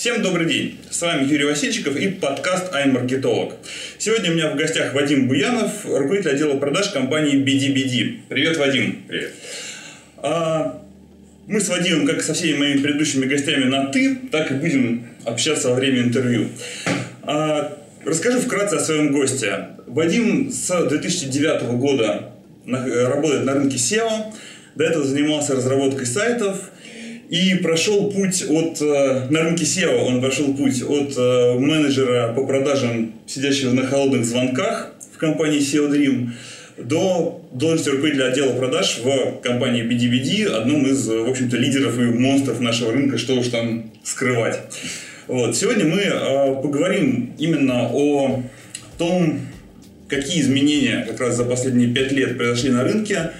Всем 0.00 0.22
добрый 0.22 0.46
день! 0.46 0.78
С 0.88 1.02
вами 1.02 1.26
Юрий 1.26 1.44
Васильчиков 1.44 1.94
и 1.94 2.08
подкаст 2.08 2.72
«Аймаркетолог». 2.72 3.56
Сегодня 3.98 4.30
у 4.30 4.34
меня 4.34 4.48
в 4.48 4.56
гостях 4.56 4.94
Вадим 4.94 5.28
Буянов, 5.28 5.84
руководитель 5.84 6.30
отдела 6.30 6.56
продаж 6.56 6.88
компании 6.88 7.36
BDBD. 7.36 8.20
Привет, 8.30 8.56
Вадим! 8.56 9.02
Привет! 9.06 9.34
А, 10.16 10.82
мы 11.46 11.60
с 11.60 11.68
Вадимом, 11.68 12.06
как 12.06 12.16
и 12.16 12.22
со 12.22 12.32
всеми 12.32 12.56
моими 12.56 12.80
предыдущими 12.80 13.26
гостями, 13.26 13.64
на 13.64 13.88
«ты», 13.88 14.16
так 14.32 14.50
и 14.50 14.54
будем 14.54 15.06
общаться 15.26 15.68
во 15.68 15.74
время 15.74 16.00
интервью. 16.00 16.48
А, 17.24 17.76
расскажу 18.02 18.40
вкратце 18.40 18.76
о 18.76 18.80
своем 18.80 19.12
госте. 19.12 19.66
Вадим 19.86 20.50
с 20.50 20.88
2009 20.88 21.76
года 21.76 22.32
работает 22.64 23.44
на 23.44 23.52
рынке 23.52 23.76
SEO, 23.76 24.32
до 24.76 24.84
этого 24.84 25.04
занимался 25.04 25.54
разработкой 25.56 26.06
сайтов– 26.06 26.70
и 27.30 27.54
прошел 27.54 28.10
путь 28.10 28.44
от, 28.48 28.82
э, 28.82 29.26
на 29.30 29.44
рынке 29.44 29.64
SEO 29.64 30.04
он 30.04 30.20
прошел 30.20 30.52
путь 30.52 30.82
от 30.82 31.16
э, 31.16 31.58
менеджера 31.58 32.32
по 32.34 32.44
продажам, 32.44 33.12
сидящего 33.26 33.72
на 33.72 33.86
холодных 33.86 34.24
звонках 34.24 34.92
в 35.14 35.18
компании 35.18 35.60
SEO 35.60 35.88
Dream, 35.88 36.30
до 36.76 37.40
должности 37.52 37.90
руководителя 37.90 38.26
отдела 38.26 38.52
продаж 38.54 39.00
в 39.04 39.40
компании 39.42 39.84
BDBD, 39.84 40.46
одном 40.48 40.86
из, 40.86 41.06
в 41.06 41.28
общем-то, 41.28 41.56
лидеров 41.56 41.98
и 41.98 42.02
монстров 42.02 42.58
нашего 42.58 42.92
рынка, 42.92 43.16
что 43.16 43.34
уж 43.34 43.46
там 43.46 43.92
скрывать. 44.02 44.58
Вот. 45.28 45.56
Сегодня 45.56 45.84
мы 45.84 46.00
э, 46.00 46.54
поговорим 46.60 47.32
именно 47.38 47.90
о 47.92 48.42
том, 48.98 49.38
какие 50.08 50.40
изменения 50.40 51.06
как 51.08 51.20
раз 51.20 51.36
за 51.36 51.44
последние 51.44 51.94
пять 51.94 52.10
лет 52.10 52.36
произошли 52.36 52.70
на 52.70 52.82
рынке, 52.82 53.30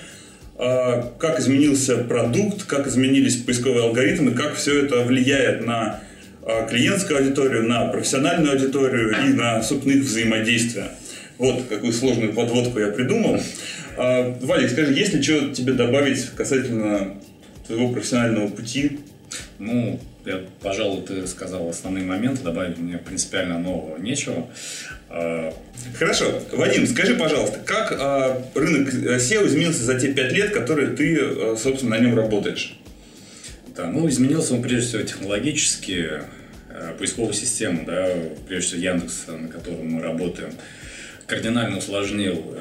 как 1.19 1.41
изменился 1.41 1.97
продукт, 1.97 2.65
как 2.65 2.87
изменились 2.87 3.37
поисковые 3.37 3.85
алгоритмы, 3.85 4.33
как 4.33 4.55
все 4.55 4.85
это 4.85 5.01
влияет 5.03 5.65
на 5.65 6.01
а, 6.43 6.67
клиентскую 6.67 7.19
аудиторию, 7.19 7.67
на 7.67 7.87
профессиональную 7.89 8.53
аудиторию 8.53 9.11
и 9.27 9.33
на, 9.33 9.63
собственно, 9.63 9.93
их 9.93 10.03
взаимодействие. 10.03 10.89
Вот 11.39 11.65
какую 11.69 11.93
сложную 11.93 12.35
подводку 12.35 12.79
я 12.79 12.89
придумал. 12.89 13.41
А, 13.97 14.37
Валик, 14.41 14.71
скажи, 14.71 14.93
есть 14.93 15.15
ли 15.15 15.23
что 15.23 15.55
тебе 15.55 15.73
добавить 15.73 16.27
касательно 16.37 17.17
твоего 17.67 17.91
профессионального 17.91 18.49
пути? 18.49 19.01
Ну, 19.59 20.01
я, 20.25 20.41
пожалуй, 20.61 21.03
ты 21.03 21.27
сказал 21.27 21.69
основные 21.69 22.05
моменты, 22.05 22.43
добавить 22.43 22.79
мне 22.79 22.99
принципиально 22.99 23.59
нового 23.59 23.99
нечего. 23.99 24.49
А, 25.11 25.53
Хорошо. 25.99 26.41
Вадим, 26.53 26.87
скажи, 26.87 27.15
пожалуйста, 27.15 27.59
как 27.65 27.93
а, 27.99 28.43
рынок 28.55 28.95
SEO 28.95 29.47
изменился 29.47 29.83
за 29.83 29.99
те 29.99 30.13
пять 30.13 30.33
лет, 30.33 30.53
которые 30.53 30.89
ты, 30.89 31.19
а, 31.21 31.57
собственно, 31.59 31.97
на 31.97 32.01
нем 32.01 32.17
работаешь? 32.17 32.79
Да, 33.77 33.87
ну, 33.87 34.09
изменился 34.09 34.55
он 34.55 34.63
прежде 34.63 34.89
всего 34.89 35.03
технологически, 35.03 36.11
поисковая 36.99 37.33
система, 37.33 37.85
да, 37.85 38.09
прежде 38.49 38.69
всего 38.69 38.83
Яндекс, 38.83 39.27
на 39.29 39.49
котором 39.49 39.87
мы 39.89 40.03
работаем, 40.03 40.51
кардинально 41.27 41.79
усложнил 41.79 42.57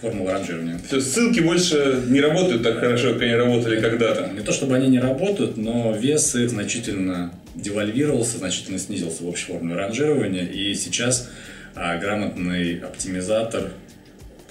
формулу 0.00 0.30
ранжирования. 0.30 0.78
То 0.90 0.96
есть 0.96 1.12
ссылки 1.12 1.40
больше 1.40 2.02
не 2.08 2.20
работают 2.20 2.62
так 2.62 2.78
хорошо, 2.78 3.14
как 3.14 3.22
они 3.22 3.34
работали 3.34 3.80
когда-то? 3.80 4.30
Не 4.34 4.40
то 4.40 4.52
чтобы 4.52 4.74
они 4.74 4.88
не 4.88 4.98
работают, 4.98 5.56
но 5.56 5.96
вес 5.96 6.34
их 6.34 6.50
значительно 6.50 7.32
девальвировался, 7.54 8.38
значительно 8.38 8.78
снизился 8.78 9.22
в 9.22 9.28
общей 9.28 9.46
формуле 9.46 9.76
ранжирования. 9.76 10.44
И 10.44 10.74
сейчас 10.74 11.30
а, 11.74 11.96
грамотный 11.98 12.78
оптимизатор, 12.78 13.72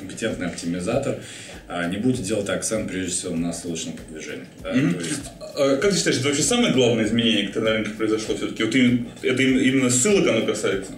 компетентный 0.04 0.48
оптимизатор 0.48 1.20
а, 1.68 1.88
не 1.88 1.98
будет 1.98 2.22
делать 2.22 2.50
акцент 2.50 2.90
прежде 2.90 3.12
всего 3.12 3.36
на 3.36 3.54
ссылочном 3.54 3.96
продвижении. 3.96 4.46
Да? 4.62 4.73
Mm-hmm. 4.73 5.04
есть... 5.04 5.22
а, 5.40 5.78
как 5.78 5.92
ты 5.92 5.98
считаешь, 5.98 6.18
это 6.18 6.28
вообще 6.28 6.44
самое 6.44 6.73
главное 6.73 7.06
изменение, 7.06 7.48
которое 7.48 7.66
на 7.66 7.72
рынке 7.78 7.92
произошло 7.92 8.36
все-таки? 8.36 8.64
Вот 8.64 8.76
именно, 8.76 9.08
это 9.22 9.42
именно 9.42 9.90
ссылок 9.90 10.28
оно 10.28 10.46
касается? 10.46 10.92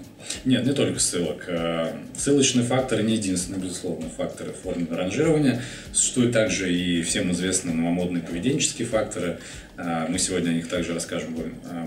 Нет, 0.43 0.65
не 0.65 0.73
только 0.73 0.99
ссылок. 0.99 1.45
А, 1.47 1.95
ссылочные 2.17 2.65
факторы 2.65 3.03
не 3.03 3.13
единственные, 3.13 3.61
безусловно, 3.61 4.09
факторы 4.09 4.51
формы 4.51 4.87
ранжирования. 4.89 5.61
Существуют 5.93 6.33
также 6.33 6.73
и 6.73 7.03
всем 7.03 7.31
известные 7.31 7.75
новомодные 7.75 8.23
поведенческие 8.23 8.87
факторы. 8.87 9.37
А, 9.77 10.07
мы 10.09 10.17
сегодня 10.17 10.49
о 10.49 10.53
них 10.53 10.67
также 10.67 10.93
расскажем 10.93 11.35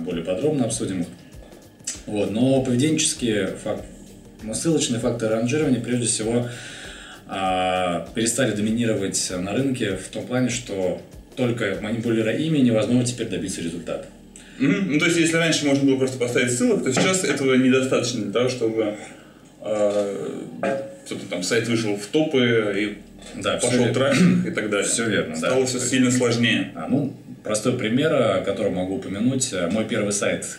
более 0.04 0.24
подробно, 0.24 0.66
обсудим. 0.66 1.04
Вот. 2.06 2.30
Но 2.30 2.62
поведенческие 2.62 3.48
факторы, 3.48 3.88
но 4.42 4.54
ссылочные 4.54 5.00
факторы 5.00 5.34
ранжирования 5.34 5.80
прежде 5.80 6.06
всего 6.06 6.48
перестали 7.28 8.52
доминировать 8.52 9.32
на 9.38 9.52
рынке 9.52 9.96
в 9.96 10.08
том 10.08 10.26
плане, 10.26 10.48
что 10.48 11.02
только 11.36 11.78
манипулируя 11.80 12.36
ими 12.36 12.58
невозможно 12.58 13.04
теперь 13.04 13.28
добиться 13.28 13.60
результата. 13.60 14.06
Mm-hmm. 14.58 14.82
Ну, 14.86 14.98
то 14.98 15.04
есть, 15.04 15.18
если 15.18 15.36
раньше 15.36 15.66
можно 15.66 15.84
было 15.84 15.98
просто 15.98 16.18
поставить 16.18 16.50
ссылок, 16.50 16.82
то 16.82 16.92
сейчас 16.92 17.24
этого 17.24 17.54
недостаточно 17.54 18.22
для 18.22 18.32
того, 18.32 18.48
чтобы 18.48 18.94
э, 19.62 20.40
кто-то 21.04 21.26
там 21.30 21.42
сайт 21.42 21.68
вышел 21.68 21.96
в 21.96 22.06
топы 22.06 22.74
и 22.76 23.40
да, 23.40 23.58
пошел 23.58 23.92
трафик 23.92 24.46
и 24.46 24.50
так 24.50 24.70
далее. 24.70 24.88
Все 24.88 25.08
верно. 25.08 25.36
Стало 25.36 25.60
да. 25.60 25.66
все 25.66 25.78
сильно 25.78 26.10
сложнее. 26.10 26.72
А, 26.74 26.88
ну, 26.88 27.14
простой 27.44 27.78
пример, 27.78 28.42
который 28.44 28.72
могу 28.72 28.96
упомянуть. 28.96 29.54
Мой 29.70 29.84
первый 29.84 30.12
сайт, 30.12 30.58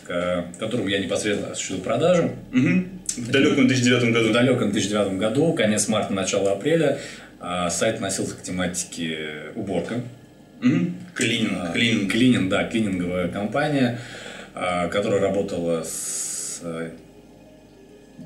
которым 0.58 0.86
я 0.86 0.98
непосредственно 0.98 1.52
осуществил 1.52 1.80
продажу. 1.80 2.30
Угу. 2.54 2.84
В 3.16 3.30
далеком 3.30 3.68
2009 3.68 4.12
году. 4.12 4.28
В 4.30 4.32
далеком 4.32 4.72
2009 4.72 5.18
году, 5.18 5.52
конец 5.52 5.88
марта, 5.88 6.12
начало 6.12 6.52
апреля. 6.52 6.98
А, 7.40 7.70
сайт 7.70 8.00
носился 8.00 8.34
к 8.36 8.42
тематике 8.42 9.52
уборка. 9.54 10.02
Угу. 10.62 10.92
Клининг. 11.14 11.52
А, 11.54 11.72
клининг. 11.72 12.12
Клининг, 12.12 12.48
да, 12.50 12.64
клининговая 12.64 13.28
компания, 13.28 13.98
а, 14.54 14.88
которая 14.88 15.20
работала 15.20 15.82
с 15.82 16.62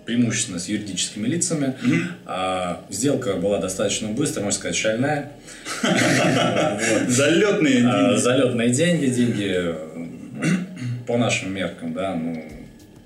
преимущественно 0.05 0.59
с 0.59 0.69
юридическими 0.69 1.27
лицами. 1.27 1.75
Угу. 1.83 1.94
А, 2.27 2.84
сделка 2.91 3.34
была 3.34 3.59
достаточно 3.59 4.09
быстрая, 4.09 4.44
можно 4.44 4.59
сказать, 4.59 4.77
шальная. 4.77 5.33
Залетные 7.09 7.81
деньги. 7.83 8.17
Залетные 8.17 8.71
деньги, 8.71 9.06
деньги 9.06 9.75
по 11.06 11.17
нашим 11.17 11.55
меркам, 11.55 11.93
да, 11.93 12.15
ну, 12.15 12.44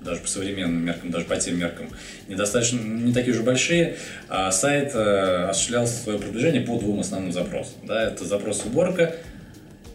даже 0.09 0.21
по 0.21 0.27
современным 0.27 0.83
меркам, 0.83 1.11
даже 1.11 1.25
по 1.25 1.37
тем 1.37 1.59
меркам, 1.59 1.89
недостаточно, 2.27 2.79
не 2.79 3.13
такие 3.13 3.33
уже 3.33 3.43
большие. 3.43 3.97
А 4.27 4.51
сайт 4.51 4.91
э, 4.95 5.49
осуществлял 5.49 5.87
свое 5.87 6.19
продвижение 6.19 6.61
по 6.61 6.77
двум 6.79 6.99
основным 6.99 7.31
запросам. 7.31 7.75
Да, 7.83 8.03
это 8.03 8.25
запрос 8.25 8.65
уборка 8.65 9.15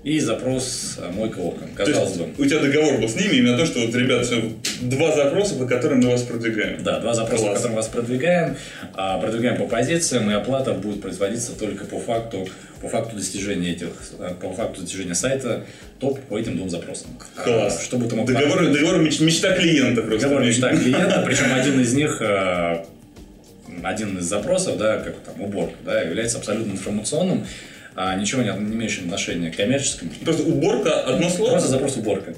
и 0.04 0.20
запрос 0.20 0.98
э, 0.98 1.10
мойка 1.10 1.38
окон. 1.38 1.68
Казалось 1.74 2.18
бы. 2.18 2.26
У 2.36 2.44
тебя 2.44 2.60
договор 2.60 2.98
был 2.98 3.08
с 3.08 3.16
ними 3.16 3.36
именно 3.36 3.56
то, 3.56 3.64
что 3.64 3.80
вот, 3.80 3.94
ребят, 3.94 4.26
все, 4.26 4.52
два 4.82 5.16
запроса, 5.16 5.54
по 5.54 5.64
которым 5.64 6.00
мы 6.00 6.10
вас 6.10 6.22
продвигаем. 6.22 6.82
Да, 6.82 7.00
два 7.00 7.14
запроса, 7.14 7.44
Класс. 7.44 7.54
по 7.54 7.56
которым 7.56 7.76
вас 7.76 7.88
продвигаем. 7.88 8.56
А, 8.92 9.18
продвигаем 9.18 9.56
по 9.56 9.66
позициям, 9.66 10.30
и 10.30 10.34
оплата 10.34 10.74
будет 10.74 11.00
производиться 11.00 11.58
только 11.58 11.86
по 11.86 11.98
факту, 11.98 12.46
по 12.82 12.88
факту 12.88 13.16
достижения 13.16 13.72
этих, 13.72 13.88
э, 14.18 14.34
по 14.38 14.52
факту 14.52 14.82
достижения 14.82 15.14
сайта 15.14 15.64
топ 15.98 16.20
по 16.20 16.38
этим 16.38 16.58
двум 16.58 16.68
запросам. 16.68 17.08
Класс. 17.42 17.78
А, 17.80 17.82
чтобы 17.82 18.14
мог 18.14 18.26
договор, 18.26 18.62
договор 18.62 18.98
мечта 18.98 19.56
клиента 19.56 20.02
просто. 20.02 20.28
Договор 20.28 20.44
мечта 20.44 20.76
клиента, 20.76 21.22
причем 21.26 21.54
один 21.54 21.80
из 21.80 21.94
них 21.94 22.20
э, 22.20 22.84
один 23.82 24.18
из 24.18 24.24
запросов, 24.24 24.76
да, 24.76 24.98
как 24.98 25.14
там 25.20 25.40
уборка, 25.40 25.76
да, 25.86 26.02
является 26.02 26.36
абсолютно 26.36 26.72
информационным, 26.72 27.46
а 27.94 28.14
ничего 28.16 28.42
не, 28.42 28.48
не 28.48 28.74
имеющим 28.74 29.04
отношения 29.04 29.50
к 29.50 29.56
коммерческому. 29.56 30.10
Просто 30.24 30.42
уборка 30.42 31.00
одно 31.02 31.28
слово? 31.28 31.50
Просто 31.52 31.68
запрос 31.68 31.96
уборка. 31.96 32.34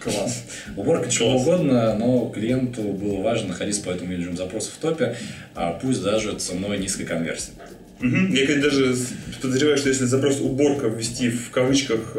Класс. 0.00 0.44
Уборка 0.76 1.10
чего 1.10 1.36
угодно, 1.36 1.94
но 1.94 2.28
клиенту 2.28 2.82
было 2.82 3.20
важно 3.20 3.48
находиться 3.48 3.82
по 3.82 3.90
этому 3.90 4.10
виджету 4.10 4.36
запроса 4.36 4.70
в 4.70 4.80
топе, 4.80 5.16
а 5.54 5.72
пусть 5.72 6.02
даже 6.02 6.34
ценой 6.34 6.78
низкой 6.78 7.04
конверсии. 7.04 7.52
Угу. 8.00 8.34
Я 8.34 8.60
даже 8.60 8.96
подозреваю, 9.40 9.78
что 9.78 9.88
если 9.88 10.06
запрос 10.06 10.40
уборка 10.40 10.88
ввести 10.88 11.30
в 11.30 11.50
кавычках 11.50 12.16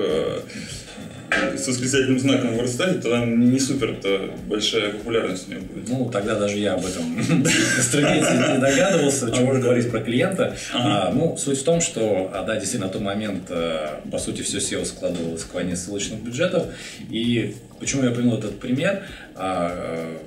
э, 1.31 1.57
с 1.57 1.67
восклицательным 1.67 2.19
знаком 2.19 2.55
в 2.55 2.59
WordStat, 2.59 3.01
то 3.01 3.09
там 3.09 3.51
не 3.51 3.59
супер 3.59 3.95
то 4.01 4.33
большая 4.47 4.91
популярность 4.91 5.47
у 5.47 5.51
него 5.51 5.61
будет. 5.61 5.89
Ну, 5.89 6.09
тогда 6.09 6.35
даже 6.35 6.57
я 6.57 6.73
об 6.73 6.85
этом 6.85 7.15
не 7.17 8.59
догадывался, 8.59 9.31
чего 9.31 9.45
можно 9.45 9.61
говорить 9.61 9.89
про 9.89 9.99
клиента. 9.99 10.55
А, 10.73 11.11
ну, 11.11 11.37
суть 11.37 11.59
в 11.59 11.63
том, 11.63 11.81
что, 11.81 12.31
а, 12.33 12.43
да, 12.43 12.55
действительно, 12.55 12.87
на 12.87 12.93
тот 12.93 13.01
момент, 13.01 13.43
э, 13.49 13.99
по 14.11 14.17
сути, 14.17 14.41
все 14.41 14.57
SEO 14.57 14.85
складывалось 14.85 15.43
к 15.43 15.53
войне 15.53 15.75
ссылочных 15.75 16.21
бюджетов. 16.21 16.67
И 17.09 17.55
почему 17.79 18.03
я 18.03 18.11
привел 18.11 18.37
этот 18.37 18.59
пример? 18.59 19.03
А, 19.35 20.17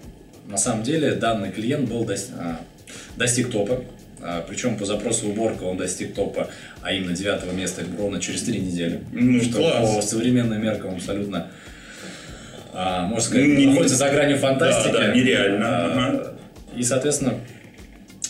э, 0.47 0.51
на 0.51 0.59
самом 0.59 0.83
деле, 0.83 1.13
данный 1.13 1.51
клиент 1.51 1.89
был 1.89 2.09
достиг 3.17 3.51
топа, 3.51 3.83
Причем 4.49 4.77
по 4.77 4.85
запросу 4.85 5.29
уборка 5.29 5.65
он 5.65 5.77
достиг 5.77 6.15
топа, 6.15 6.49
а 6.87 6.93
именно 6.93 7.13
девятого 7.13 7.51
места 7.51 7.83
ровно 7.99 8.21
через 8.21 8.43
три 8.43 8.61
недели. 8.61 9.01
Ну, 9.11 9.43
что 9.43 9.59
класс. 9.59 9.97
по 9.97 10.03
современным 10.03 10.63
меркам 10.63 10.95
абсолютно, 10.95 11.49
а, 12.73 13.07
можно 13.07 13.25
сказать, 13.25 13.45
не, 13.45 13.67
находится 13.67 13.97
за 13.97 14.09
гранью 14.09 14.39
фантастики. 14.39 14.93
Да, 14.93 15.01
да, 15.01 15.13
нереально. 15.13 15.67
А, 15.67 15.87
ага. 15.87 16.37
И, 16.77 16.85
соответственно, 16.85 17.41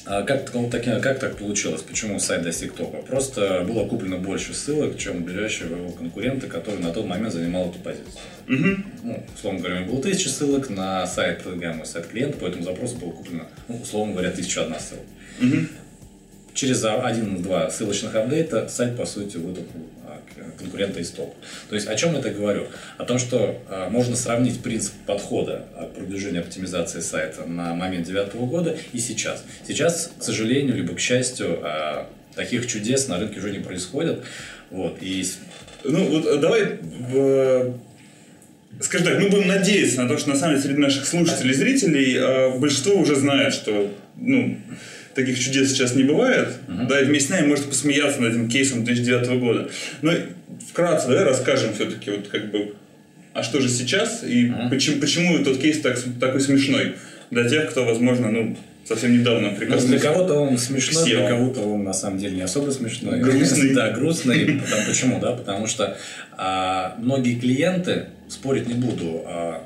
А 0.07 0.23
как, 0.23 0.55
ну, 0.55 0.71
так, 0.71 0.85
как 0.85 1.19
так 1.19 1.37
получилось? 1.37 1.83
Почему 1.83 2.21
сайт 2.21 2.43
достиг 2.43 2.75
топа? 2.75 2.99
Просто 2.99 3.65
было 3.69 3.87
куплено 3.87 4.19
больше 4.19 4.55
ссылок, 4.55 4.97
чем 4.97 5.25
ближайшие 5.25 5.69
его 5.69 5.91
конкуренты, 5.91 6.47
который 6.47 6.81
на 6.81 6.93
тот 6.93 7.07
момент 7.07 7.33
занимал 7.33 7.71
эту 7.71 7.81
позицию. 7.81 8.15
Угу. 8.49 8.83
Ну, 9.03 9.25
условно 9.35 9.61
говоря, 9.61 9.81
было 9.83 10.01
тысяча 10.01 10.29
ссылок 10.29 10.71
на 10.71 11.05
сайт 11.09 11.43
предлагаемый 11.43 11.85
сайт 11.87 12.07
клиента, 12.07 12.39
по 12.39 12.47
этому 12.47 12.63
запросу 12.63 12.97
было 12.97 13.11
куплено, 13.11 13.49
ну, 13.69 13.81
условно 13.83 14.13
говоря, 14.13 14.31
тысяча 14.31 14.63
одна 14.63 14.79
ссылка. 14.79 15.05
Угу. 15.43 15.67
Через 16.57 16.85
один-два 16.85 17.71
ссылочных 17.71 18.15
апдейта 18.15 18.69
сайт, 18.69 18.97
по 18.97 19.07
сути, 19.07 19.37
вытолкнул 19.37 19.85
конкурента 20.59 21.01
из 21.01 21.11
топ. 21.11 21.35
То 21.69 21.75
есть 21.75 21.87
о 21.87 21.95
чем 21.95 22.17
это 22.17 22.31
говорю? 22.31 22.67
О 22.97 23.05
том, 23.05 23.19
что 23.19 23.63
э, 23.69 23.89
можно 23.91 24.17
сравнить 24.17 24.63
принцип 24.63 24.95
подхода 25.07 25.67
к 25.79 25.97
продвижению 25.97 26.41
оптимизации 26.43 27.01
сайта 27.01 27.45
на 27.45 27.75
момент 27.75 28.07
девятого 28.07 28.47
года 28.47 28.77
и 28.93 28.99
сейчас. 28.99 29.45
Сейчас, 29.67 30.11
к 30.19 30.23
сожалению, 30.23 30.75
либо 30.75 30.95
к 30.95 30.99
счастью, 30.99 31.61
э, 31.63 32.05
таких 32.35 32.67
чудес 32.67 33.07
на 33.09 33.19
рынке 33.19 33.39
уже 33.39 33.53
не 33.53 33.61
происходит. 33.61 34.23
Вот, 34.71 34.97
и... 35.03 35.25
Ну 35.85 36.05
вот 36.07 36.41
давай 36.41 36.79
в 36.83 37.75
Скажем 38.81 39.07
так, 39.07 39.21
мы 39.21 39.31
будем 39.31 39.49
надеяться 39.49 40.03
на 40.03 40.09
то, 40.09 40.19
что 40.19 40.31
на 40.31 40.37
самом 40.37 40.57
деле 40.57 40.69
среди 40.69 40.81
наших 40.81 41.07
слушателей 41.07 41.53
и 41.53 41.55
зрителей 41.55 42.17
э, 42.17 42.59
большинство 42.59 42.95
уже 42.97 43.15
знает, 43.15 43.55
что 43.55 43.91
ну, 44.17 44.59
таких 45.17 45.39
чудес 45.39 45.71
сейчас 45.71 45.95
не 45.95 46.05
бывает, 46.05 46.49
uh-huh. 46.69 46.87
да, 46.87 47.01
и 47.01 47.07
вместе 47.07 47.29
с 47.29 47.31
нами 47.31 47.47
может 47.47 47.65
посмеяться 47.65 48.21
над 48.21 48.35
этим 48.35 48.49
кейсом 48.49 48.85
2009 48.85 49.41
года. 49.41 49.71
Но 50.03 50.13
вкратце, 50.71 51.09
давай 51.09 51.25
расскажем 51.25 51.75
все-таки, 51.75 52.11
вот 52.11 52.29
как 52.29 52.51
бы, 52.51 52.75
а 53.33 53.43
что 53.43 53.61
же 53.61 53.69
сейчас, 53.69 54.23
и 54.23 54.47
uh-huh. 54.47 54.71
почему, 54.71 55.01
почему 55.01 55.43
тот 55.43 55.59
кейс 55.59 55.81
так, 55.81 55.99
такой 56.21 56.41
смешной 56.41 56.95
для 57.31 57.49
тех, 57.49 57.71
кто, 57.71 57.85
возможно, 57.85 58.31
ну, 58.31 58.57
совсем 58.85 59.19
недавно 59.19 59.51
прикоснулся. 59.51 59.87
Ну, 59.87 59.93
для 59.93 60.01
кого-то 60.01 60.35
он 60.35 60.59
смешной, 60.59 61.05
для 61.05 61.29
кого-то 61.29 61.61
он 61.63 61.83
на 61.83 61.95
самом 61.95 62.19
деле 62.19 62.37
не 62.37 62.43
особо 62.43 62.71
смешной. 62.71 63.19
Грустный. 63.21 63.71
да, 63.75 63.91
грустный. 63.91 64.61
Почему? 64.87 65.19
Да, 65.19 65.33
потому 65.33 65.67
что 65.67 65.97
а, 66.37 66.95
многие 66.99 67.39
клиенты, 67.39 68.07
спорить 68.29 68.69
не 68.69 68.75
буду, 68.75 69.23
а, 69.25 69.65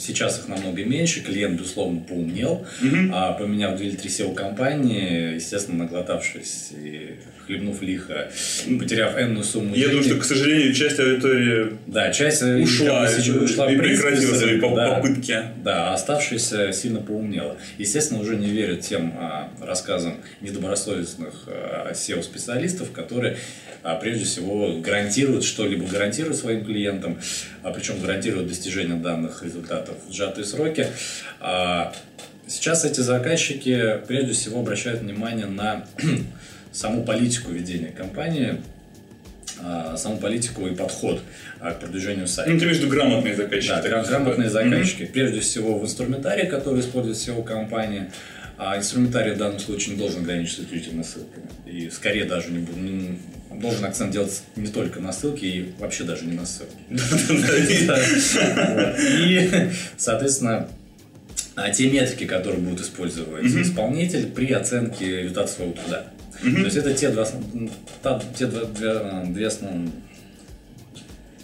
Сейчас 0.00 0.38
их 0.38 0.48
намного 0.48 0.84
меньше, 0.84 1.22
клиент, 1.22 1.58
безусловно, 1.58 2.00
поумнел, 2.00 2.66
угу. 2.82 2.96
а 3.12 3.32
поменяв 3.32 3.76
две 3.76 3.88
или 3.88 3.96
три 3.96 4.10
SEO-компании, 4.10 5.34
естественно, 5.34 5.84
наглотавшись 5.84 6.72
и 6.72 7.16
хлебнув 7.46 7.82
лихо, 7.82 8.30
потеряв 8.78 9.18
энную 9.18 9.44
сумму 9.44 9.74
Я 9.74 9.88
денег. 9.88 9.90
думаю, 9.90 10.04
что, 10.04 10.16
к 10.16 10.24
сожалению, 10.24 10.72
часть 10.74 10.98
аудитории 10.98 11.76
да, 11.86 12.10
часть 12.10 12.42
ушла, 12.42 13.08
ушла 13.42 13.70
и 13.70 13.76
прекратила 13.76 14.34
свои 14.34 14.60
да, 14.60 14.94
попытки. 14.94 15.38
Да, 15.62 15.90
а 15.90 15.94
оставшаяся 15.94 16.72
сильно 16.72 17.00
поумнела. 17.00 17.56
Естественно, 17.78 18.20
уже 18.20 18.36
не 18.36 18.48
верят 18.48 18.80
тем 18.80 19.14
а, 19.18 19.50
рассказам 19.60 20.16
недобросовестных 20.40 21.44
а, 21.46 21.92
SEO-специалистов, 21.92 22.92
которые 22.92 23.36
а 23.84 23.96
прежде 23.96 24.24
всего 24.24 24.78
гарантируют 24.80 25.44
что-либо, 25.44 25.86
гарантируют 25.86 26.38
своим 26.38 26.64
клиентам, 26.64 27.18
а 27.62 27.70
причем 27.70 28.00
гарантируют 28.00 28.48
достижение 28.48 28.96
данных 28.96 29.42
результатов 29.44 29.83
в 29.92 30.12
сжатые 30.12 30.44
сроки. 30.44 30.86
А 31.40 31.94
сейчас 32.46 32.84
эти 32.84 33.00
заказчики 33.00 34.00
прежде 34.06 34.32
всего 34.32 34.60
обращают 34.60 35.00
внимание 35.00 35.46
на 35.46 35.86
саму 36.72 37.04
политику 37.04 37.50
ведения 37.52 37.88
компании, 37.88 38.60
а, 39.62 39.96
саму 39.96 40.18
политику 40.18 40.66
и 40.66 40.74
подход 40.74 41.22
а, 41.60 41.72
к 41.72 41.80
продвижению 41.80 42.26
сайта. 42.26 42.50
Ну, 42.50 42.58
ты 42.58 42.66
между 42.66 42.88
грамотные 42.88 43.34
заказчики. 43.34 43.70
Да, 43.82 44.02
грамотные 44.02 44.50
заказчики. 44.50 45.02
Mm-hmm. 45.02 45.12
Прежде 45.12 45.40
всего 45.40 45.78
в 45.78 45.84
инструментарии, 45.84 46.46
который 46.46 46.80
использует 46.80 47.16
SEO-компания, 47.16 48.10
а 48.56 48.76
инструментарий 48.76 49.32
в 49.32 49.38
данном 49.38 49.58
случае 49.58 49.94
не 49.94 50.00
должен 50.00 50.22
ограничиваться 50.22 50.64
исключительно 50.64 51.02
ссылками. 51.02 51.46
И 51.66 51.90
скорее 51.90 52.24
даже 52.24 52.50
не, 52.50 52.58
не 52.58 53.18
должен 53.60 53.84
акцент 53.84 54.12
делать 54.12 54.42
не 54.56 54.68
только 54.68 55.00
на 55.00 55.12
ссылке 55.12 55.46
и 55.46 55.72
вообще 55.78 56.04
даже 56.04 56.24
не 56.24 56.32
на 56.32 56.46
ссылке. 56.46 56.74
И, 59.20 59.70
соответственно, 59.96 60.68
а 61.56 61.70
те 61.70 61.90
метрики, 61.90 62.24
которые 62.24 62.60
будут 62.60 62.80
использовать 62.80 63.44
исполнитель 63.44 64.26
при 64.26 64.52
оценке 64.52 65.22
результата 65.22 65.50
своего 65.50 65.72
труда. 65.72 66.06
То 66.42 66.48
есть 66.48 66.76
это 66.76 66.92
те 66.92 67.10
два, 67.10 67.26
те 68.36 68.46
две 68.46 69.46
основные 69.46 69.90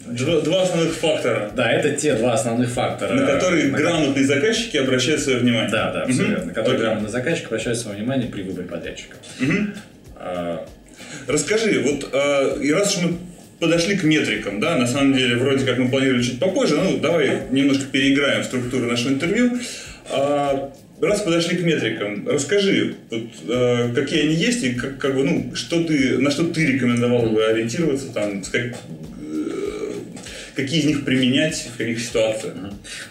Два, 0.06 0.40
два 0.40 0.62
основных 0.62 0.94
фактора. 0.94 1.52
Да, 1.54 1.70
это 1.70 1.92
те 1.92 2.14
два 2.14 2.32
основных 2.32 2.70
фактора. 2.70 3.14
На 3.14 3.26
которые 3.26 3.66
на 3.66 3.78
грамотные 3.78 4.26
заказчики 4.26 4.76
обращают 4.78 5.20
свое 5.20 5.38
внимание. 5.38 5.70
Да, 5.70 5.92
да, 5.92 6.06
все 6.06 6.22
угу. 6.22 6.46
На 6.46 6.54
которые 6.54 6.80
okay. 6.80 6.84
грамотный 6.84 7.10
заказчик 7.10 7.46
обращает 7.46 7.78
свое 7.78 7.98
внимание 7.98 8.28
при 8.28 8.42
выборе 8.42 8.66
подрядчика. 8.66 9.16
Угу. 9.40 10.64
А... 11.26 11.32
Расскажи, 11.32 11.80
вот 11.80 12.10
а, 12.12 12.58
и 12.60 12.72
раз 12.72 12.96
уж 12.96 13.04
мы 13.04 13.18
подошли 13.58 13.96
к 13.96 14.04
метрикам, 14.04 14.58
да, 14.58 14.76
на 14.76 14.86
самом 14.86 15.14
деле, 15.14 15.36
вроде 15.36 15.64
как 15.64 15.78
мы 15.78 15.88
планировали 15.88 16.22
чуть 16.22 16.38
попозже, 16.38 16.76
ну, 16.76 16.98
давай 16.98 17.42
немножко 17.50 17.84
переиграем 17.84 18.42
структуру 18.42 18.86
нашего 18.86 19.10
интервью. 19.10 19.58
А, 20.08 20.72
раз 21.00 21.20
подошли 21.22 21.56
к 21.56 21.62
метрикам, 21.62 22.26
расскажи, 22.28 22.94
вот, 23.10 23.22
э, 23.48 23.92
какие 23.94 24.22
они 24.22 24.34
есть 24.34 24.62
и 24.64 24.72
как, 24.72 24.98
как 24.98 25.14
бы, 25.14 25.24
ну, 25.24 25.54
что 25.54 25.82
ты, 25.82 26.18
на 26.18 26.30
что 26.30 26.44
ты 26.44 26.66
рекомендовал 26.66 27.26
бы 27.26 27.44
ориентироваться, 27.44 28.08
там, 28.12 28.42
как, 28.42 28.74
какие 30.60 30.80
из 30.80 30.84
них 30.86 31.04
применять, 31.04 31.68
в 31.74 31.76
каких 31.76 32.00
ситуациях? 32.00 32.54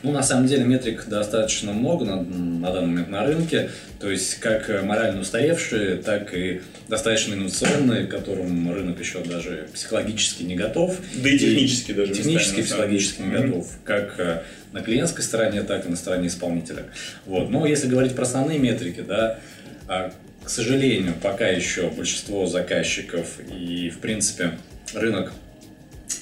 Ну, 0.04 0.12
на 0.12 0.24
самом 0.24 0.48
деле, 0.48 0.64
метрик 0.64 1.08
достаточно 1.08 1.74
много 1.74 2.06
на, 2.06 2.22
на 2.22 2.72
данный 2.72 2.88
момент 2.88 3.10
на 3.10 3.26
рынке. 3.26 3.70
То 4.00 4.10
есть, 4.10 4.36
как 4.36 4.84
морально 4.84 5.22
устаревшие, 5.22 5.98
так 5.98 6.34
и 6.34 6.62
достаточно 6.88 7.34
инновационные, 7.34 8.08
к 8.08 8.12
которым 8.12 8.72
рынок 8.74 9.00
еще 9.00 9.24
даже 9.24 9.68
психологически 9.74 10.44
не 10.44 10.56
готов. 10.56 10.98
Да 11.16 11.30
и 11.30 11.38
технически 11.38 11.92
и 11.92 11.94
даже. 11.94 12.14
Технически, 12.14 12.62
психологически 12.62 13.22
не 13.22 13.32
готов. 13.32 13.68
Как 13.84 14.20
э, 14.20 14.42
на 14.72 14.82
клиентской 14.82 15.24
стороне, 15.24 15.64
так 15.64 15.86
и 15.86 15.90
на 15.90 15.96
стороне 15.96 16.28
исполнителя. 16.28 16.86
Вот. 17.26 17.50
Но 17.50 17.66
если 17.66 17.88
говорить 17.88 18.16
про 18.16 18.24
основные 18.24 18.60
метрики, 18.60 19.02
да, 19.02 19.40
а, 19.88 20.12
к 20.44 20.50
сожалению, 20.50 21.14
пока 21.22 21.48
еще 21.48 21.90
большинство 21.90 22.46
заказчиков 22.46 23.40
и, 23.52 23.90
в 23.90 24.00
принципе, 24.00 24.58
рынок 24.94 25.34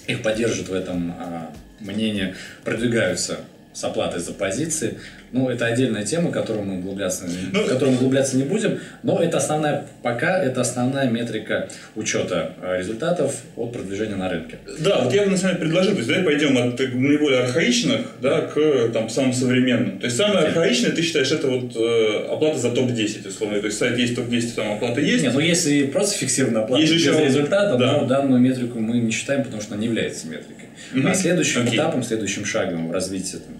их 0.07 0.21
поддерживают 0.21 0.69
в 0.69 0.73
этом 0.73 1.15
а, 1.17 1.53
мнении, 1.79 2.35
продвигаются 2.63 3.41
с 3.73 3.83
оплатой 3.83 4.19
за 4.19 4.33
позиции. 4.33 4.99
Ну, 5.31 5.49
это 5.49 5.65
отдельная 5.65 6.05
тема, 6.05 6.31
которую 6.31 6.65
мы 6.65 6.77
углубляться, 6.79 7.25
ну, 7.51 7.63
в 7.63 7.67
которую 7.67 7.91
мы 7.91 7.97
углубляться 7.97 8.37
не 8.37 8.43
будем, 8.43 8.79
но 9.03 9.21
это 9.21 9.37
основная, 9.37 9.85
пока 10.01 10.41
это 10.41 10.61
основная 10.61 11.09
метрика 11.09 11.69
учета 11.95 12.53
э, 12.61 12.77
результатов 12.79 13.35
от 13.55 13.73
продвижения 13.73 14.15
на 14.15 14.29
рынке. 14.29 14.57
Да, 14.79 15.01
вот 15.01 15.13
я 15.13 15.23
бы 15.23 15.31
на 15.31 15.37
самом 15.37 15.55
деле 15.55 15.65
предложил, 15.65 15.91
то 15.91 15.97
есть 15.97 16.09
давай 16.09 16.23
пойдем 16.23 16.57
от 16.57 16.79
наиболее 16.79 17.41
архаичных 17.41 18.01
да, 18.21 18.41
к 18.41 18.89
там, 18.93 19.09
самым 19.09 19.33
современным. 19.33 19.99
То 19.99 20.05
есть 20.05 20.17
самое 20.17 20.47
архаичное, 20.47 20.91
ты 20.91 21.01
считаешь, 21.01 21.31
это 21.31 21.47
вот 21.47 21.75
э, 21.75 22.27
оплата 22.31 22.57
за 22.57 22.71
топ-10, 22.71 23.27
условно. 23.27 23.59
То 23.59 23.67
есть 23.67 23.77
сайт 23.77 23.97
есть 23.97 24.15
топ-10, 24.15 24.53
там 24.55 24.71
оплата 24.73 25.01
есть. 25.01 25.23
Нет, 25.23 25.33
ну 25.33 25.39
если 25.39 25.83
просто 25.87 26.17
фиксированная 26.17 26.63
оплата 26.63 26.81
есть 26.81 26.93
без 26.93 27.01
еще... 27.01 27.23
результата, 27.23 27.77
да. 27.77 27.97
но 27.97 28.05
данную 28.05 28.39
метрику 28.39 28.79
мы 28.79 28.97
не 28.97 29.11
считаем, 29.11 29.43
потому 29.43 29.61
что 29.61 29.73
она 29.73 29.81
не 29.81 29.87
является 29.87 30.27
метрикой. 30.27 30.67
Mm-hmm. 30.93 31.09
А 31.09 31.13
следующим 31.13 31.61
okay. 31.61 31.75
этапом, 31.75 32.03
следующим 32.03 32.45
шагом 32.45 32.87
в 32.87 32.91
развитии 32.91 33.37
там, 33.37 33.57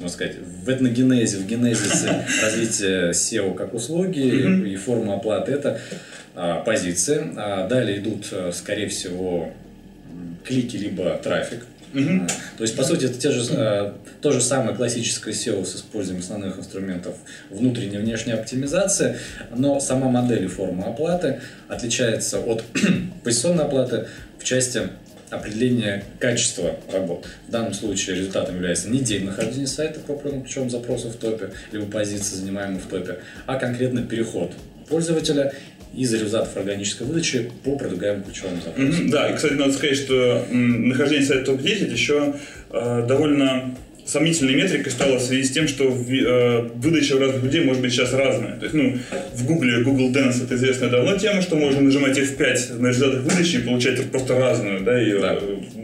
можно 0.00 0.12
сказать, 0.12 0.36
в 0.38 0.68
этногенезе, 0.70 1.38
в 1.38 1.46
генезисе 1.46 2.24
развития 2.42 3.10
SEO 3.10 3.54
как 3.54 3.74
услуги 3.74 4.68
и 4.68 4.76
форма 4.76 5.16
оплаты 5.16 5.52
это 5.52 5.80
а, 6.34 6.60
позиции. 6.62 7.32
А 7.36 7.66
далее 7.66 7.98
идут, 7.98 8.28
а, 8.32 8.52
скорее 8.52 8.88
всего, 8.88 9.52
клики 10.44 10.76
либо 10.76 11.18
трафик. 11.22 11.64
Угу. 11.94 12.26
То 12.58 12.62
есть, 12.62 12.76
по 12.76 12.84
сути, 12.84 13.06
это 13.06 13.18
те 13.18 13.30
же, 13.30 13.94
то 14.20 14.32
же 14.32 14.40
самое 14.42 14.76
классическое 14.76 15.32
SEO 15.32 15.64
с 15.64 15.76
использованием 15.76 16.22
основных 16.22 16.58
инструментов 16.58 17.14
внутренней 17.48 17.96
и 17.96 17.98
внешней 17.98 18.32
оптимизации, 18.32 19.16
но 19.54 19.80
сама 19.80 20.10
модель 20.10 20.44
и 20.44 20.48
форма 20.48 20.88
оплаты 20.88 21.40
отличается 21.68 22.40
от 22.40 22.64
позиционной 23.24 23.64
оплаты 23.64 24.08
в 24.38 24.44
части 24.44 24.90
определение 25.30 26.04
качества 26.18 26.76
работ. 26.92 27.26
В 27.48 27.50
данном 27.50 27.74
случае 27.74 28.16
результатом 28.16 28.56
является 28.56 28.88
не 28.88 29.00
день 29.00 29.24
нахождения 29.24 29.66
сайта 29.66 30.00
по 30.00 30.14
определенным 30.14 30.44
ключевым 30.44 30.70
запросов 30.70 31.14
в 31.14 31.18
топе, 31.18 31.50
либо 31.72 31.86
позиции, 31.86 32.36
занимаемой 32.36 32.80
в 32.80 32.86
топе, 32.86 33.18
а 33.46 33.58
конкретно 33.58 34.02
переход 34.02 34.52
пользователя 34.88 35.52
из 35.94 36.12
результатов 36.12 36.56
органической 36.56 37.04
выдачи 37.04 37.50
по 37.64 37.76
предлагаемым 37.76 38.24
ключевым 38.24 38.60
запросам. 38.62 39.10
Да, 39.10 39.30
и, 39.30 39.36
кстати, 39.36 39.54
надо 39.54 39.72
сказать, 39.72 39.96
что 39.96 40.46
нахождение 40.50 41.26
сайта 41.26 41.46
топ-10 41.46 41.90
еще 41.90 42.34
э, 42.70 43.06
довольно 43.06 43.74
сомнительной 44.06 44.54
метрикой 44.54 44.92
стало 44.92 45.18
в 45.18 45.22
связи 45.22 45.44
с 45.44 45.50
тем, 45.50 45.66
что 45.68 45.84
э, 45.84 46.68
выдача 46.74 47.16
у 47.16 47.18
разных 47.18 47.42
людей 47.42 47.62
может 47.62 47.82
быть 47.82 47.92
сейчас 47.92 48.12
разная. 48.12 48.56
То 48.56 48.64
есть, 48.64 48.74
ну, 48.74 48.96
в 49.34 49.44
Гугле 49.46 49.82
Google 49.82 50.10
Dance 50.10 50.44
это 50.44 50.54
известная 50.54 50.88
давно 50.88 51.18
тема, 51.18 51.42
что 51.42 51.56
можно 51.56 51.80
нажимать 51.80 52.16
F5 52.16 52.78
на 52.78 52.88
результатах 52.88 53.22
выдачи 53.24 53.56
и 53.56 53.58
получать 53.60 54.10
просто 54.10 54.38
разную, 54.38 54.80
да, 54.80 54.98
ее 54.98 55.18
да. 55.20 55.38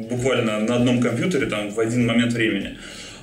буквально 0.09 0.61
на 0.61 0.76
одном 0.76 1.00
компьютере 1.00 1.47
там 1.47 1.71
в 1.71 1.81
один 1.81 2.07
момент 2.07 2.33
времени. 2.33 2.76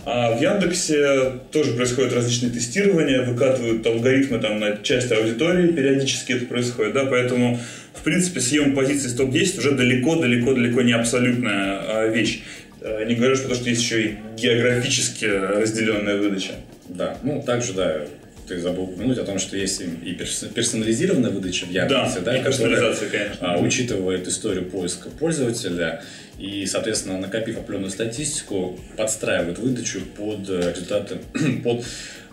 А 0.06 0.36
в 0.36 0.42
Яндексе 0.42 1.34
тоже 1.52 1.74
происходят 1.74 2.14
различные 2.14 2.52
тестирования, 2.52 3.22
выкатывают 3.22 3.86
алгоритмы 3.86 4.40
там 4.40 4.60
на 4.60 4.78
часть 4.78 5.12
аудитории, 5.12 5.68
периодически 5.68 6.34
это 6.34 6.46
происходит, 6.46 6.94
да, 6.94 7.06
поэтому 7.06 7.60
в 7.94 8.04
принципе 8.04 8.40
съем 8.40 8.74
позиции 8.76 9.08
с 9.08 9.14
топ-10 9.14 9.60
уже 9.60 9.72
далеко-далеко-далеко 9.72 10.82
не 10.82 10.94
абсолютная 10.94 11.80
а, 11.80 12.08
вещь. 12.08 12.42
А, 12.82 13.04
не 13.06 13.16
говорю, 13.16 13.36
что, 13.36 13.54
что 13.54 13.70
есть 13.70 13.82
еще 13.82 14.06
и 14.06 14.18
географически 14.38 15.26
разделенная 15.26 16.18
выдача. 16.18 16.54
Да, 16.88 17.18
ну 17.24 17.42
также, 17.42 17.74
да, 17.74 18.06
ты 18.48 18.60
забыл 18.60 18.86
упомянуть 18.86 19.18
о 19.20 19.26
том, 19.26 19.38
что 19.38 19.56
есть 19.56 19.82
и 19.82 20.14
персонализированная 20.14 21.30
выдача 21.30 21.66
в 21.66 21.72
Яндексе, 21.72 22.20
да, 22.20 22.32
да, 22.32 22.38
и 22.38 22.44
персонализация, 22.44 23.10
конечно. 23.10 23.54
А, 23.54 23.60
учитывает 23.60 24.28
историю 24.28 24.66
поиска 24.66 25.10
пользователя 25.10 26.02
и, 26.40 26.66
соответственно, 26.66 27.20
накопив 27.20 27.58
определенную 27.58 27.92
статистику, 27.92 28.80
подстраивает 28.98 29.60
выдачу 29.60 30.02
под 30.18 30.50
результаты, 30.50 31.18
под 31.64 31.86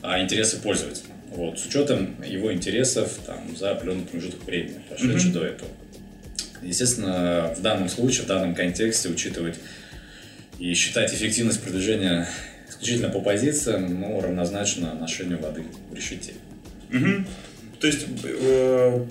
а, 0.02 0.20
интересы 0.20 0.58
пользователя. 0.58 1.10
Вот, 1.30 1.58
с 1.58 1.66
учетом 1.66 2.16
его 2.24 2.52
интересов 2.52 3.18
там, 3.26 3.54
за 3.56 3.72
определенный 3.72 4.04
промежуток 4.04 4.44
времени, 4.44 4.80
прошедший 4.88 5.30
mm-hmm. 5.30 5.34
до 5.34 5.44
этого. 5.44 5.70
Естественно, 6.62 7.54
в 7.56 7.60
данном 7.60 7.88
случае, 7.88 8.24
в 8.24 8.26
данном 8.26 8.54
контексте 8.54 9.08
учитывать 9.08 9.56
и 10.58 10.74
считать 10.74 11.12
эффективность 11.12 11.62
продвижения 11.62 12.28
исключительно 12.68 13.10
по 13.10 13.20
позициям, 13.20 14.00
но 14.00 14.20
равнозначно 14.20 14.94
ношению 14.94 15.38
воды 15.40 15.64
в 15.90 15.94
решете. 15.94 16.32
Угу. 16.92 17.24
То 17.80 17.86
есть 17.86 18.06
э, 18.24 19.04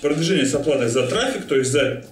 продвижение 0.00 0.46
с 0.46 0.54
оплатой 0.54 0.88
за 0.88 1.06
трафик, 1.06 1.46
то 1.46 1.56
есть 1.56 1.70
за 1.70 2.04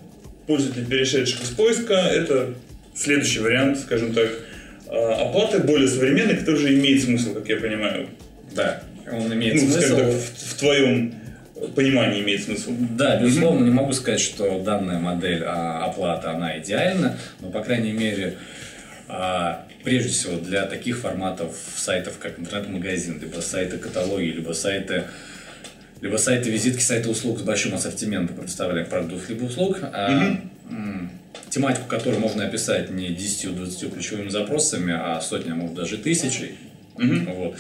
пользователей, 0.46 0.86
перешедших 0.86 1.42
из 1.42 1.48
поиска, 1.50 1.94
это 1.94 2.54
следующий 2.94 3.40
вариант, 3.40 3.78
скажем 3.80 4.14
так, 4.14 4.30
э, 4.86 4.90
оплаты 4.90 5.58
более 5.60 5.88
современной, 5.88 6.36
который 6.36 6.60
же 6.60 6.74
имеет 6.74 7.02
смысл, 7.02 7.34
как 7.34 7.48
я 7.48 7.56
понимаю. 7.56 8.08
Да, 8.54 8.82
он 9.10 9.32
имеет 9.32 9.54
ну, 9.54 9.70
смысл. 9.70 9.96
Так, 9.96 10.06
в, 10.06 10.50
в 10.50 10.54
твоем 10.58 11.14
понимании 11.74 12.22
имеет 12.22 12.42
смысл. 12.42 12.72
Да, 12.78 13.20
безусловно, 13.20 13.64
не 13.64 13.70
могу 13.70 13.92
сказать, 13.92 14.20
что 14.20 14.60
данная 14.60 14.98
модель 14.98 15.42
а, 15.44 15.84
оплаты, 15.84 16.28
она 16.28 16.58
идеальна, 16.58 17.18
но, 17.40 17.50
по 17.50 17.60
крайней 17.60 17.92
мере, 17.92 18.36
а, 19.08 19.66
прежде 19.84 20.10
всего 20.10 20.36
для 20.36 20.66
таких 20.66 20.98
форматов 20.98 21.56
сайтов, 21.76 22.18
как 22.18 22.38
интернет-магазин, 22.38 23.20
либо 23.20 23.40
сайты 23.40 23.78
каталоги, 23.78 24.26
либо 24.26 24.52
сайты 24.52 25.04
либо 26.00 26.18
сайты 26.18 26.50
визитки, 26.50 26.82
сайты 26.82 27.08
услуг 27.08 27.38
с 27.38 27.42
большим 27.42 27.74
ассортиментом 27.74 28.36
предоставляем 28.36 28.86
продуктов 28.86 29.30
либо 29.30 29.44
услуг, 29.44 29.78
а, 29.80 30.36
тематику, 31.48 31.86
которую 31.88 32.20
можно 32.20 32.44
описать 32.44 32.90
не 32.90 33.08
10-20 33.08 33.90
ключевыми 33.94 34.28
запросами, 34.28 34.92
а 34.92 35.20
сотни, 35.20 35.52
а 35.52 35.54
может 35.54 35.74
даже 35.74 35.96
тысячей. 35.96 36.56
mm 36.98 37.34
Вот. 37.34 37.56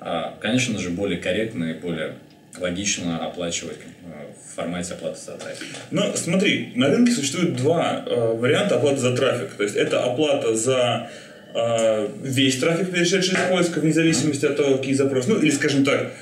А, 0.00 0.34
конечно 0.40 0.78
же, 0.78 0.90
более 0.90 1.18
корректно 1.18 1.64
и 1.64 1.74
более 1.74 2.14
логично 2.58 3.24
оплачивать 3.26 3.78
э, 3.78 4.32
в 4.32 4.56
формате 4.56 4.94
оплаты 4.94 5.18
за 5.20 5.32
трафик. 5.32 5.66
Но 5.90 6.14
смотри, 6.14 6.72
на 6.74 6.88
рынке 6.88 7.12
существует 7.12 7.56
два 7.56 8.04
э, 8.06 8.34
варианта 8.34 8.76
оплаты 8.76 8.98
за 8.98 9.16
трафик. 9.16 9.54
То 9.56 9.62
есть 9.62 9.76
это 9.76 10.04
оплата 10.04 10.54
за 10.54 11.10
э, 11.54 12.08
весь 12.22 12.58
трафик, 12.58 12.92
перешедший 12.92 13.34
из 13.34 13.50
поиска, 13.50 13.80
вне 13.80 13.92
зависимости 13.92 14.46
от 14.46 14.56
того, 14.56 14.78
какие 14.78 14.94
запросы. 14.94 15.30
Ну, 15.30 15.38
или, 15.40 15.50
скажем 15.50 15.84
так, 15.84 16.12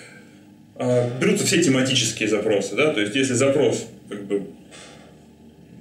э, 0.76 1.08
берутся 1.20 1.46
все 1.46 1.62
тематические 1.62 2.28
запросы. 2.28 2.74
Да? 2.76 2.92
То 2.92 3.00
есть 3.00 3.14
если 3.14 3.34
запрос 3.34 3.86
как 4.08 4.24
бы, 4.24 4.46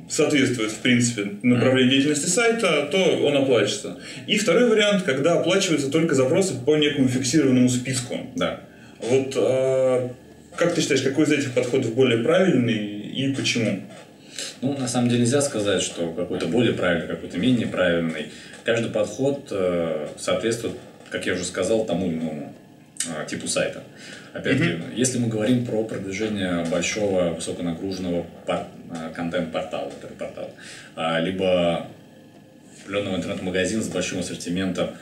соответствует, 0.09 0.71
в 0.71 0.79
принципе, 0.79 1.31
направлению 1.41 1.91
деятельности 1.91 2.27
сайта, 2.27 2.89
то 2.91 2.97
он 3.23 3.37
оплачивается. 3.37 3.97
И 4.27 4.37
второй 4.37 4.67
вариант, 4.69 5.03
когда 5.03 5.39
оплачиваются 5.39 5.89
только 5.89 6.15
запросы 6.15 6.53
по 6.65 6.75
некому 6.75 7.07
фиксированному 7.07 7.69
списку. 7.69 8.17
Да. 8.35 8.61
Вот 8.99 9.33
э, 9.35 10.09
как 10.55 10.73
ты 10.73 10.81
считаешь, 10.81 11.01
какой 11.01 11.25
из 11.25 11.31
этих 11.31 11.53
подходов 11.53 11.93
более 11.93 12.23
правильный 12.23 12.77
и 12.77 13.33
почему? 13.33 13.81
Ну, 14.61 14.77
на 14.77 14.87
самом 14.87 15.09
деле 15.09 15.21
нельзя 15.21 15.41
сказать, 15.41 15.81
что 15.81 16.11
какой-то 16.11 16.47
более 16.47 16.73
правильный, 16.73 17.07
какой-то 17.07 17.37
менее 17.37 17.67
правильный. 17.67 18.27
Каждый 18.63 18.91
подход 18.91 19.47
э, 19.51 20.07
соответствует, 20.17 20.75
как 21.09 21.25
я 21.25 21.33
уже 21.33 21.43
сказал, 21.43 21.85
тому 21.85 22.07
или 22.07 22.15
иному 22.15 22.53
э, 23.07 23.27
типу 23.27 23.47
сайта. 23.47 23.83
Опять-таки, 24.33 24.71
mm-hmm. 24.71 24.95
если 24.95 25.19
мы 25.19 25.27
говорим 25.27 25.65
про 25.65 25.83
продвижение 25.83 26.63
большого, 26.65 27.33
высоконагруженного 27.33 28.25
пар- 28.45 28.67
э, 28.91 29.13
контент-портала, 29.13 29.91
портала, 30.17 30.49
либо 31.21 31.87
определенного 32.83 33.17
интернет-магазина 33.17 33.81
с 33.81 33.87
большим 33.87 34.19
ассортиментом 34.19 34.87
а, 34.87 34.95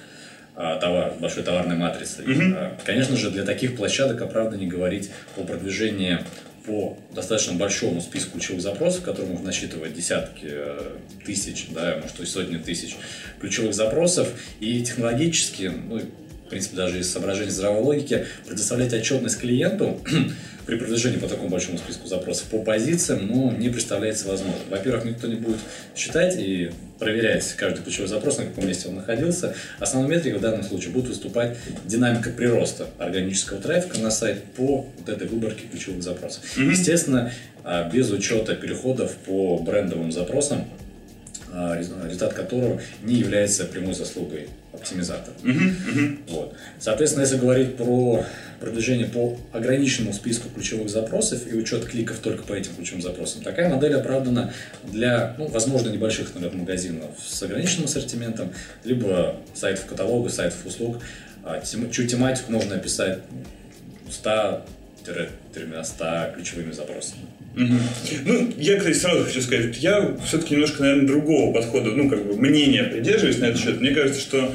товар, 0.60 1.14
большой 1.20 1.44
товарной 1.44 1.78
матрицы. 1.78 2.22
Mm-hmm. 2.22 2.82
Конечно 2.86 3.16
же, 3.16 3.32
для 3.32 3.44
таких 3.44 3.78
площадок 3.78 4.22
оправдано 4.22 4.60
не 4.60 4.68
говорить 4.68 5.10
о 5.38 5.44
продвижении 5.44 6.20
по 6.66 6.98
достаточно 7.16 7.54
большому 7.54 8.02
списку 8.02 8.34
ключевых 8.34 8.62
запросов, 8.62 9.04
который 9.04 9.28
можно 9.28 9.48
насчитывать 9.48 9.94
десятки 9.94 10.48
э, 10.50 10.98
тысяч, 11.26 11.68
да, 11.74 12.00
может, 12.02 12.20
и 12.20 12.26
сотни 12.26 12.58
тысяч 12.58 12.98
ключевых 13.40 13.74
запросов, 13.74 14.28
и 14.60 14.82
технологически, 14.84 15.72
ну, 15.88 16.00
в 16.00 16.50
принципе, 16.50 16.76
даже 16.76 17.00
из 17.00 17.12
соображений 17.12 17.52
здравой 17.52 17.82
логики, 17.82 18.26
предоставлять 18.46 18.94
отчетность 18.94 19.40
клиенту 19.40 20.02
при 20.66 20.76
продвижении 20.78 21.18
по 21.18 21.28
такому 21.28 21.50
большому 21.50 21.78
списку 21.78 22.08
запросов 22.08 22.50
по 22.50 22.60
позициям, 22.60 23.28
ну, 23.28 23.52
не 23.52 23.70
представляется 23.70 24.28
возможным. 24.28 24.70
Во-первых, 24.70 25.06
никто 25.06 25.28
не 25.28 25.36
будет 25.36 25.60
считать 25.96 26.36
и 26.38 26.72
проверять 27.00 27.54
каждый 27.54 27.84
ключевой 27.84 28.08
запрос, 28.08 28.38
на 28.38 28.46
каком 28.46 28.68
месте 28.68 28.90
он 28.90 28.96
находился. 28.96 29.56
Основной 29.80 30.18
метрикой 30.18 30.40
в 30.40 30.42
данном 30.42 30.64
случае 30.64 30.92
будет 30.92 31.08
выступать 31.08 31.58
динамика 31.86 32.30
прироста 32.30 32.88
органического 32.98 33.62
трафика 33.62 33.98
на 34.00 34.12
сайт 34.12 34.44
по 34.56 34.86
вот 34.98 35.10
этой 35.10 35.28
выборке 35.28 35.64
ключевых 35.72 36.04
запросов. 36.04 36.44
Mm-hmm. 36.58 36.72
Естественно, 36.72 37.32
а, 37.64 37.90
без 37.90 38.12
учета 38.12 38.56
переходов 38.56 39.16
по 39.26 39.58
брендовым 39.58 40.12
запросам, 40.12 40.68
а, 41.52 41.78
результат 41.78 42.34
которого 42.34 42.82
не 43.04 43.16
является 43.16 43.66
прямой 43.66 43.94
заслугой 43.94 44.50
оптимизатора. 44.74 45.36
Uh-huh, 45.44 45.72
uh-huh. 45.88 46.20
Вот. 46.28 46.56
Соответственно, 46.80 47.24
если 47.24 47.38
говорить 47.38 47.76
про 47.76 48.26
продвижение 48.60 49.08
по 49.08 49.38
ограниченному 49.54 50.14
списку 50.14 50.50
ключевых 50.50 50.90
запросов 50.90 51.52
и 51.52 51.56
учет 51.56 51.86
кликов 51.86 52.18
только 52.20 52.44
по 52.44 52.54
этим 52.54 52.76
ключевым 52.76 53.02
запросам. 53.02 53.42
Такая 53.42 53.70
модель 53.70 53.96
оправдана 53.96 54.54
для, 54.84 55.36
ну, 55.38 55.48
возможно, 55.48 55.90
небольших 55.90 56.34
магазинов 56.36 57.12
с 57.26 57.42
ограниченным 57.42 57.86
ассортиментом, 57.86 58.52
либо 58.84 59.38
сайтов 59.54 59.86
каталога, 59.86 60.30
сайтов 60.30 60.66
услуг. 60.66 61.02
А, 61.44 61.62
чью 61.62 62.08
тематику 62.08 62.52
можно 62.52 62.76
описать 62.76 63.20
100-100 65.54 66.36
ключевыми 66.36 66.72
запросами. 66.72 67.22
Ну, 67.56 68.54
я, 68.58 68.78
кстати, 68.78 68.96
сразу 68.96 69.26
хочу 69.26 69.42
сказать, 69.42 69.78
я 69.78 70.16
все-таки 70.26 70.54
немножко, 70.54 70.82
наверное, 70.82 71.08
другого 71.08 71.54
подхода, 71.54 71.92
ну, 71.92 72.10
как 72.10 72.26
бы, 72.26 72.36
мнения 72.36 72.84
придерживаюсь 72.84 73.40
на 73.40 73.46
этот 73.46 73.62
счет. 73.62 73.82
Мне 73.82 73.92
кажется, 73.92 74.22
что 74.22 74.52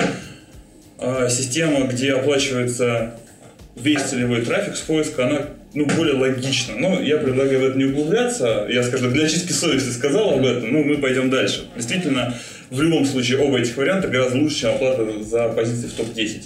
э, 1.00 1.28
система, 1.30 1.86
где 1.86 2.14
оплачивается 2.14 3.14
весь 3.76 4.02
целевой 4.02 4.42
трафик 4.42 4.76
с 4.76 4.80
поиска, 4.80 5.26
она 5.26 5.48
ну, 5.74 5.86
более 5.86 6.14
логична. 6.14 6.74
Но 6.78 7.00
я 7.00 7.18
предлагаю 7.18 7.60
в 7.60 7.64
это 7.64 7.78
не 7.78 7.84
углубляться. 7.86 8.66
Я 8.70 8.82
скажу, 8.84 9.10
для 9.10 9.28
чистки 9.28 9.52
совести 9.52 9.90
сказал 9.90 10.34
об 10.34 10.46
этом, 10.46 10.72
ну, 10.72 10.84
мы 10.84 10.98
пойдем 10.98 11.30
дальше. 11.30 11.64
Действительно, 11.76 12.34
в 12.70 12.80
любом 12.80 13.04
случае, 13.04 13.38
оба 13.38 13.58
этих 13.58 13.76
варианта 13.76 14.08
гораздо 14.08 14.38
лучше, 14.38 14.60
чем 14.60 14.70
оплата 14.70 15.22
за 15.22 15.48
позиции 15.48 15.88
в 15.88 15.92
топ-10. 15.92 16.42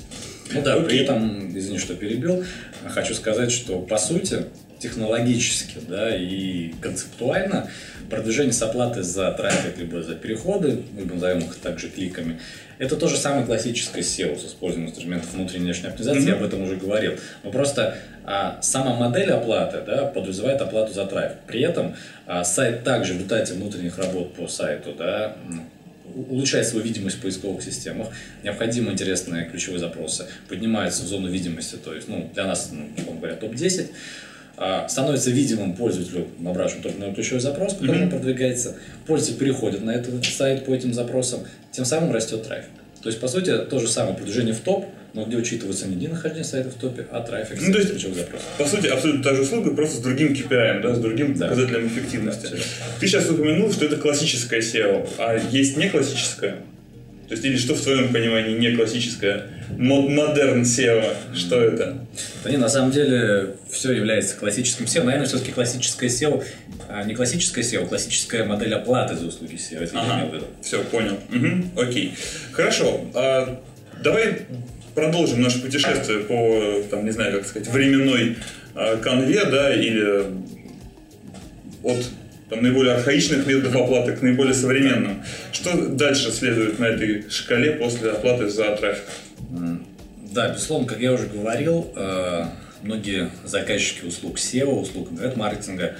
Ну 0.53 0.63
да, 0.63 0.75
Окей. 0.75 0.85
при 0.87 0.99
этом, 0.99 1.57
извини, 1.57 1.79
что 1.79 1.95
перебил, 1.95 2.45
хочу 2.89 3.15
сказать, 3.15 3.53
что 3.53 3.81
по 3.81 3.99
сути 3.99 4.47
технологически 4.79 5.79
да, 5.89 6.17
и 6.17 6.73
концептуально 6.81 7.69
продвижение 8.09 8.53
с 8.53 8.63
оплаты 8.63 9.03
за 9.03 9.33
трафик 9.33 9.79
либо 9.79 10.03
за 10.03 10.15
переходы, 10.15 10.83
мы 10.93 11.05
назовем 11.05 11.39
их 11.41 11.57
также 11.57 11.89
кликами, 11.89 12.39
это 12.79 12.97
то 12.97 13.09
же 13.09 13.17
самое 13.17 13.45
классическое 13.45 14.03
SEO 14.03 14.39
с 14.39 14.47
использованием 14.47 14.91
инструментов 14.91 15.33
внутренней 15.35 15.63
и 15.63 15.65
внешней 15.65 15.89
оптимизации, 15.89 16.23
mm-hmm. 16.23 16.29
я 16.29 16.35
об 16.37 16.43
этом 16.45 16.63
уже 16.63 16.77
говорил. 16.77 17.15
Но 17.43 17.51
просто 17.51 17.99
а, 18.25 18.59
сама 18.63 18.95
модель 18.95 19.31
оплаты 19.33 19.83
да, 19.85 20.05
подразумевает 20.05 20.61
оплату 20.61 20.93
за 20.93 21.07
трафик. 21.07 21.39
При 21.47 21.61
этом 21.61 21.97
а, 22.27 22.45
сайт 22.45 22.85
также 22.85 23.15
в 23.15 23.17
результате 23.17 23.55
внутренних 23.55 23.99
работ 23.99 24.35
по 24.35 24.47
сайту 24.47 24.95
да, 24.97 25.37
улучшает 26.15 26.67
свою 26.67 26.85
видимость 26.85 27.17
в 27.17 27.21
поисковых 27.21 27.63
системах, 27.63 28.09
необходимы 28.43 28.93
интересные 28.93 29.47
ключевые 29.47 29.81
запросы, 29.81 30.27
поднимается 30.49 31.05
в 31.05 31.07
зону 31.07 31.29
видимости, 31.29 31.77
то 31.77 31.95
есть 31.95 32.09
ну, 32.09 32.31
для 32.35 32.47
нас, 32.47 32.71
ну, 32.73 32.89
условно 32.97 33.21
говоря, 33.21 33.37
топ-10, 33.37 33.89
а, 34.57 34.89
становится 34.89 35.31
видимым 35.31 35.77
пользователю, 35.77 36.29
набравшему 36.39 36.83
только 36.83 36.99
на 36.99 37.15
ключевой 37.15 37.41
запрос, 37.41 37.75
который 37.75 38.03
mm-hmm. 38.03 38.11
продвигается. 38.11 38.77
Пользователь 39.07 39.39
переходит 39.39 39.83
на 39.83 39.91
этот 39.91 40.25
сайт 40.25 40.65
по 40.65 40.73
этим 40.73 40.93
запросам, 40.93 41.41
тем 41.71 41.85
самым 41.85 42.13
растет 42.13 42.43
трафик. 42.43 42.71
То 43.03 43.09
есть, 43.09 43.21
по 43.21 43.29
сути, 43.29 43.57
то 43.71 43.79
же 43.79 43.89
самое 43.89 44.17
продвижение 44.17 44.55
в 44.55 44.61
топ, 44.61 44.87
но 45.15 45.25
где 45.25 45.37
учитывается 45.37 45.87
не 45.87 45.97
день 45.97 46.11
нахождения 46.11 46.45
сайта 46.45 46.71
в 46.71 46.75
топе, 46.75 47.07
а 47.11 47.21
трафик 47.21 47.59
ну, 47.61 47.73
то 47.73 47.79
есть, 47.79 48.01
запросов. 48.01 48.47
По 48.59 48.65
сути, 48.65 48.87
абсолютно 48.87 49.23
та 49.23 49.35
же 49.35 49.43
услуга, 49.43 49.71
просто 49.75 49.97
с 49.97 50.01
другим 50.01 50.33
KPI, 50.33 50.83
да, 50.83 50.95
с 50.95 50.99
другим 50.99 51.35
да. 51.35 51.49
показателем 51.49 51.87
эффективности. 51.87 52.49
Да, 52.51 52.57
Ты 53.01 53.07
сейчас 53.07 53.31
упомянул, 53.31 53.73
что 53.73 53.85
это 53.85 53.97
классическая 53.97 54.61
SEO, 54.61 55.09
а 55.19 55.39
есть 55.51 55.77
не 55.77 55.89
классическая? 55.89 56.59
То 57.29 57.35
есть, 57.35 57.45
или 57.45 57.59
что 57.59 57.75
в 57.75 57.81
твоем 57.83 58.11
понимании 58.11 58.57
не 58.57 58.75
классическое? 58.75 59.49
Модерн 59.77 60.63
SEO, 60.63 61.15
что 61.37 61.61
это? 61.61 61.99
Да 62.43 62.51
не, 62.51 62.57
на 62.57 62.71
самом 62.71 62.91
деле 62.91 63.55
все 63.71 63.93
является 63.93 64.35
классическим 64.35 64.87
SEO. 64.87 65.03
Наверное, 65.03 65.27
все-таки 65.27 65.53
классическое 65.53 66.09
SEO, 66.09 66.43
а 66.89 67.05
не 67.05 67.15
классическое 67.15 67.63
SEO, 67.63 67.85
а 67.85 67.87
классическая 67.87 68.45
модель 68.45 68.75
оплаты 68.75 69.15
за 69.15 69.27
услуги 69.27 69.57
SEO. 69.57 69.85
Это 69.85 70.01
ага, 70.01 70.27
я. 70.33 70.41
Все, 70.63 70.83
понял. 70.85 71.19
Угу, 71.31 71.83
окей. 71.83 72.15
Хорошо. 72.53 73.05
А, 73.15 73.63
давай 74.03 74.47
продолжим 74.95 75.43
наше 75.43 75.61
путешествие 75.61 76.21
по, 76.21 76.83
там, 76.91 77.05
не 77.05 77.11
знаю, 77.11 77.39
как 77.39 77.47
сказать, 77.47 77.69
временной 77.69 78.39
а, 78.75 78.97
конве, 78.97 79.45
да, 79.45 79.75
или 79.75 80.25
от 81.83 82.11
там, 82.49 82.63
наиболее 82.63 82.95
архаичных 82.95 83.47
методов 83.47 83.77
оплаты 83.77 84.17
к 84.17 84.23
наиболее 84.23 84.55
современным. 84.55 85.23
Что 85.53 85.89
дальше 85.89 86.31
следует 86.31 86.79
на 86.79 86.87
этой 86.87 87.29
шкале 87.31 87.73
после 87.73 88.11
оплаты 88.11 88.49
за 88.49 88.77
трафик? 88.77 89.05
Да, 90.31 90.51
безусловно, 90.51 90.87
как 90.87 91.01
я 91.01 91.13
уже 91.13 91.27
говорил, 91.27 91.91
э, 91.97 92.45
многие 92.83 93.31
заказчики 93.45 94.05
услуг 94.05 94.37
SEO, 94.39 94.81
услуг 94.81 95.11
интернет-маркетинга, 95.11 95.97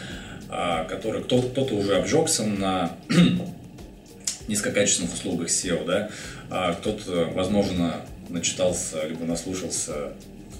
э, 0.51 0.85
которые 0.89 1.25
кто-то 1.25 1.75
уже 1.75 1.97
обжегся 1.97 2.45
на 2.45 2.93
низкокачественных 4.49 5.15
услугах 5.15 5.49
SEO, 5.49 5.85
да, 5.87 6.11
а 6.51 6.75
кто-то, 6.75 7.31
возможно, 7.35 8.03
начитался 8.29 9.07
либо 9.07 9.25
наслушался 9.25 10.13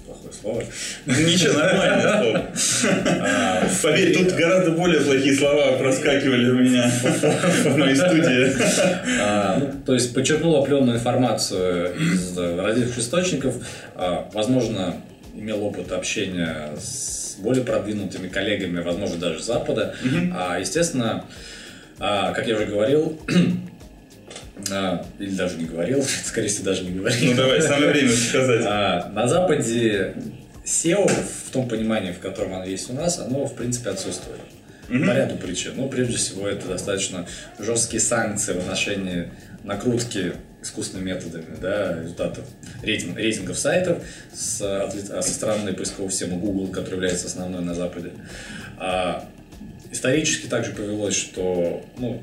плохое 0.09 0.33
слово. 0.33 0.63
Ничего, 1.05 1.59
нормальное 1.59 2.21
слово. 2.21 2.45
А, 3.21 3.67
Поверь, 3.83 4.17
тут 4.17 4.33
гораздо 4.33 4.71
более 4.71 5.01
плохие 5.01 5.35
слова 5.35 5.77
проскакивали 5.77 6.49
у 6.49 6.55
меня 6.55 6.89
в 6.89 7.77
моей 7.77 7.95
студии. 7.95 8.55
А, 9.21 9.57
ну, 9.59 9.71
то 9.85 9.93
есть 9.93 10.13
почерпнул 10.13 10.55
определенную 10.55 10.97
информацию 10.97 11.95
из 11.95 12.37
различных 12.37 12.97
источников. 12.97 13.55
А, 13.95 14.29
возможно, 14.33 14.95
имел 15.35 15.63
опыт 15.63 15.91
общения 15.91 16.69
с 16.79 17.35
более 17.39 17.63
продвинутыми 17.63 18.27
коллегами, 18.27 18.81
возможно, 18.81 19.17
даже 19.17 19.41
Запада. 19.41 19.95
Естественно, 20.59 21.25
как 21.97 22.47
я 22.47 22.55
уже 22.55 22.65
говорил, 22.65 23.19
а, 24.71 25.05
или 25.19 25.35
даже 25.35 25.57
не 25.57 25.65
говорил, 25.65 26.03
скорее 26.25 26.47
всего, 26.47 26.65
даже 26.65 26.83
не 26.83 26.91
говорил. 26.91 27.31
Ну 27.31 27.35
давай, 27.35 27.61
самое 27.61 27.91
время 27.91 28.11
сказать. 28.11 28.65
А, 28.65 29.09
на 29.09 29.27
Западе 29.27 30.15
SEO 30.65 31.09
в 31.09 31.51
том 31.51 31.67
понимании, 31.67 32.11
в 32.11 32.19
котором 32.19 32.53
оно 32.53 32.65
есть 32.65 32.89
у 32.89 32.93
нас, 32.93 33.19
оно 33.19 33.45
в 33.45 33.55
принципе 33.55 33.89
отсутствует. 33.89 34.39
Mm-hmm. 34.87 35.07
По 35.07 35.11
ряду 35.11 35.35
причин. 35.37 35.73
Ну, 35.75 35.87
прежде 35.87 36.17
всего, 36.17 36.47
это 36.47 36.67
достаточно 36.67 37.27
жесткие 37.59 38.01
санкции 38.01 38.53
в 38.53 38.57
отношении 38.57 39.29
накрутки 39.63 40.33
искусственными 40.61 41.09
методами 41.13 41.55
да, 41.61 42.01
результатов 42.01 42.45
рейтинг, 42.81 43.17
рейтингов 43.17 43.57
сайтов 43.57 44.03
с, 44.33 44.57
со 44.57 45.21
стороны 45.21 45.73
поисковой 45.73 46.11
системы 46.11 46.37
Google, 46.37 46.67
которая 46.67 46.95
является 46.95 47.27
основной 47.27 47.61
на 47.61 47.73
Западе. 47.73 48.11
А, 48.77 49.25
исторически 49.91 50.47
также 50.47 50.71
повелось, 50.71 51.15
что 51.15 51.85
ну, 51.97 52.21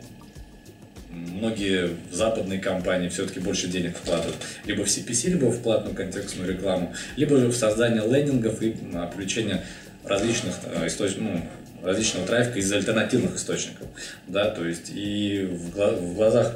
многие 1.16 1.90
западные 2.12 2.58
компании 2.58 3.08
все-таки 3.08 3.40
больше 3.40 3.68
денег 3.68 3.96
вкладывают 3.96 4.36
либо 4.64 4.84
в 4.84 4.88
CPC, 4.88 5.30
либо 5.30 5.46
в 5.46 5.62
платную 5.62 5.94
контекстную 5.94 6.52
рекламу, 6.52 6.94
либо 7.16 7.34
в 7.34 7.54
создание 7.54 8.02
лендингов 8.06 8.62
и 8.62 8.70
привлечение 9.12 9.62
различных 10.04 10.54
э, 10.64 10.86
источников, 10.86 11.24
ну, 11.24 11.42
различного 11.82 12.26
трафика 12.26 12.58
из 12.58 12.72
альтернативных 12.72 13.36
источников. 13.36 13.86
Да, 14.26 14.50
то 14.50 14.66
есть 14.66 14.90
и 14.94 15.48
в, 15.50 16.14
глазах 16.14 16.54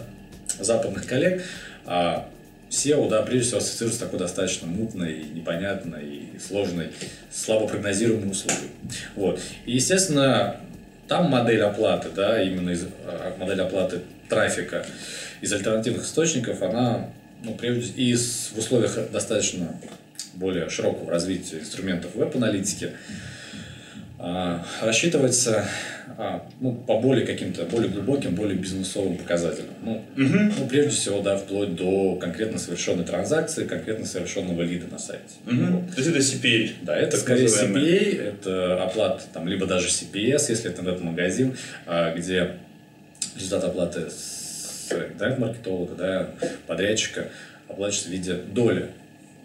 западных 0.59 1.07
коллег 1.07 1.43
а, 1.85 2.29
SEO, 2.71 3.09
да, 3.09 3.23
прежде 3.23 3.47
всего 3.47 3.59
ассоциируется 3.59 3.99
с 3.99 4.05
такой 4.05 4.19
достаточно 4.19 4.67
мутной, 4.67 5.25
непонятной 5.35 6.07
и 6.07 6.39
сложной, 6.39 6.91
слабо 7.33 7.67
прогнозируемой 7.67 8.31
услугой. 8.31 8.71
Вот. 9.17 9.41
И, 9.67 9.73
естественно, 9.73 10.57
там 11.09 11.31
модель 11.31 11.63
оплаты, 11.63 12.09
да, 12.15 12.43
именно 12.43 12.71
из, 12.71 12.87
а, 13.05 13.37
модель 13.39 13.61
оплаты 13.61 14.01
трафика 14.31 14.87
из 15.43 15.53
альтернативных 15.53 16.05
источников, 16.05 16.63
она 16.63 17.11
ну, 17.43 17.55
прежде 17.55 17.93
и 18.03 18.15
в 18.15 18.59
условиях 18.59 18.97
достаточно 19.13 19.75
более 20.35 20.71
широкого 20.71 21.11
развития 21.11 21.59
инструментов 21.59 22.15
веб-аналитики 22.15 22.93
а, 24.19 24.65
рассчитывается 24.83 25.67
а, 26.19 26.47
ну, 26.61 26.75
по 26.75 27.01
более 27.01 27.27
каким-то 27.27 27.65
более 27.65 27.89
глубоким, 27.91 28.35
более 28.35 28.57
бизнесовым 28.57 29.17
показателям. 29.17 29.71
Ну, 29.83 29.93
угу. 29.93 30.53
ну, 30.59 30.67
прежде 30.69 30.91
всего, 30.91 31.23
да, 31.23 31.39
вплоть 31.39 31.75
до 31.75 32.17
конкретно 32.17 32.59
совершенной 32.59 33.05
транзакции, 33.05 33.67
конкретно 33.67 34.05
совершенного 34.05 34.61
лида 34.61 34.87
на 34.89 34.99
сайте. 34.99 35.23
Угу. 35.47 35.57
Вот. 35.57 35.95
То 35.95 36.03
есть 36.03 36.11
это 36.11 36.19
CPA? 36.19 36.71
Да, 36.83 36.97
это 36.97 37.17
скорее 37.17 37.47
CPA, 37.47 38.23
это 38.23 38.83
оплата, 38.83 39.25
там, 39.33 39.49
либо 39.49 39.67
даже 39.67 39.89
CPS, 39.89 40.51
если 40.51 40.71
это 40.71 40.83
интернет-магазин, 40.83 41.57
а, 41.87 42.15
где 42.15 42.57
результат 43.37 43.65
оплаты 43.65 44.11
с 44.11 44.93
интернет-маркетолога, 44.93 45.95
да, 45.95 46.31
подрядчика 46.67 47.29
оплачивается 47.69 48.09
в 48.09 48.13
виде 48.13 48.35
доли 48.35 48.91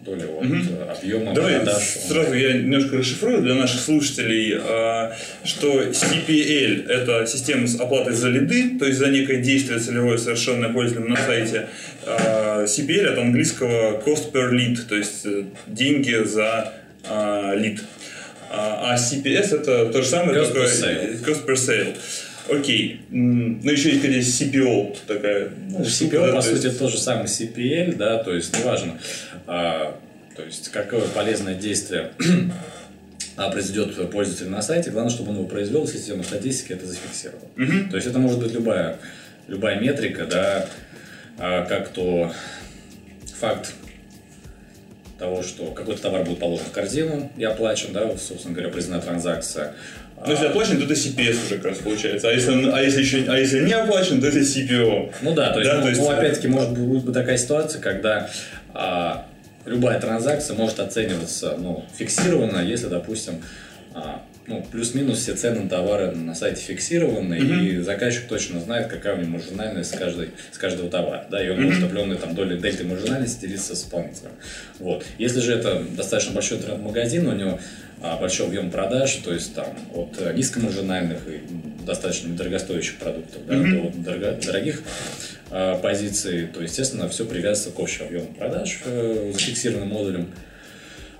доли 0.06 0.22
от 0.22 0.44
угу. 0.44 0.90
объема 0.90 1.34
Давай 1.34 1.56
продаж. 1.56 1.82
Сразу 1.82 2.34
я 2.34 2.52
немножко 2.52 2.98
расшифрую 2.98 3.42
для 3.42 3.54
наших 3.54 3.80
слушателей, 3.80 4.56
а, 4.58 5.12
что 5.44 5.82
CPL– 5.82 6.86
это 6.88 7.26
система 7.26 7.66
с 7.66 7.78
оплатой 7.78 8.14
за 8.14 8.28
лиды, 8.28 8.78
то 8.78 8.86
есть 8.86 8.98
за 8.98 9.08
некое 9.08 9.42
действие 9.42 9.80
целевое, 9.80 10.18
совершенное 10.18 10.68
пользователем 10.68 11.10
на 11.10 11.16
сайте. 11.16 11.68
А, 12.06 12.64
CPL 12.64 13.06
от 13.06 13.18
английского 13.18 14.00
cost 14.00 14.32
per 14.32 14.52
lead, 14.52 14.78
то 14.88 14.94
есть 14.94 15.26
э, 15.26 15.44
деньги 15.66 16.24
за 16.24 16.72
лид. 17.56 17.82
А 18.50 18.96
CPS– 18.96 19.60
это 19.60 19.86
то 19.86 20.02
же 20.02 20.08
самое, 20.08 20.40
cost 20.40 20.52
только 20.52 20.60
per 20.60 20.72
sale. 20.72 21.24
cost 21.24 21.46
per 21.46 21.56
sale. 21.56 21.96
Окей. 22.48 23.00
Ну, 23.10 23.70
еще 23.70 23.90
есть, 23.90 24.02
конечно, 24.02 24.44
CPO 24.44 24.96
такая. 25.06 25.50
Ну, 25.70 25.80
CPO, 25.80 26.26
да, 26.26 26.32
по 26.32 26.42
сути, 26.42 26.66
есть... 26.66 26.78
то 26.78 26.88
же 26.88 26.98
самое 26.98 27.26
CPL, 27.26 27.96
да, 27.96 28.22
то 28.22 28.34
есть, 28.34 28.56
неважно, 28.56 28.98
а, 29.46 29.98
то 30.36 30.44
есть, 30.44 30.70
какое 30.70 31.02
полезное 31.02 31.54
действие 31.54 32.12
а, 33.36 33.50
произведет 33.50 34.10
пользователь 34.10 34.48
на 34.48 34.62
сайте, 34.62 34.90
главное, 34.90 35.12
чтобы 35.12 35.30
он 35.30 35.36
его 35.36 35.46
произвел, 35.46 35.86
система 35.86 36.22
статистики 36.22 36.72
это 36.72 36.86
зафиксировала. 36.86 37.48
Угу. 37.56 37.90
То 37.90 37.96
есть, 37.96 38.06
это 38.06 38.18
может 38.18 38.38
быть 38.38 38.52
любая, 38.52 38.98
любая 39.48 39.80
метрика, 39.80 40.26
да, 40.26 40.68
а, 41.38 41.64
как 41.64 41.88
то 41.88 42.32
факт 43.38 43.74
того, 45.18 45.42
что 45.42 45.72
какой-то 45.72 46.02
товар 46.02 46.24
будет 46.24 46.38
положен 46.38 46.66
в 46.66 46.72
корзину 46.72 47.30
и 47.36 47.44
оплачен, 47.44 47.92
да, 47.92 48.16
собственно 48.18 48.54
говоря, 48.54 48.70
произведена 48.70 49.00
транзакция. 49.00 49.74
Ну, 50.24 50.32
если 50.32 50.46
оплачен, 50.46 50.78
то 50.78 50.84
это 50.84 50.94
CPS 50.94 51.46
уже 51.46 51.56
как 51.56 51.66
раз 51.66 51.78
получается. 51.78 52.28
А 52.28 52.32
если, 52.32 52.70
а 52.70 52.80
если, 52.80 53.00
еще, 53.00 53.24
а 53.28 53.36
если 53.36 53.64
не 53.64 53.72
оплачен, 53.72 54.20
то 54.20 54.26
это 54.28 54.38
CPO. 54.38 55.12
Ну 55.22 55.34
да, 55.34 55.52
то 55.52 55.60
есть, 55.60 55.70
да, 55.70 55.76
ну, 55.76 55.82
то 55.82 55.88
есть... 55.88 56.00
ну 56.00 56.08
опять-таки, 56.08 56.48
может 56.48 56.70
быть 56.72 57.12
такая 57.12 57.36
ситуация, 57.36 57.80
когда 57.80 58.30
а, 58.72 59.26
любая 59.66 60.00
транзакция 60.00 60.56
может 60.56 60.80
оцениваться 60.80 61.56
ну, 61.58 61.84
фиксированно, 61.96 62.60
если, 62.60 62.86
допустим, 62.86 63.42
а, 63.94 64.22
ну, 64.46 64.64
плюс-минус 64.70 65.18
все 65.18 65.34
цены 65.34 65.62
на 65.62 65.68
товары 65.68 66.12
на 66.12 66.34
сайте 66.34 66.62
фиксированы, 66.62 67.34
mm-hmm. 67.34 67.66
и 67.66 67.80
заказчик 67.80 68.26
точно 68.28 68.60
знает, 68.60 68.86
какая 68.86 69.16
у 69.16 69.18
него 69.18 69.32
маржинальность 69.32 69.94
с, 69.94 69.98
каждой, 69.98 70.30
с 70.52 70.58
каждого 70.58 70.88
товара. 70.88 71.26
Да, 71.30 71.44
и 71.44 71.48
он 71.48 71.58
mm-hmm. 71.58 71.62
может 71.62 71.84
определенные 71.84 72.18
там 72.18 72.34
доли 72.34 72.56
дельты 72.56 72.84
маржинальности 72.84 73.40
делиться 73.40 73.74
с 73.74 73.82
исполнителем. 73.82 74.30
Вот. 74.78 75.04
Если 75.18 75.40
же 75.40 75.52
это 75.52 75.82
достаточно 75.96 76.32
большой 76.32 76.58
интернет-магазин, 76.58 77.26
у 77.26 77.32
него 77.32 77.58
большой 78.00 78.46
объем 78.46 78.70
продаж, 78.70 79.14
то 79.16 79.32
есть 79.32 79.54
там 79.54 79.66
от 79.94 80.20
э, 80.20 80.34
низкомаржинальных 80.34 81.26
и 81.28 81.40
достаточно 81.84 82.34
дорогостоящих 82.34 82.96
продуктов 82.96 83.42
mm-hmm. 83.42 84.02
до 84.02 84.10
дорого, 84.10 84.38
дорогих 84.44 84.82
а, 85.50 85.78
позиций, 85.78 86.48
то, 86.48 86.60
естественно, 86.62 87.08
все 87.08 87.24
привязывается 87.24 87.70
к 87.70 87.80
общему 87.80 88.08
объему 88.08 88.26
продаж 88.34 88.80
э, 88.84 89.30
зафиксированным 89.32 89.88
модулем 89.88 90.30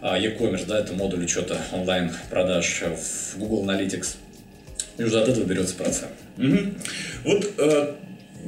а, 0.00 0.18
e-commerce, 0.18 0.66
да, 0.66 0.80
это 0.80 0.92
модуль 0.92 1.24
учета 1.24 1.56
онлайн-продаж 1.72 2.82
в 2.82 3.38
Google 3.38 3.64
Analytics. 3.64 4.16
И 4.98 5.04
уже 5.04 5.20
от 5.20 5.28
этого 5.28 5.44
берется 5.44 5.74
процент. 5.74 6.12
Угу. 6.38 6.58
Вот 7.24 7.52
э, 7.58 7.94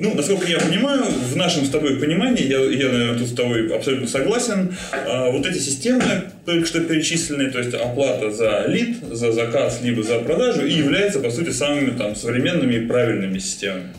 ну, 0.00 0.14
насколько 0.14 0.46
я 0.46 0.58
понимаю, 0.58 1.04
в 1.04 1.36
нашем 1.36 1.64
с 1.64 1.70
тобой 1.70 1.96
понимании, 1.96 2.44
я, 2.44 2.58
я 2.58 2.92
наверное, 2.92 3.18
тут 3.18 3.28
с 3.28 3.34
тобой 3.34 3.74
абсолютно 3.74 4.06
согласен, 4.06 4.76
а, 4.92 5.30
вот 5.30 5.44
эти 5.44 5.58
системы, 5.58 6.02
только 6.44 6.66
что 6.66 6.80
перечисленные, 6.80 7.50
то 7.50 7.58
есть 7.58 7.74
оплата 7.74 8.30
за 8.30 8.64
лид, 8.68 8.98
за 9.10 9.32
заказ, 9.32 9.80
либо 9.82 10.02
за 10.02 10.20
продажу, 10.20 10.64
и 10.64 10.72
являются, 10.72 11.18
по 11.18 11.30
сути, 11.30 11.50
самыми 11.50 11.96
там 11.96 12.14
современными 12.14 12.74
и 12.74 12.86
правильными 12.86 13.38
системами. 13.38 13.92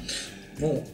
Ну, 0.57 0.85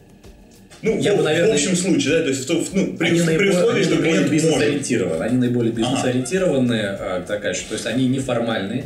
ну, 0.81 0.99
я 0.99 1.13
в, 1.13 1.17
бы, 1.17 1.23
наверное, 1.23 1.51
в 1.51 1.55
общем 1.55 1.75
случае, 1.75 2.17
да, 2.17 2.23
то 2.23 2.29
есть 2.29 2.49
в, 2.49 2.75
ну, 2.75 2.97
при, 2.97 3.07
они 3.07 3.19
при 3.19 3.25
наиболее, 3.25 3.51
условии, 3.51 3.83
что 3.83 3.97
клиент 3.97 4.29
бизнес-ориентированы. 4.29 5.23
Они 5.23 5.37
наиболее 5.37 5.71
бизнес-ориентированные, 5.71 6.89
ага. 6.89 7.25
такая, 7.27 7.53
что, 7.53 7.69
то 7.69 7.73
есть 7.73 7.85
они 7.85 8.07
неформальные, 8.07 8.85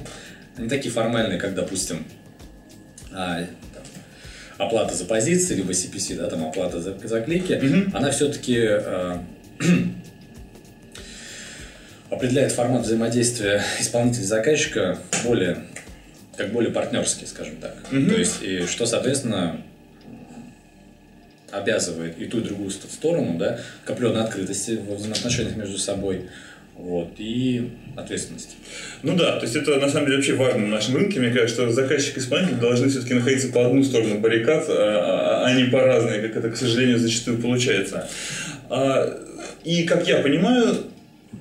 они 0.57 0.67
такие 0.69 0.93
формальные, 0.93 1.39
как, 1.39 1.55
допустим, 1.55 2.05
а, 3.11 3.41
оплата 4.59 4.93
за 4.93 5.05
позиции, 5.05 5.55
либо 5.55 5.71
CPC, 5.71 6.17
да, 6.17 6.27
там 6.27 6.45
оплата 6.45 6.81
за, 6.81 6.95
за 7.03 7.21
клики, 7.21 7.53
mm-hmm. 7.53 7.91
она 7.93 8.11
все-таки 8.11 8.57
э, 8.59 9.17
определяет 12.11 12.51
формат 12.51 12.83
взаимодействия 12.83 13.63
исполнителя 13.79 14.23
и 14.23 14.25
заказчика 14.25 14.99
более, 15.23 15.63
как 16.35 16.51
более 16.51 16.71
партнерский, 16.71 17.25
скажем 17.25 17.55
так. 17.55 17.75
Mm-hmm. 17.89 18.09
То 18.09 18.17
есть, 18.17 18.43
и 18.43 18.65
что, 18.65 18.85
соответственно, 18.85 19.61
обязывает 21.51 22.19
и 22.19 22.25
ту, 22.25 22.39
и 22.39 22.41
другую 22.41 22.69
сторону, 22.69 23.37
да, 23.37 23.59
к 23.85 23.89
определенной 23.89 24.23
открытости 24.23 24.71
в 24.71 24.93
взаимоотношениях 24.93 25.55
между 25.55 25.77
собой, 25.77 26.29
вот, 26.79 27.09
и 27.17 27.69
ответственности. 27.97 28.55
Ну 29.03 29.15
да, 29.15 29.37
то 29.37 29.43
есть 29.43 29.55
это 29.55 29.75
на 29.77 29.89
самом 29.89 30.05
деле 30.05 30.17
вообще 30.17 30.33
важно 30.33 30.65
в 30.65 30.69
нашем 30.69 30.95
рынке. 30.95 31.19
Мне 31.19 31.31
кажется, 31.31 31.63
что 31.63 31.69
заказчик 31.71 32.17
и 32.17 32.19
исполнитель 32.19 32.55
должны 32.55 32.89
все-таки 32.89 33.13
находиться 33.13 33.49
по 33.49 33.65
одну 33.65 33.83
сторону 33.83 34.19
баррикад, 34.19 34.65
а, 34.69 35.43
а, 35.43 35.45
а 35.45 35.53
не 35.53 35.65
по 35.65 35.81
разные, 35.81 36.21
как 36.21 36.37
это, 36.37 36.49
к 36.49 36.57
сожалению, 36.57 36.97
зачастую 36.97 37.39
получается. 37.39 38.07
А, 38.69 39.19
и, 39.65 39.83
как 39.83 40.07
я 40.07 40.17
понимаю, 40.17 40.77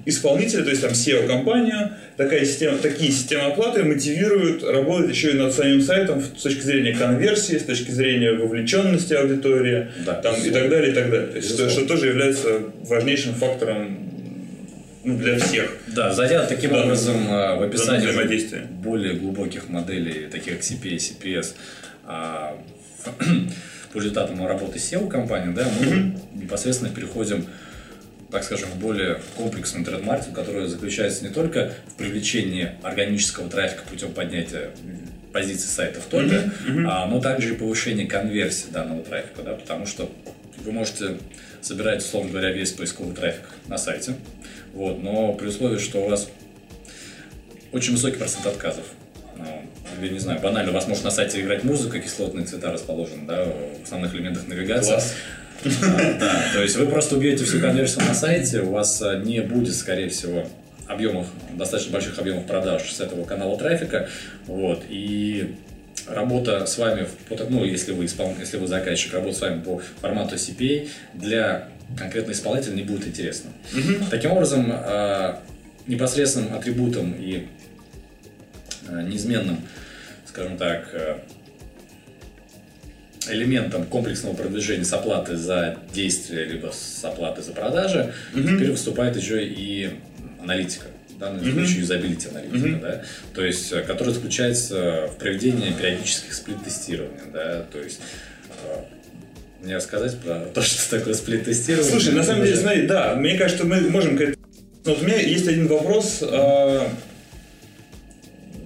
исполнители, 0.07 0.63
то 0.63 0.71
есть 0.71 0.83
там 0.83 0.91
SEO-компания, 0.91 1.99
такая 2.17 2.45
система, 2.45 2.79
такие 2.79 3.13
системы 3.13 3.45
оплаты 3.45 3.85
мотивируют 3.85 4.65
работать 4.65 5.11
еще 5.11 5.31
и 5.31 5.35
над 5.35 5.53
самим 5.55 5.81
сайтом 5.81 6.21
с 6.21 6.43
точки 6.43 6.63
зрения 6.63 6.95
конверсии, 6.95 7.57
с 7.57 7.65
точки 7.65 7.93
зрения 7.93 8.33
вовлеченности 8.33 9.15
аудитории 9.15 9.89
да, 10.05 10.15
там, 10.15 10.35
и 10.35 10.51
так 10.51 10.69
далее, 10.69 10.91
и 10.91 10.95
так 10.95 11.11
далее. 11.11 11.29
То 11.29 11.37
есть, 11.37 11.55
что, 11.55 11.69
что 11.71 11.87
тоже 11.87 12.09
является 12.09 12.63
важнейшим 12.83 13.35
фактором 13.35 14.08
для 15.05 15.39
всех. 15.39 15.77
Да, 15.89 16.13
зайдя 16.13 16.45
таким 16.47 16.73
да, 16.73 16.83
образом 16.83 17.17
а, 17.29 17.57
в 17.57 17.63
описание 17.63 18.13
более 18.71 19.15
глубоких 19.15 19.69
моделей, 19.69 20.29
таких 20.29 20.55
как 20.55 20.63
CPA, 20.63 20.97
CPS, 20.97 21.55
а, 22.05 22.59
по 23.93 23.99
результатам 23.99 24.47
работы 24.47 24.79
SEO-компании, 24.79 25.55
да, 25.55 25.67
мы 25.81 25.87
mm-hmm. 25.87 26.43
непосредственно 26.43 26.93
переходим 26.93 27.47
так 28.31 28.45
скажем, 28.45 28.69
более 28.79 29.21
комплексный 29.37 29.81
интернет-маркетинг, 29.81 30.35
который 30.35 30.67
заключается 30.67 31.25
не 31.25 31.31
только 31.31 31.73
в 31.87 31.95
привлечении 31.95 32.73
органического 32.83 33.49
трафика 33.49 33.85
путем 33.89 34.13
поднятия 34.13 34.71
позиций 35.33 35.69
сайтов 35.69 36.05
только, 36.11 36.35
mm-hmm. 36.35 36.67
Mm-hmm. 36.67 36.87
А, 36.89 37.07
но 37.07 37.21
также 37.21 37.55
и 37.55 37.57
повышение 37.57 38.07
конверсии 38.07 38.67
данного 38.71 39.03
трафика, 39.03 39.43
да, 39.43 39.55
потому 39.55 39.87
что 39.87 40.11
вы 40.65 40.73
можете 40.73 41.17
собирать, 41.61 42.03
условно 42.03 42.31
говоря, 42.31 42.51
весь 42.51 42.73
поисковый 42.73 43.15
трафик 43.15 43.45
на 43.67 43.79
сайте, 43.79 44.15
вот, 44.73 45.03
но 45.03 45.33
при 45.33 45.49
условии, 45.49 45.79
что 45.79 45.99
у 45.99 46.09
вас 46.09 46.29
очень 47.73 47.93
высокий 47.93 48.17
процент 48.17 48.47
отказов. 48.47 48.85
Ну, 49.37 49.45
или, 50.03 50.13
не 50.13 50.19
знаю, 50.19 50.41
банально, 50.41 50.71
у 50.71 50.75
вас 50.75 50.87
может 50.89 51.05
на 51.05 51.11
сайте 51.11 51.41
играть 51.41 51.65
музыка, 51.65 52.01
кислотные 52.01 52.47
цвета 52.47 52.73
расположены, 52.73 53.27
да, 53.27 53.45
в 53.45 53.85
основных 53.85 54.15
элементах 54.15 54.49
навигации. 54.49 54.91
Класс. 54.91 55.15
Да, 55.65 56.45
то 56.53 56.63
есть 56.63 56.77
вы 56.77 56.87
просто 56.87 57.17
убьете 57.17 57.45
всю 57.45 57.61
конверсию 57.61 58.05
на 58.07 58.15
сайте, 58.15 58.61
у 58.61 58.71
вас 58.71 59.03
а, 59.03 59.17
не 59.17 59.41
будет, 59.41 59.75
скорее 59.75 60.09
всего, 60.09 60.47
объемов, 60.87 61.27
достаточно 61.53 61.93
больших 61.93 62.19
объемов 62.19 62.47
продаж 62.47 62.91
с 62.91 63.01
этого 63.01 63.25
канала 63.25 63.59
трафика, 63.59 64.09
вот, 64.47 64.85
и 64.89 65.57
работа 66.07 66.65
с 66.67 66.79
вами, 66.79 67.07
ну, 67.49 67.65
если 67.65 67.93
вы, 67.93 68.05
если 68.05 68.57
вы 68.57 68.67
заказчик, 68.67 69.13
работа 69.15 69.37
с 69.37 69.41
вами 69.41 69.63
по 69.63 69.83
формату 70.01 70.37
CPA 70.37 70.89
для 71.15 71.69
конкретного 71.97 72.33
исполнителя 72.33 72.75
не 72.75 72.83
будет 72.83 73.07
интересна. 73.07 73.51
Угу. 73.73 74.07
Таким 74.11 74.33
образом, 74.33 74.71
а, 74.71 75.43
непосредственным 75.87 76.55
атрибутом 76.55 77.15
и 77.19 77.47
а, 78.89 79.03
неизменным, 79.03 79.63
скажем 80.27 80.57
так, 80.57 80.89
а, 80.93 81.21
элементом 83.29 83.85
комплексного 83.85 84.35
продвижения 84.35 84.85
с 84.85 84.93
оплаты 84.93 85.37
за 85.37 85.79
действие, 85.93 86.45
либо 86.45 86.71
с 86.73 87.05
оплаты 87.05 87.43
за 87.43 87.53
продажи, 87.53 88.13
угу. 88.35 88.43
теперь 88.43 88.71
выступает 88.71 89.17
еще 89.17 89.47
и 89.47 89.91
аналитика 90.41 90.87
в 91.19 91.21
данном 91.21 91.43
mm-hmm. 91.43 91.53
случае 91.53 91.81
юзабилити 91.81 92.29
аналитика, 92.29 92.69
mm-hmm. 92.69 92.81
да, 92.81 93.03
то 93.35 93.45
есть, 93.45 93.73
э, 93.73 93.83
который 93.83 94.15
заключается 94.15 95.09
в 95.13 95.19
проведении 95.19 95.73
периодических 95.73 96.33
сплит-тестирований, 96.33 97.33
да, 97.33 97.65
то 97.73 97.81
есть 97.81 97.99
э, 99.61 99.65
мне 99.65 99.77
рассказать 99.77 100.19
про 100.19 100.41
то, 100.55 100.63
что 100.63 100.99
такое 100.99 101.15
сплит-тестирование? 101.15 101.91
Слушай, 101.91 102.15
на 102.15 102.23
самом 102.23 102.45
деле, 102.45 102.57
смотри, 102.57 102.87
да, 102.87 103.15
мне 103.15 103.37
кажется, 103.37 103.65
мы 103.65 103.81
можем... 103.91 104.19
Вот 104.85 105.03
у 105.03 105.05
меня 105.05 105.21
есть 105.21 105.47
один 105.47 105.67
вопрос, 105.67 106.23
э, 106.23 106.89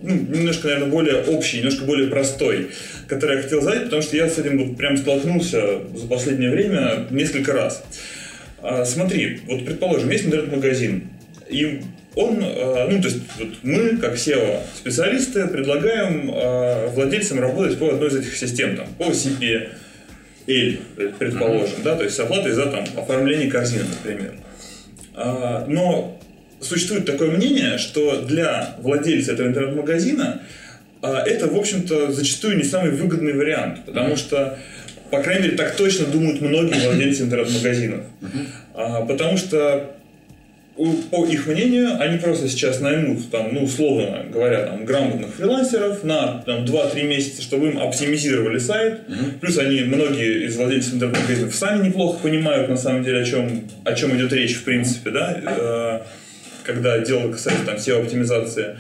ну, 0.03 0.15
немножко, 0.15 0.69
наверное, 0.69 0.89
более 0.89 1.23
общий, 1.23 1.59
немножко 1.59 1.85
более 1.85 2.09
простой, 2.09 2.71
который 3.09 3.37
я 3.37 3.43
хотел 3.43 3.61
задать, 3.61 3.85
потому 3.85 4.03
что 4.03 4.17
я 4.17 4.29
с 4.29 4.39
этим 4.39 4.59
вот 4.59 4.77
прям 4.77 4.97
столкнулся 4.97 5.81
за 5.95 6.07
последнее 6.07 6.51
время 6.51 7.07
несколько 7.11 7.53
раз. 7.53 7.83
А, 8.61 8.85
смотри, 8.85 9.41
вот 9.47 9.65
предположим, 9.65 10.11
есть 10.11 10.27
интернет-магазин, 10.27 11.09
и 11.49 11.83
он, 12.15 12.43
э, 12.43 12.89
ну, 12.91 13.01
то 13.01 13.09
есть 13.09 13.21
вот 13.39 13.49
мы, 13.63 13.97
как 13.97 14.15
SEO-специалисты, 14.15 15.47
предлагаем 15.49 16.31
э, 16.33 16.89
владельцам 16.89 17.41
работать 17.41 17.79
по 17.79 17.89
одной 17.89 18.09
из 18.09 18.17
этих 18.17 18.37
систем, 18.37 18.77
там, 18.77 18.87
по 18.99 19.13
CPL, 20.47 20.79
предположим, 21.19 21.79
mm-hmm. 21.79 21.83
да, 21.85 21.97
то 21.97 22.05
есть 22.05 22.17
с 22.17 22.21
оплатой 22.21 22.53
за 22.53 22.67
там, 22.67 22.85
оформление 22.97 23.51
корзины, 23.51 23.85
например. 23.85 24.35
А, 25.15 25.67
но 25.69 26.21
существует 26.61 27.07
такое 27.07 27.31
мнение, 27.31 27.79
что 27.79 28.23
для 28.23 28.77
владельца 28.79 29.33
этого 29.33 29.49
интернет-магазина 29.49 30.43
а, 31.03 31.23
это, 31.27 31.49
в 31.49 31.57
общем-то, 31.57 32.13
зачастую 32.13 32.57
не 32.57 32.65
самый 32.65 32.91
выгодный 32.91 33.33
вариант, 33.33 33.85
потому 33.85 34.17
что 34.17 34.59
по 35.13 35.23
крайней 35.23 35.43
мере, 35.43 35.57
так 35.57 35.77
точно 35.77 36.07
думают 36.07 36.41
многие 36.41 36.87
владельцы 36.87 37.23
интернет-магазинов. 37.25 38.01
А, 38.75 39.05
потому 39.05 39.37
что 39.37 39.95
по 41.11 41.27
их 41.27 41.47
мнению, 41.47 42.01
они 42.01 42.19
просто 42.19 42.49
сейчас 42.49 42.81
наймут, 42.81 43.31
там, 43.31 43.53
ну, 43.53 43.65
условно 43.65 44.25
говоря, 44.31 44.67
там, 44.67 44.85
грамотных 44.87 45.35
фрилансеров 45.35 46.03
на 46.03 46.43
там, 46.47 46.65
2-3 46.65 47.03
месяца, 47.05 47.43
чтобы 47.43 47.69
им 47.69 47.79
оптимизировали 47.79 48.59
сайт. 48.59 49.01
Mm-hmm. 49.07 49.39
Плюс 49.41 49.59
они, 49.59 49.81
многие 49.83 50.47
из 50.47 50.57
владельцев 50.57 50.95
интернет-магазинов 50.95 51.55
сами 51.55 51.89
неплохо 51.89 52.21
понимают, 52.23 52.71
на 52.71 52.77
самом 52.77 53.05
деле, 53.05 53.21
о 53.21 53.25
чем, 53.25 53.69
о 53.85 53.93
чем 53.93 54.17
идет 54.17 54.33
речь, 54.33 54.57
в 54.57 54.65
принципе, 54.65 55.11
да, 55.11 55.41
э, 55.45 56.01
когда 56.65 56.99
дело 57.01 57.31
касается 57.31 57.67
там 57.67 57.77
SEO-оптимизации. 57.77 58.65
А, 58.65 58.77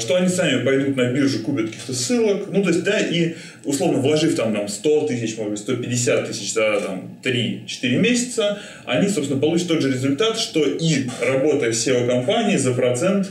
что 0.00 0.16
они 0.16 0.28
сами 0.28 0.64
пойдут 0.64 0.96
на 0.96 1.10
биржу, 1.12 1.40
купят 1.40 1.66
каких-то 1.66 1.94
ссылок, 1.94 2.48
ну, 2.50 2.62
то 2.62 2.70
есть, 2.70 2.82
да, 2.82 2.98
и, 2.98 3.34
условно, 3.64 3.98
вложив 3.98 4.34
там, 4.34 4.54
там 4.54 4.68
100 4.68 5.06
тысяч, 5.06 5.36
может 5.36 5.52
быть, 5.52 5.60
150 5.60 6.28
тысяч 6.28 6.52
за 6.52 6.80
там, 6.80 7.16
3-4 7.22 7.96
месяца, 7.98 8.60
они, 8.84 9.08
собственно, 9.08 9.40
получат 9.40 9.68
тот 9.68 9.82
же 9.82 9.92
результат, 9.92 10.38
что 10.38 10.64
и 10.64 11.06
работая 11.20 11.70
в 11.70 11.74
SEO-компании 11.74 12.56
за 12.56 12.72
процент 12.72 13.30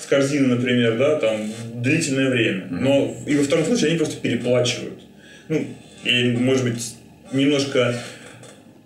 с 0.00 0.06
корзины, 0.06 0.54
например, 0.54 0.96
да, 0.96 1.16
там, 1.16 1.52
длительное 1.74 2.30
время. 2.30 2.68
Но 2.70 3.16
и 3.26 3.36
во 3.36 3.44
втором 3.44 3.64
случае 3.64 3.88
они 3.88 3.98
просто 3.98 4.16
переплачивают. 4.20 5.00
Ну, 5.48 5.66
и, 6.04 6.30
может 6.30 6.64
быть, 6.64 6.94
немножко 7.32 7.94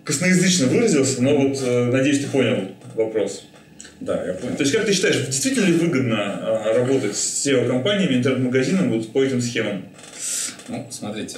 косноязычно 0.03 0.67
выразился, 0.67 1.21
но 1.21 1.37
вот, 1.37 1.59
э, 1.61 1.85
надеюсь, 1.91 2.19
ты 2.19 2.27
понял 2.27 2.71
вопрос. 2.95 3.47
Да, 4.03 4.21
я 4.25 4.33
понял. 4.33 4.55
То 4.57 4.63
есть, 4.63 4.75
как 4.75 4.85
ты 4.85 4.91
считаешь, 4.91 5.15
действительно 5.27 5.65
ли 5.65 5.73
выгодно 5.73 6.17
а, 6.17 6.73
работать 6.73 7.15
с 7.15 7.47
SEO-компаниями, 7.47 8.15
интернет-магазином 8.15 8.91
вот 8.91 9.13
по 9.13 9.23
этим 9.23 9.41
схемам? 9.41 9.85
Ну, 10.67 10.85
смотрите. 10.91 11.37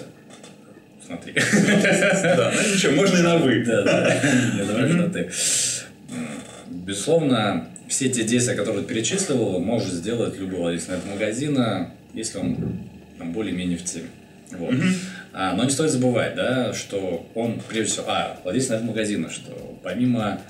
Смотри. 1.05 1.33
Да, 1.35 2.51
ну 2.55 2.73
ничего, 2.73 2.93
можно 2.93 3.17
и 3.17 3.21
на 3.21 3.37
«вы». 3.37 3.63
Да, 3.63 3.83
да. 3.83 4.21
Давай 4.67 4.93
на 4.93 5.09
«ты». 5.09 5.29
Безусловно, 6.71 7.67
все 7.87 8.09
те 8.09 8.23
действия, 8.23 8.55
которые 8.55 8.83
ты 8.83 8.93
перечислил, 8.93 9.59
может 9.59 9.93
сделать 9.93 10.39
любой 10.39 10.59
владелец 10.59 10.85
интернет-магазина, 10.85 11.91
если 12.15 12.39
он 12.39 12.57
там, 13.19 13.31
более-менее 13.31 13.77
в 13.77 13.83
теме. 13.83 14.07
Вот. 14.51 14.73
А, 15.33 15.53
но 15.53 15.65
не 15.65 15.69
стоит 15.69 15.91
забывать, 15.91 16.33
да, 16.33 16.73
что 16.73 17.29
он, 17.35 17.61
прежде 17.69 17.91
всего, 17.91 18.05
а, 18.07 18.39
владелец 18.43 18.65
интернет-магазина, 18.65 19.29
что 19.29 19.79
помимо 19.83 20.41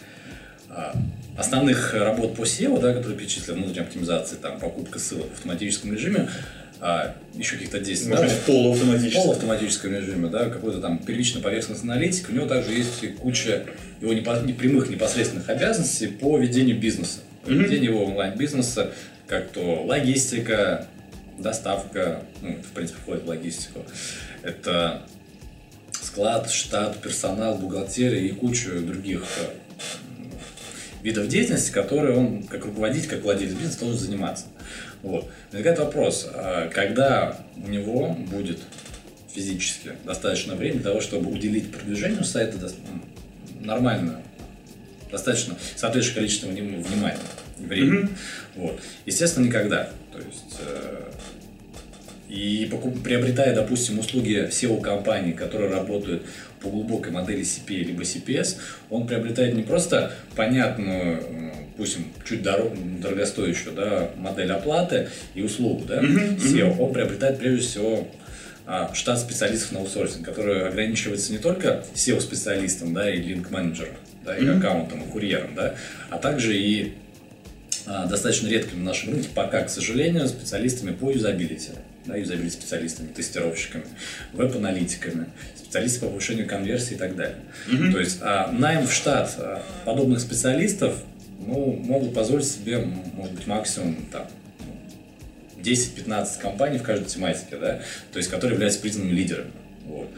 а, 0.70 0.96
основных 1.38 1.94
работ 1.94 2.36
по 2.36 2.44
SEO, 2.44 2.80
да, 2.80 2.94
которые 2.94 3.18
перечислены, 3.18 3.60
внутренней 3.60 3.86
оптимизации, 3.86 4.36
там, 4.36 4.60
покупка 4.60 5.00
ссылок 5.00 5.30
в 5.30 5.34
автоматическом 5.34 5.94
режиме, 5.94 6.30
а, 6.80 7.16
еще 7.34 7.56
каких-то 7.56 7.80
действий. 7.80 8.10
Может 8.10 8.28
да, 8.28 8.34
в 8.34 8.46
полуавтоматическом. 8.46 9.22
В 9.22 9.24
полуавтоматическом 9.24 9.96
режиме, 9.96 10.30
да, 10.30 10.50
какой-то 10.50 10.82
там 10.82 11.00
первичная 11.00 11.42
поверхностная 11.42 11.96
аналитика. 11.96 12.32
У 12.32 12.34
него 12.34 12.46
также 12.48 12.74
есть 12.74 13.16
куча 13.16 13.66
его 14.02 14.14
непо- 14.14 14.54
прямых 14.54 14.90
непосредственных 14.90 15.50
обязанностей 15.50 16.08
по 16.08 16.38
ведению 16.38 16.80
бизнеса. 16.80 17.20
По 17.44 17.50
mm-hmm. 17.50 17.64
ведению 17.64 17.92
его 17.92 18.06
онлайн-бизнеса, 18.06 18.92
как 19.28 19.50
то 19.50 19.84
логистика, 19.84 20.88
доставка, 21.38 22.22
ну, 22.42 22.58
в 22.62 22.72
принципе, 22.74 23.00
входит 23.02 23.24
в 23.24 23.28
логистику. 23.28 23.86
Это 24.44 25.04
склад, 25.92 26.50
штат, 26.50 27.02
персонал, 27.02 27.58
бухгалтерия 27.58 28.20
и 28.20 28.30
куча 28.30 28.80
других 28.80 29.24
видов 31.06 31.28
деятельности, 31.28 31.72
которые 31.72 32.18
он, 32.18 32.44
как 32.44 32.66
руководитель, 32.66 33.10
как 33.10 33.22
владелец 33.22 33.54
бизнеса, 33.54 33.80
должен 33.82 34.00
заниматься. 34.00 34.46
Вот. 35.04 35.30
Возникает 35.52 35.78
вопрос, 35.78 36.28
а 36.34 36.68
когда 36.70 37.38
у 37.64 37.70
него 37.70 38.10
будет 38.32 38.58
физически 39.32 39.92
достаточно 40.04 40.56
времени 40.56 40.80
для 40.80 40.90
того, 40.90 41.02
чтобы 41.02 41.32
уделить 41.32 41.72
продвижению 41.72 42.24
сайта 42.24 42.58
нормально, 43.62 44.20
достаточно 45.12 45.56
соответствующее 45.76 46.16
количество 46.16 46.48
внимания, 46.48 47.20
времени. 47.60 48.06
Mm-hmm. 48.06 48.10
Вот. 48.56 48.82
Естественно, 49.06 49.46
никогда. 49.46 49.92
То 50.12 50.18
есть, 50.18 50.56
э, 50.60 51.12
и 52.36 52.68
покуп, 52.70 53.02
приобретая, 53.02 53.56
допустим, 53.56 53.98
услуги 53.98 54.50
SEO-компаний, 54.50 55.32
которые 55.32 55.72
работают 55.72 56.24
по 56.60 56.70
глубокой 56.70 57.14
модели 57.14 57.44
CPA 57.44 57.84
либо 57.86 58.02
CPS, 58.02 58.58
он 58.90 59.08
приобретает 59.08 59.56
не 59.56 59.64
просто 59.64 60.12
понятную, 60.36 61.54
пусть 61.78 61.98
чуть 62.28 62.44
дорог, 62.44 62.74
дорогостоящую 63.00 63.74
да, 63.74 64.10
модель 64.18 64.52
оплаты 64.52 65.08
и 65.34 65.44
услугу 65.44 65.86
да. 65.86 66.02
SEO, 66.02 66.78
он 66.78 66.92
приобретает 66.92 67.40
прежде 67.40 67.66
всего 67.66 68.06
а, 68.66 68.94
штат 68.94 69.20
специалистов 69.20 69.72
на 69.72 69.80
аутсорсинг, 69.80 70.26
который 70.26 70.68
ограничивается 70.68 71.32
не 71.32 71.38
только 71.38 71.86
SEO-специалистом 71.94 72.94
да, 72.94 73.10
и 73.10 73.18
линк-менеджером, 73.18 73.96
да, 74.26 74.38
и 74.38 74.42
mm-hmm. 74.42 74.58
аккаунтом, 74.58 75.04
и 75.04 75.08
курьером, 75.10 75.56
да, 75.56 75.76
а 76.10 76.18
также 76.18 76.58
и 76.58 76.96
а, 77.86 78.08
достаточно 78.08 78.50
редким 78.50 78.82
в 78.82 78.84
нашем 78.84 79.14
рынке, 79.14 79.30
пока, 79.34 79.62
к 79.62 79.70
сожалению, 79.70 80.28
специалистами 80.28 80.92
по 80.92 81.12
юзабилити, 81.12 81.72
да, 82.06 82.16
юзабилити 82.16 82.52
специалистами, 82.54 83.08
тестировщиками, 83.08 83.86
веб-аналитиками, 84.34 85.28
специалистами 85.56 86.02
по 86.02 86.08
повышению 86.10 86.48
конверсии 86.48 86.96
и 86.96 86.98
так 86.98 87.16
далее. 87.16 87.38
Mm-hmm. 87.68 87.92
То 87.92 88.00
есть 88.00 88.20
а, 88.22 88.52
найм 88.52 88.88
в 88.88 88.94
штат 88.94 89.36
а, 89.38 89.64
подобных 89.86 90.20
специалистов 90.20 90.96
ну, 91.40 91.74
могут 91.74 92.14
позволить 92.14 92.48
себе, 92.48 92.80
может 92.80 93.34
быть, 93.34 93.48
максимум 93.48 93.98
там, 94.12 94.28
10-15 95.58 96.40
компаний 96.42 96.78
в 96.78 96.84
каждой 96.84 97.06
тематике, 97.06 97.58
да, 97.58 97.82
то 98.12 98.18
есть 98.18 98.30
которые 98.30 98.54
являются 98.54 98.80
признанными 98.80 99.14
лидерами. 99.14 99.52
Вот. 99.86 100.10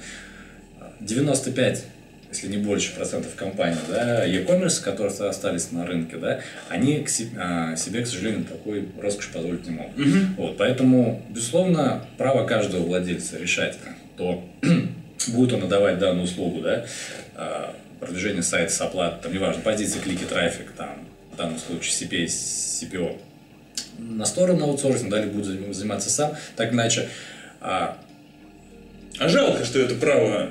95 1.00 1.86
если 2.30 2.48
не 2.48 2.58
больше 2.58 2.94
процентов 2.94 3.36
компаний, 3.36 3.78
да, 3.90 4.26
e-commerce, 4.26 4.82
которые 4.84 5.14
остались 5.30 5.72
на 5.72 5.86
рынке, 5.86 6.18
да, 6.18 6.42
они 6.70 7.00
к 7.00 7.10
себе, 7.10 7.38
а, 7.40 7.76
себе, 7.76 8.04
к 8.04 8.08
сожалению, 8.08 8.44
такой 8.46 8.88
роскошь 9.02 9.30
позволить 9.30 9.66
не 9.66 9.72
могут. 9.72 9.98
Mm-hmm. 9.98 10.26
Вот, 10.38 10.58
поэтому, 10.58 11.24
безусловно, 11.30 12.06
право 12.18 12.46
каждого 12.46 12.84
владельца 12.84 13.38
решать, 13.38 13.78
то 14.18 14.44
будет 15.28 15.54
он 15.54 15.64
отдавать 15.64 16.00
данную 16.00 16.26
услугу, 16.26 16.62
да, 16.62 16.86
а, 17.36 17.76
продвижение 18.00 18.44
сайта 18.44 18.72
с 18.72 18.82
оплатой, 18.82 19.24
там, 19.24 19.34
неважно, 19.34 19.62
позиции, 19.62 20.00
клики, 20.00 20.24
трафик, 20.24 20.72
там, 20.72 21.08
в 21.34 21.38
данном 21.38 21.58
случае 21.58 21.94
CPA, 21.94 22.26
CPO, 22.26 23.22
на 23.98 24.26
сторону 24.26 24.66
аутсорсинга, 24.66 25.12
далее 25.12 25.32
будет 25.32 25.76
заниматься 25.76 26.10
сам, 26.10 26.36
так 26.56 26.74
иначе. 26.74 27.10
А, 27.62 27.98
а 29.20 29.30
жалко, 29.30 29.66
что 29.66 29.80
это 29.80 29.96
право 29.96 30.50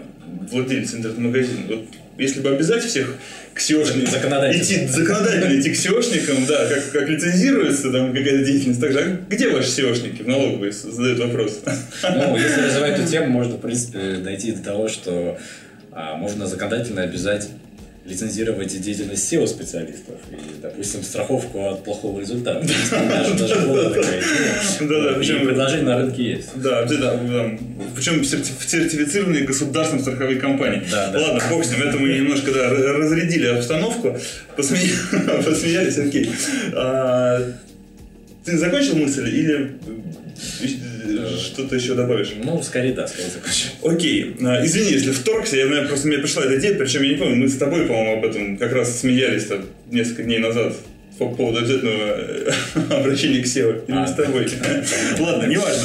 владельца 0.50 0.96
интернет-магазина. 0.96 1.60
Вот 1.68 1.86
если 2.18 2.40
бы 2.40 2.50
обязать 2.50 2.84
всех 2.84 3.16
к 3.52 3.60
SEOшникам, 3.60 4.10
законодательно. 4.10 4.62
идти 4.62 4.86
законодательно 4.86 5.60
идти 5.60 5.70
к 5.70 5.74
SEOшникам, 5.74 6.46
да, 6.46 6.66
как, 6.66 6.90
как 6.92 7.08
лицензируется 7.08 7.92
там 7.92 8.12
какая-то 8.12 8.44
деятельность, 8.44 8.80
так 8.80 8.92
же, 8.92 8.98
а 9.00 9.18
где 9.28 9.48
ваши 9.48 9.68
SEOшники 9.68 10.22
в 10.22 10.28
налоговой 10.28 10.72
задают 10.72 11.18
вопрос? 11.18 11.62
Ну, 12.02 12.36
если 12.36 12.62
развивать 12.62 12.98
эту 12.98 13.10
тему, 13.10 13.26
можно, 13.26 13.56
в 13.56 13.60
принципе, 13.60 14.16
дойти 14.16 14.52
до 14.52 14.62
того, 14.62 14.88
что 14.88 15.38
а, 15.92 16.16
можно 16.16 16.46
законодательно 16.46 17.02
обязать 17.02 17.48
лицензировать 18.06 18.80
деятельность 18.80 19.32
SEO-специалистов 19.32 20.14
и, 20.30 20.60
допустим, 20.62 21.02
страховку 21.02 21.66
от 21.66 21.84
плохого 21.84 22.20
результата. 22.20 22.60
Даже 23.38 23.66
была 23.66 23.90
такая 23.90 24.22
Да, 24.80 25.02
да, 25.02 25.12
причем 25.18 25.44
предложение 25.44 25.82
на 25.82 25.98
рынке 25.98 26.22
есть. 26.22 26.50
Да, 26.54 26.84
да, 26.84 27.20
причем 27.94 28.24
сертифицированные 28.24 29.44
государственные 29.44 30.02
страховые 30.02 30.38
компании. 30.38 30.82
Ладно, 30.92 31.42
бог 31.50 31.64
с 31.64 31.70
ним, 31.70 31.82
это 31.82 31.98
мы 31.98 32.08
немножко 32.08 32.52
разрядили 32.52 33.46
обстановку, 33.46 34.16
посмеялись, 34.56 35.98
окей. 35.98 36.30
А, 36.74 37.52
ты 38.44 38.56
закончил 38.56 38.96
мысль 38.96 39.28
или 39.28 39.76
что-то 41.38 41.76
еще 41.76 41.94
добавишь? 41.94 42.32
Ну, 42.42 42.62
скорее 42.62 42.92
да, 42.92 43.06
скорее 43.06 43.30
закончу. 43.30 43.66
Окей. 43.82 44.36
А, 44.40 44.64
извини, 44.64 44.92
если 44.92 45.12
вторгся, 45.12 45.56
я, 45.56 45.66
просто 45.82 46.08
мне 46.08 46.18
пришла 46.18 46.44
эта 46.44 46.58
идея, 46.58 46.74
причем 46.74 47.02
я 47.02 47.10
не 47.10 47.16
помню, 47.16 47.36
мы 47.36 47.48
с 47.48 47.56
тобой, 47.56 47.86
по-моему, 47.86 48.18
об 48.18 48.24
этом 48.24 48.56
как 48.58 48.72
раз 48.72 49.00
смеялись 49.00 49.46
там 49.46 49.64
несколько 49.90 50.22
дней 50.24 50.38
назад 50.38 50.74
по 51.18 51.28
поводу 51.30 51.58
обязательного 51.58 52.14
э, 52.18 52.50
обращения 52.90 53.42
к 53.42 53.46
SEO. 53.46 53.86
Или 53.86 53.96
а, 53.96 54.06
с 54.06 54.14
тобой. 54.14 54.46
Ладно, 55.18 55.46
неважно. 55.46 55.82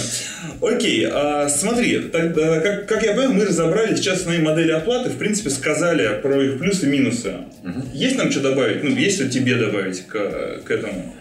Окей, 0.62 1.08
а, 1.10 1.50
смотри, 1.50 2.00
тогда, 2.12 2.60
как, 2.60 2.88
как 2.88 3.04
я 3.04 3.14
понял, 3.14 3.34
мы 3.34 3.46
разобрали 3.46 3.96
сейчас 3.96 4.20
основные 4.20 4.44
модели 4.44 4.72
оплаты, 4.72 5.10
в 5.10 5.18
принципе, 5.18 5.50
сказали 5.50 6.20
про 6.22 6.42
их 6.44 6.60
плюсы 6.60 6.86
и 6.86 6.90
минусы. 6.90 7.34
Угу. 7.64 7.90
Есть 7.94 8.18
нам 8.18 8.32
что 8.32 8.42
добавить? 8.42 8.84
Ну, 8.84 8.96
есть 8.96 9.16
что 9.16 9.30
тебе 9.30 9.56
добавить 9.56 10.06
к, 10.06 10.62
к 10.66 10.72
этому? 10.72 11.16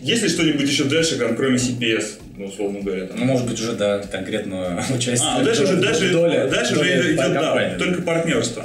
Есть 0.00 0.22
ли 0.24 0.28
что-нибудь 0.28 0.68
еще 0.68 0.84
дальше, 0.84 1.16
кроме 1.36 1.56
CPS, 1.56 2.18
ну, 2.42 2.48
условно 2.48 2.80
говоря? 2.80 3.06
Там? 3.06 3.18
Ну, 3.18 3.24
может 3.24 3.46
быть, 3.46 3.60
уже, 3.60 3.72
да, 3.72 3.98
конкретного 4.00 4.82
участия. 4.94 5.26
А, 5.26 5.42
дальше 5.42 5.62
уже, 5.62 5.76
дальше, 5.76 6.10
доля, 6.10 6.48
дальше 6.48 6.74
доля 6.74 6.98
уже 6.98 7.14
идет, 7.14 7.32
да, 7.32 7.74
только 7.78 8.02
партнерство. 8.02 8.64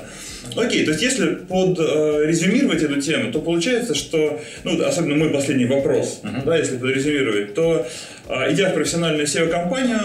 Окей, 0.55 0.85
то 0.85 0.91
есть 0.91 1.03
если 1.03 1.35
под 1.35 1.77
э, 1.79 2.23
резюмировать 2.25 2.81
эту 2.81 2.99
тему, 2.99 3.31
то 3.31 3.39
получается, 3.39 3.93
что, 3.93 4.41
ну, 4.63 4.83
особенно 4.83 5.15
мой 5.15 5.29
последний 5.29 5.65
вопрос, 5.65 6.21
uh-huh. 6.23 6.45
да, 6.45 6.57
если 6.57 6.77
подрезюмировать, 6.77 7.53
то 7.53 7.85
э, 8.27 8.53
идя 8.53 8.69
в 8.69 8.73
профессиональную 8.73 9.27
SEO-компанию, 9.27 9.99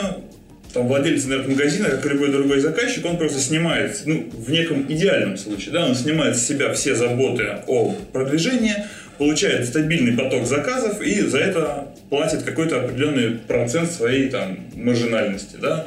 там 0.74 0.88
владелец 0.88 1.24
интернет-магазина, 1.24 1.90
как 1.90 2.04
и 2.04 2.08
любой 2.11 2.32
другой 2.32 2.61
заказчик, 2.61 3.04
он 3.06 3.16
просто 3.16 3.38
снимает, 3.40 4.02
ну, 4.04 4.30
в 4.32 4.50
неком 4.50 4.85
идеальном 4.90 5.38
случае, 5.38 5.72
да, 5.72 5.87
он 5.87 5.94
снимает 5.94 6.37
с 6.37 6.46
себя 6.46 6.72
все 6.72 6.94
заботы 6.94 7.46
о 7.66 7.94
продвижении, 8.12 8.74
получает 9.22 9.68
стабильный 9.68 10.16
поток 10.16 10.46
заказов 10.46 11.00
и 11.00 11.20
за 11.20 11.38
это 11.38 11.94
платит 12.11 12.42
какой-то 12.42 12.80
определенный 12.80 13.38
процент 13.38 13.88
своей 13.88 14.28
там 14.28 14.58
маржинальности, 14.74 15.56
да? 15.61 15.87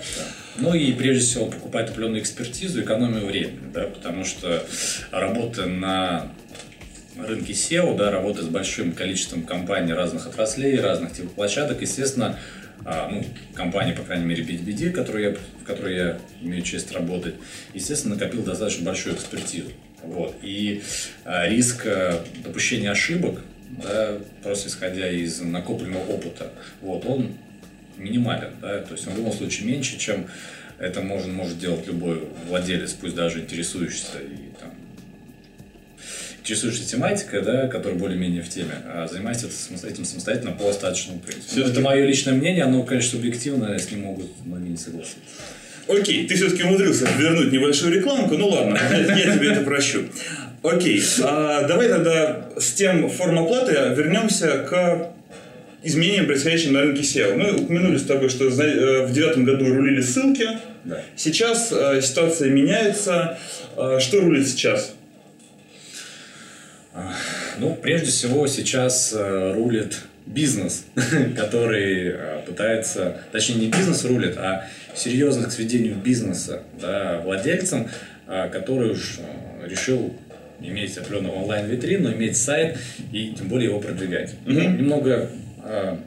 Ну 0.58 0.74
и 0.74 0.94
прежде 0.94 1.26
всего 1.26 1.48
покупает 1.48 1.90
определенную 1.90 2.22
экспертизу, 2.22 2.82
экономию 2.82 3.26
времени, 3.26 3.60
да, 3.74 3.88
потому 3.88 4.24
что 4.24 4.64
работа 5.12 5.66
на 5.66 6.32
рынке 7.18 7.52
SEO, 7.52 7.98
да, 7.98 8.10
работа 8.10 8.42
с 8.42 8.48
большим 8.48 8.94
количеством 8.94 9.44
компаний 9.44 9.92
разных 9.92 10.28
отраслей, 10.28 10.80
разных 10.80 11.12
типов 11.12 11.34
площадок, 11.34 11.82
естественно, 11.82 12.40
а, 12.86 13.10
ну, 13.12 13.22
компания, 13.54 13.92
по 13.92 14.04
крайней 14.04 14.26
мере, 14.26 14.46
BDBD, 14.46 14.92
которую 14.92 15.24
я, 15.32 15.36
в 15.62 15.66
которой 15.66 15.96
я 15.98 16.18
имею 16.42 16.64
честь 16.64 16.94
работать, 16.94 17.36
естественно, 17.74 18.16
накопил 18.16 18.44
достаточно 18.44 18.86
большую 18.86 19.16
экспертизу. 19.16 19.72
Вот. 20.06 20.36
И 20.42 20.84
э, 21.26 21.50
риск 21.50 21.86
э, 21.86 22.20
допущения 22.44 22.92
ошибок, 22.92 23.42
да, 23.84 24.18
просто 24.44 24.70
исходя 24.70 25.10
из 25.10 25.42
накопленного 25.42 26.04
опыта, 26.04 26.52
вот, 26.82 27.06
он 27.06 27.34
минимален. 27.98 28.52
Да, 28.62 28.80
то 28.80 28.94
есть 28.94 29.08
он 29.08 29.14
в 29.14 29.18
любом 29.18 29.34
случае 29.34 29.68
меньше, 29.68 29.98
чем 29.98 30.28
это 30.80 31.02
может, 31.02 31.28
может 31.28 31.60
делать 31.60 31.88
любой 31.88 32.28
владелец, 32.48 32.94
пусть 32.94 33.16
даже 33.16 33.40
интересующийся 33.40 34.20
и 34.20 34.60
там, 34.60 34.74
интересующийся 36.40 36.92
тематикой, 36.92 37.42
да, 37.42 37.68
который 37.68 37.98
более-менее 37.98 38.42
в 38.44 38.50
теме, 38.50 38.74
а 38.86 39.08
занимается 39.10 39.48
этим 39.88 40.06
самостоятельно 40.06 40.52
по 40.52 40.70
остаточному 40.70 41.20
принципу. 41.20 41.60
Это 41.60 41.82
мое 41.82 42.06
личное 42.06 42.34
мнение, 42.34 42.64
оно, 42.64 42.84
конечно, 42.84 43.12
субъективно, 43.12 43.78
с 43.78 43.90
ним 43.90 44.02
могут 44.02 44.28
многие 44.46 44.70
не 44.70 44.78
согласиться. 44.78 45.20
Окей, 45.88 46.28
ты 46.28 46.36
все-таки 46.36 46.64
умудрился 46.64 47.08
вернуть 47.18 47.52
небольшую 47.52 47.94
рекламку, 47.94 48.38
ну 48.38 48.48
ладно, 48.48 48.80
я 48.92 49.36
тебе 49.36 49.52
это 49.52 49.62
прощу. 49.62 50.06
Окей, 50.64 51.02
а 51.22 51.68
давай 51.68 51.90
тогда 51.90 52.50
с 52.58 52.74
тем 52.74 53.08
форм 53.10 53.38
оплаты 53.38 53.74
вернемся 53.96 54.66
к 54.68 55.12
изменениям, 55.86 56.26
происходящим 56.26 56.74
на 56.74 56.82
рынке 56.82 57.04
SEO. 57.04 57.36
Мы 57.36 57.54
упомянули 57.54 57.98
с 57.98 58.04
тобой, 58.04 58.30
что 58.30 58.46
э, 58.46 59.06
в 59.06 59.14
девятом 59.14 59.46
году 59.46 59.66
рулили 59.66 60.02
ссылки. 60.02 60.48
Да. 60.84 61.02
Сейчас 61.16 61.72
э, 61.72 62.02
ситуация 62.02 62.50
меняется. 62.50 63.38
Э, 63.78 64.00
что 64.00 64.22
рулит 64.22 64.48
сейчас? 64.48 64.94
Ну, 67.60 67.76
прежде 67.76 68.08
всего, 68.08 68.48
сейчас 68.48 69.14
рулит 69.14 69.98
бизнес, 70.26 70.86
который 71.36 72.16
пытается, 72.46 73.18
точнее, 73.34 73.56
не 73.56 73.68
бизнес 73.68 74.06
рулит, 74.06 74.38
а 74.38 74.66
серьезных 74.96 75.52
сведений 75.52 75.92
бизнеса 75.92 76.64
да, 76.80 77.22
владельцам, 77.24 77.90
а, 78.28 78.50
который 78.50 78.92
уж 78.92 79.20
а, 79.20 79.68
решил 79.68 80.14
иметь 80.60 80.98
определенную 80.98 81.36
онлайн-витрину, 81.36 82.14
иметь 82.14 82.38
сайт 82.38 82.78
и 83.12 83.34
тем 83.38 83.50
более 83.50 83.70
его 83.70 83.80
продвигать. 83.80 84.34
Mm-hmm. 84.46 84.78
Немного 84.78 85.30
а, 85.64 86.00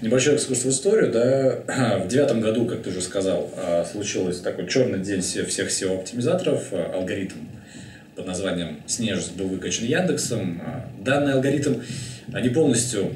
небольшой 0.00 0.34
экскурс 0.34 0.64
в 0.64 0.70
историю. 0.70 1.12
Да, 1.12 2.00
в 2.04 2.08
девятом 2.08 2.40
году, 2.40 2.66
как 2.66 2.82
ты 2.82 2.90
уже 2.90 3.00
сказал, 3.00 3.52
случилось 3.90 4.40
такой 4.40 4.66
черный 4.68 4.98
день 4.98 5.20
всех 5.20 5.68
SEO-оптимизаторов, 5.68 6.72
алгоритм 6.72 7.36
под 8.14 8.26
названием 8.26 8.80
Снежус 8.86 9.28
был 9.28 9.46
выкачан 9.48 9.86
Яндексом. 9.86 10.60
Данный 11.00 11.34
алгоритм 11.34 11.80
не 12.28 12.48
полностью 12.48 13.12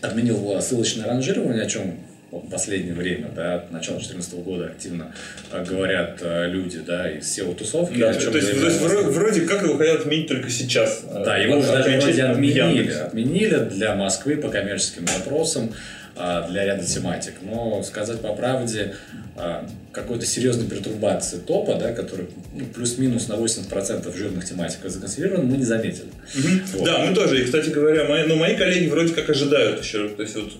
отменил 0.00 0.60
ссылочное 0.60 1.06
ранжирование, 1.06 1.64
о 1.64 1.66
чем 1.66 1.96
в 2.40 2.50
последнее 2.50 2.94
время, 2.94 3.30
да, 3.34 3.56
от 3.56 3.70
начала 3.70 3.98
2014 3.98 4.34
года 4.44 4.66
активно 4.66 5.12
а, 5.50 5.64
говорят 5.64 6.18
а, 6.22 6.46
люди, 6.46 6.78
да, 6.78 7.10
из 7.10 7.38
SEO-тусовки. 7.38 7.98
Да, 7.98 8.12
то 8.12 8.18
есть, 8.18 8.32
то 8.32 8.66
есть 8.66 8.80
вроде, 8.80 9.08
вроде 9.08 9.40
как 9.42 9.62
его 9.62 9.76
хотят 9.76 10.00
отменить 10.00 10.28
только 10.28 10.50
сейчас. 10.50 11.04
Да, 11.12 11.36
его 11.36 11.58
уже 11.58 11.68
даже 11.68 11.98
вроде 11.98 12.22
отменили. 12.24 12.90
Отменили 12.90 13.58
для 13.58 13.94
Москвы 13.94 14.36
по 14.36 14.48
коммерческим 14.48 15.04
вопросам. 15.06 15.72
А, 16.18 16.48
для 16.48 16.64
ряда 16.64 16.82
тематик. 16.82 17.34
Но 17.42 17.82
сказать 17.82 18.22
по 18.22 18.32
правде, 18.32 18.94
а, 19.36 19.68
какой-то 19.92 20.24
серьезной 20.24 20.66
пертурбации 20.66 21.36
топа, 21.36 21.74
да, 21.74 21.92
который 21.92 22.28
ну, 22.54 22.64
плюс-минус 22.74 23.28
на 23.28 23.34
80% 23.34 24.16
жирных 24.16 24.46
тематик 24.46 24.78
законсервирован, 24.84 25.46
мы 25.46 25.58
не 25.58 25.64
заметили. 25.64 26.08
Угу. 26.34 26.78
Вот. 26.78 26.84
Да, 26.86 27.04
мы 27.04 27.14
тоже. 27.14 27.42
И, 27.42 27.44
кстати 27.44 27.68
говоря, 27.68 28.08
мои, 28.08 28.26
ну, 28.26 28.36
мои 28.36 28.56
коллеги 28.56 28.88
вроде 28.88 29.12
как 29.12 29.28
ожидают 29.28 29.82
еще, 29.82 30.08
то 30.08 30.22
есть 30.22 30.36
вот, 30.36 30.52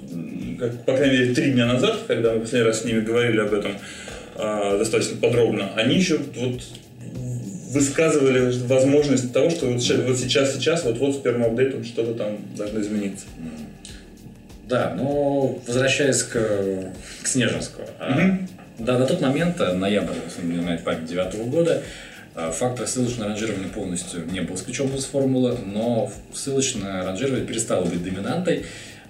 как, 0.59 0.85
по 0.85 0.95
крайней 0.95 1.21
мере, 1.21 1.35
три 1.35 1.53
дня 1.53 1.65
назад, 1.65 2.01
когда 2.07 2.35
мы 2.35 2.41
последний 2.41 2.69
раз 2.69 2.83
с 2.83 2.85
ними 2.85 3.01
говорили 3.01 3.41
об 3.41 3.55
этом 3.55 3.79
э, 4.37 4.77
достаточно 4.79 5.17
подробно, 5.17 5.71
они 5.75 5.97
еще 5.97 6.19
вот 6.35 6.61
высказывали 7.71 8.53
возможность 8.67 9.33
того, 9.33 9.49
что 9.49 9.67
вот 9.67 9.83
сейчас, 9.83 10.55
сейчас, 10.55 10.85
вот, 10.85 10.99
вот 10.99 11.15
с 11.15 11.19
первым 11.19 11.45
апдейтом 11.45 11.83
что-то 11.83 12.13
там 12.13 12.39
должно 12.57 12.81
измениться. 12.81 13.25
Да, 14.67 14.95
но 14.97 15.59
возвращаясь 15.67 16.23
к, 16.23 16.35
к 17.23 17.27
Снежинскому. 17.27 17.87
Mm-hmm. 18.01 18.49
Да, 18.79 18.99
на 18.99 19.07
тот 19.07 19.21
момент, 19.21 19.61
э, 19.61 19.73
ноябрь, 19.73 20.15
если 20.27 20.47
не 20.47 20.61
знаю, 20.61 20.81
память 20.81 21.07
девятого 21.07 21.45
года, 21.45 21.83
э, 22.35 22.51
фактор 22.53 22.87
ссылочного 22.87 23.31
ранжирования 23.31 23.69
полностью 23.69 24.27
не 24.27 24.41
был 24.41 24.57
исключен 24.57 24.93
из 24.95 25.05
формулы, 25.05 25.57
но 25.65 26.11
ссылочное 26.35 27.05
ранжирование 27.05 27.47
перестало 27.47 27.85
быть 27.85 28.03
доминантой 28.03 28.67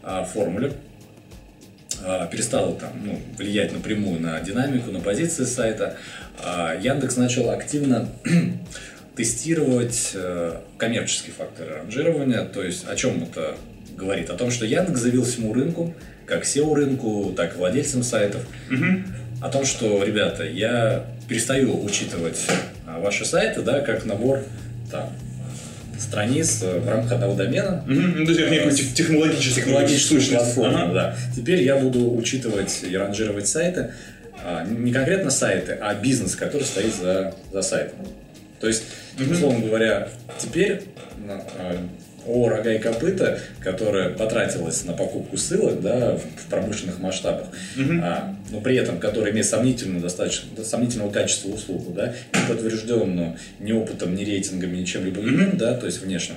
а 0.08 0.24
формулы, 0.24 0.72
а, 2.04 2.26
перестало 2.26 2.78
там, 2.78 2.92
ну, 3.04 3.18
влиять 3.36 3.72
напрямую 3.72 4.20
на 4.20 4.40
динамику, 4.40 4.92
на 4.92 5.00
позиции 5.00 5.44
сайта. 5.44 5.96
А 6.38 6.76
Яндекс 6.80 7.16
начал 7.16 7.50
активно 7.50 8.08
тестировать 9.16 10.12
э, 10.14 10.60
коммерческие 10.78 11.32
факторы 11.32 11.74
ранжирования, 11.78 12.42
то 12.42 12.62
есть 12.62 12.86
о 12.86 12.94
чем 12.94 13.24
это 13.24 13.56
говорит 13.96 14.30
о 14.30 14.34
том, 14.34 14.50
что 14.50 14.66
Яндекс 14.66 15.00
заявил 15.00 15.24
всему 15.24 15.52
рынку, 15.52 15.94
как 16.26 16.44
SEO 16.44 16.74
рынку, 16.74 17.32
так 17.36 17.54
и 17.54 17.58
владельцам 17.58 18.02
сайтов, 18.02 18.42
угу. 18.70 18.84
о 19.40 19.48
том, 19.48 19.64
что, 19.64 20.02
ребята, 20.02 20.44
я 20.44 21.06
перестаю 21.28 21.82
учитывать 21.82 22.46
а, 22.86 23.00
ваши 23.00 23.24
сайты, 23.24 23.62
да, 23.62 23.80
как 23.80 24.04
набор 24.04 24.42
там, 24.90 25.12
страниц 25.98 26.62
э, 26.62 26.78
в 26.78 26.88
рамках 26.88 27.12
одного 27.12 27.34
домена. 27.34 27.82
Угу. 27.86 27.94
Ну, 27.94 28.26
то 28.26 28.32
есть 28.32 28.50
некую 28.50 28.72
технологическую, 28.72 29.64
технологическую 29.64 30.22
платформу. 30.22 30.78
Ага. 30.78 30.92
Да. 30.92 31.16
Теперь 31.34 31.62
я 31.62 31.76
буду 31.76 32.14
учитывать 32.14 32.84
и 32.88 32.96
ранжировать 32.96 33.48
сайты, 33.48 33.92
а, 34.44 34.64
не 34.64 34.92
конкретно 34.92 35.30
сайты, 35.30 35.78
а 35.80 35.94
бизнес, 35.94 36.36
который 36.36 36.62
стоит 36.62 36.94
за, 36.94 37.34
за 37.52 37.62
сайтом. 37.62 37.98
То 38.60 38.68
есть, 38.68 38.84
условно 39.18 39.66
говоря, 39.66 40.08
теперь 40.38 40.82
о 42.26 42.48
рога 42.48 42.72
и 42.72 42.78
копыта, 42.78 43.38
которая 43.60 44.10
потратилась 44.10 44.84
на 44.84 44.92
покупку 44.92 45.36
ссылок 45.36 45.80
да, 45.80 46.16
в 46.16 46.50
промышленных 46.50 46.98
масштабах, 46.98 47.48
mm-hmm. 47.76 48.00
а, 48.02 48.36
но 48.50 48.60
при 48.60 48.76
этом 48.76 48.98
которая 48.98 49.32
имеет 49.32 49.46
сомнительную, 49.46 50.00
достаточно, 50.00 50.64
сомнительного 50.64 51.10
качества 51.10 51.50
услугу, 51.50 51.92
да, 51.92 52.14
не 52.34 52.48
подтвержденную 52.48 53.36
ни 53.60 53.72
опытом, 53.72 54.14
ни 54.14 54.24
рейтингами, 54.24 54.76
ни 54.76 54.84
чем-либо 54.84 55.20
mm-hmm. 55.20 55.56
да, 55.56 55.74
то 55.74 55.86
есть 55.86 56.02
внешним 56.02 56.36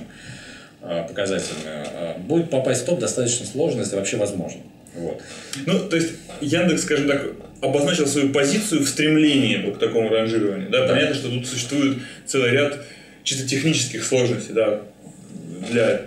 а, 0.82 1.02
показателями, 1.02 1.62
а, 1.66 2.18
будет 2.18 2.50
попасть 2.50 2.82
в 2.82 2.86
топ 2.86 3.00
достаточно 3.00 3.46
сложно, 3.46 3.80
если 3.80 3.96
вообще 3.96 4.16
возможно. 4.16 4.60
Вот. 4.94 5.22
Ну, 5.66 5.78
то 5.88 5.96
есть 5.96 6.14
Яндекс, 6.40 6.82
скажем 6.82 7.08
так, 7.08 7.26
обозначил 7.60 8.06
свою 8.06 8.32
позицию 8.32 8.82
в 8.82 8.88
стремлении 8.88 9.62
вот 9.64 9.76
к 9.76 9.78
такому 9.78 10.08
ранжированию. 10.08 10.70
Да? 10.70 10.86
Да. 10.86 10.94
Понятно, 10.94 11.14
что 11.14 11.28
тут 11.28 11.46
существует 11.46 11.98
целый 12.26 12.50
ряд 12.50 12.78
чисто 13.22 13.46
технических 13.46 14.02
сложностей, 14.04 14.54
да, 14.54 14.82
для 15.60 16.00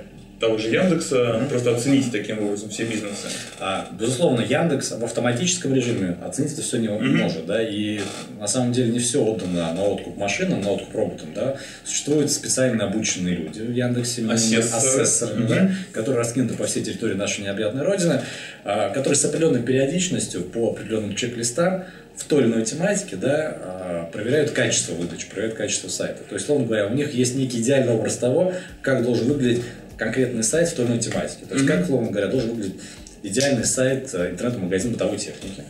того 0.44 0.58
же 0.58 0.70
Яндекса, 0.70 1.16
mm-hmm. 1.16 1.50
просто 1.50 1.74
оценить 1.74 2.12
таким 2.12 2.44
образом 2.44 2.70
все 2.70 2.84
бизнесы. 2.84 3.30
А, 3.60 3.88
безусловно, 3.98 4.42
Яндекс 4.42 4.92
в 4.92 5.04
автоматическом 5.04 5.74
режиме 5.74 6.18
оценить 6.22 6.52
это 6.52 6.62
все 6.62 6.78
не 6.78 6.88
mm-hmm. 6.88 7.18
может, 7.18 7.46
да, 7.46 7.64
и 7.64 8.02
на 8.40 8.48
самом 8.48 8.74
деле 8.74 8.92
не 8.92 9.00
все 9.00 9.24
отдано 9.24 9.74
на 9.74 9.84
откуп 9.84 10.18
машинам, 10.18 10.60
на 10.60 10.72
откуп 10.72 10.94
роботам, 10.94 11.30
да. 11.34 11.56
Существуют 11.86 12.30
специально 12.30 12.84
обученные 12.86 13.36
люди 13.36 13.62
в 13.62 13.72
Яндексе, 13.72 14.26
ассессоры, 14.30 15.44
mm-hmm. 15.44 15.48
да, 15.48 15.72
которые 15.94 16.20
раскинуты 16.20 16.56
по 16.56 16.66
всей 16.66 16.84
территории 16.84 17.14
нашей 17.14 17.46
необъятной 17.46 17.84
родины, 17.84 18.22
а, 18.66 18.90
которые 18.90 19.16
с 19.16 19.24
определенной 19.24 19.64
периодичностью 19.64 20.42
по 20.42 20.72
определенным 20.72 21.16
чек-листам 21.16 21.86
в 22.16 22.26
той 22.26 22.42
или 22.44 22.48
иной 22.48 22.64
тематике, 22.64 23.16
да, 23.16 23.58
а, 23.60 24.10
проверяют 24.12 24.52
качество 24.52 24.94
выдачи, 24.94 25.28
проверяют 25.28 25.58
качество 25.58 25.88
сайта. 25.88 26.24
То 26.24 26.36
есть, 26.36 26.46
условно 26.46 26.68
говоря, 26.68 26.88
у 26.88 26.94
них 26.94 27.14
есть 27.14 27.36
некий 27.36 27.60
идеальный 27.60 27.94
образ 27.94 28.18
того, 28.18 28.54
как 28.82 29.04
должен 29.04 29.28
выглядеть 29.28 29.64
конкретный 29.98 30.44
сайт 30.44 30.70
в 30.70 30.76
той 30.76 30.86
или 30.86 30.92
иной 30.94 31.02
тематике. 31.02 31.46
То 31.48 31.56
есть, 31.56 31.66
mm-hmm. 31.66 31.68
как, 31.68 31.84
условно 31.84 32.12
говоря, 32.12 32.28
должен 32.28 32.52
выглядеть 32.52 32.80
идеальный 33.24 33.66
сайт 33.66 34.10
э, 34.14 34.32
интернет-магазин 34.32 34.92
бытовой 34.92 35.18
техники. 35.18 35.64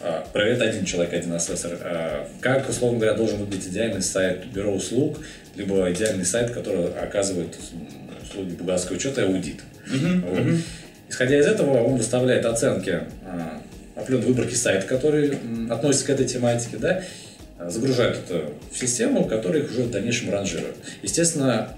А, 0.00 0.26
проверяет 0.32 0.62
один 0.62 0.84
человек, 0.84 1.14
один 1.14 1.32
ассессор. 1.32 1.78
А, 1.80 2.28
как, 2.40 2.68
условно 2.68 2.98
говоря, 2.98 3.16
должен 3.16 3.38
выглядеть 3.38 3.68
идеальный 3.68 4.02
сайт 4.02 4.46
бюро 4.46 4.72
услуг, 4.72 5.18
либо 5.56 5.90
идеальный 5.92 6.24
сайт, 6.24 6.50
который 6.50 6.92
оказывает 6.92 7.56
услуги 8.22 8.50
бухгалтерского 8.54 8.96
учета 8.96 9.22
и 9.22 9.24
аудит. 9.24 9.62
Mm-hmm. 9.86 10.28
Вот. 10.28 10.38
Mm-hmm. 10.38 10.60
Исходя 11.08 11.38
из 11.38 11.46
этого, 11.46 11.82
он 11.84 11.96
выставляет 11.96 12.44
оценки 12.44 13.02
определенной 13.94 14.26
выборки 14.26 14.54
сайта, 14.54 14.86
который 14.86 15.38
относится 15.70 16.06
к 16.06 16.10
этой 16.10 16.26
тематике, 16.26 16.78
да, 16.78 17.02
загружают 17.68 18.18
это 18.18 18.50
в 18.72 18.78
систему, 18.78 19.24
которая 19.26 19.62
их 19.62 19.70
уже 19.70 19.82
в 19.82 19.90
дальнейшем 19.90 20.32
ранжирует. 20.32 20.74
Естественно, 21.02 21.70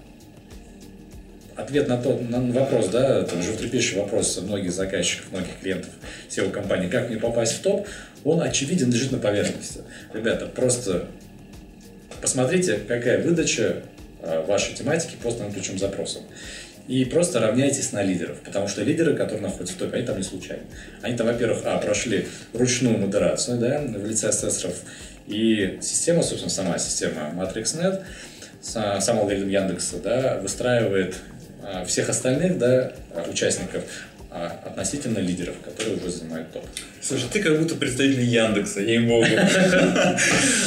ответ 1.56 1.88
на 1.88 1.96
тот 1.96 2.28
на 2.28 2.40
вопрос, 2.52 2.88
да, 2.88 3.20
это 3.20 3.40
животрепещущий 3.40 3.98
вопрос 3.98 4.38
многих 4.40 4.72
заказчиков, 4.72 5.32
многих 5.32 5.58
клиентов 5.60 5.90
SEO-компаний, 6.28 6.88
как 6.88 7.08
мне 7.08 7.18
попасть 7.18 7.54
в 7.54 7.62
топ, 7.62 7.88
он 8.24 8.42
очевиден, 8.42 8.90
лежит 8.90 9.12
на 9.12 9.18
поверхности. 9.18 9.80
Ребята, 10.12 10.46
просто 10.46 11.06
посмотрите, 12.20 12.78
какая 12.86 13.22
выдача 13.22 13.82
а, 14.22 14.44
вашей 14.44 14.74
тематики 14.74 15.16
по 15.22 15.28
основным 15.28 15.54
ключевым 15.54 15.78
запросам 15.78 16.22
и 16.88 17.04
просто 17.04 17.40
равняйтесь 17.40 17.92
на 17.92 18.02
лидеров, 18.02 18.38
потому 18.44 18.68
что 18.68 18.82
лидеры, 18.82 19.14
которые 19.14 19.42
находятся 19.42 19.74
в 19.74 19.78
топе, 19.78 19.96
они 19.96 20.06
там 20.06 20.16
не 20.18 20.22
случайно. 20.22 20.62
Они 21.02 21.16
там, 21.16 21.26
во-первых, 21.26 21.62
а, 21.64 21.78
прошли 21.78 22.28
ручную 22.52 22.98
модерацию, 22.98 23.58
да, 23.58 23.80
в 23.80 24.06
лице 24.06 24.28
ассессоров, 24.28 24.76
и 25.26 25.78
система, 25.82 26.22
собственно, 26.22 26.50
сама 26.50 26.78
система 26.78 27.32
MatrixNet, 27.34 28.02
сам 28.60 29.18
алгоритм 29.18 29.48
Яндекса, 29.48 29.98
да, 29.98 30.38
выстраивает 30.40 31.16
всех 31.86 32.08
остальных, 32.08 32.58
да, 32.58 32.92
участников 33.30 33.82
а 34.38 34.60
относительно 34.66 35.18
лидеров, 35.18 35.54
которые 35.64 35.96
уже 35.96 36.10
занимают 36.10 36.52
топ. 36.52 36.62
Слушай, 37.00 37.24
ты 37.32 37.42
как 37.42 37.58
будто 37.58 37.74
представитель 37.74 38.24
Яндекса, 38.24 38.82
ей-богу. 38.82 39.24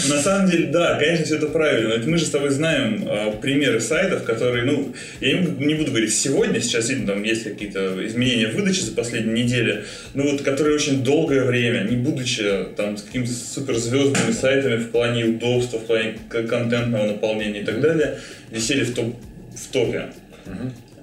На 0.10 0.22
самом 0.22 0.50
деле, 0.50 0.72
да, 0.72 0.96
конечно, 0.98 1.26
все 1.26 1.36
это 1.36 1.48
правильно. 1.48 2.04
Мы 2.04 2.18
же 2.18 2.26
с 2.26 2.32
тобой 2.32 2.50
знаем 2.50 3.06
а, 3.08 3.32
примеры 3.32 3.80
сайтов, 3.80 4.24
которые, 4.24 4.64
ну, 4.64 4.96
я 5.22 5.34
не 5.40 5.76
буду 5.76 5.92
говорить 5.92 6.16
сегодня, 6.16 6.60
сейчас 6.62 6.90
видно, 6.90 7.14
там 7.14 7.22
есть 7.22 7.44
какие-то 7.44 8.04
изменения 8.08 8.48
в 8.48 8.56
выдаче 8.56 8.82
за 8.82 8.94
последние 8.94 9.44
недели, 9.44 9.84
но 10.16 10.24
вот 10.24 10.42
которые 10.42 10.76
очень 10.76 11.04
долгое 11.04 11.44
время, 11.44 11.84
не 11.84 11.98
будучи 11.98 12.66
там 12.76 12.98
с 12.98 13.04
какими-то 13.04 13.32
суперзвездными 13.32 14.32
сайтами 14.32 14.78
в 14.78 14.90
плане 14.90 15.26
удобства, 15.26 15.78
в 15.78 15.86
плане 15.86 16.18
контентного 16.30 17.06
наполнения 17.06 17.62
и 17.62 17.66
так 17.66 17.82
далее, 17.82 18.18
висели 18.50 18.84
в, 18.84 18.96
топ, 18.96 19.16
в 19.56 19.72
топе. 19.72 20.10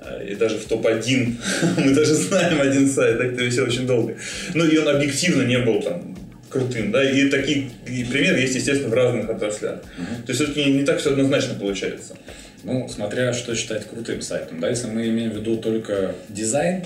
Угу 0.06 0.16
и 0.26 0.34
даже 0.34 0.58
в 0.58 0.64
топ-1 0.66 1.34
мы 1.78 1.94
даже 1.94 2.14
знаем 2.14 2.60
один 2.60 2.88
сайт, 2.88 3.18
так 3.18 3.32
это 3.32 3.42
висел 3.42 3.64
очень 3.64 3.86
долго. 3.86 4.16
Ну 4.54 4.64
и 4.64 4.76
он 4.76 4.88
объективно 4.88 5.42
не 5.42 5.58
был 5.58 5.82
там 5.82 6.16
крутым, 6.50 6.92
да, 6.92 7.08
и 7.08 7.28
такие 7.28 7.70
примеры 7.84 8.40
есть, 8.40 8.54
естественно, 8.54 8.88
в 8.88 8.94
разных 8.94 9.28
отраслях. 9.28 9.82
То 9.82 10.32
есть 10.32 10.40
все-таки 10.40 10.64
не, 10.64 10.78
не 10.78 10.84
так 10.84 10.98
все 10.98 11.10
однозначно 11.10 11.54
получается. 11.54 12.16
Ну, 12.62 12.88
смотря 12.88 13.32
что 13.32 13.54
считать 13.54 13.88
крутым 13.88 14.22
сайтом, 14.22 14.60
да, 14.60 14.68
если 14.68 14.88
мы 14.88 15.06
имеем 15.08 15.30
в 15.30 15.36
виду 15.36 15.56
только 15.56 16.14
дизайн, 16.28 16.84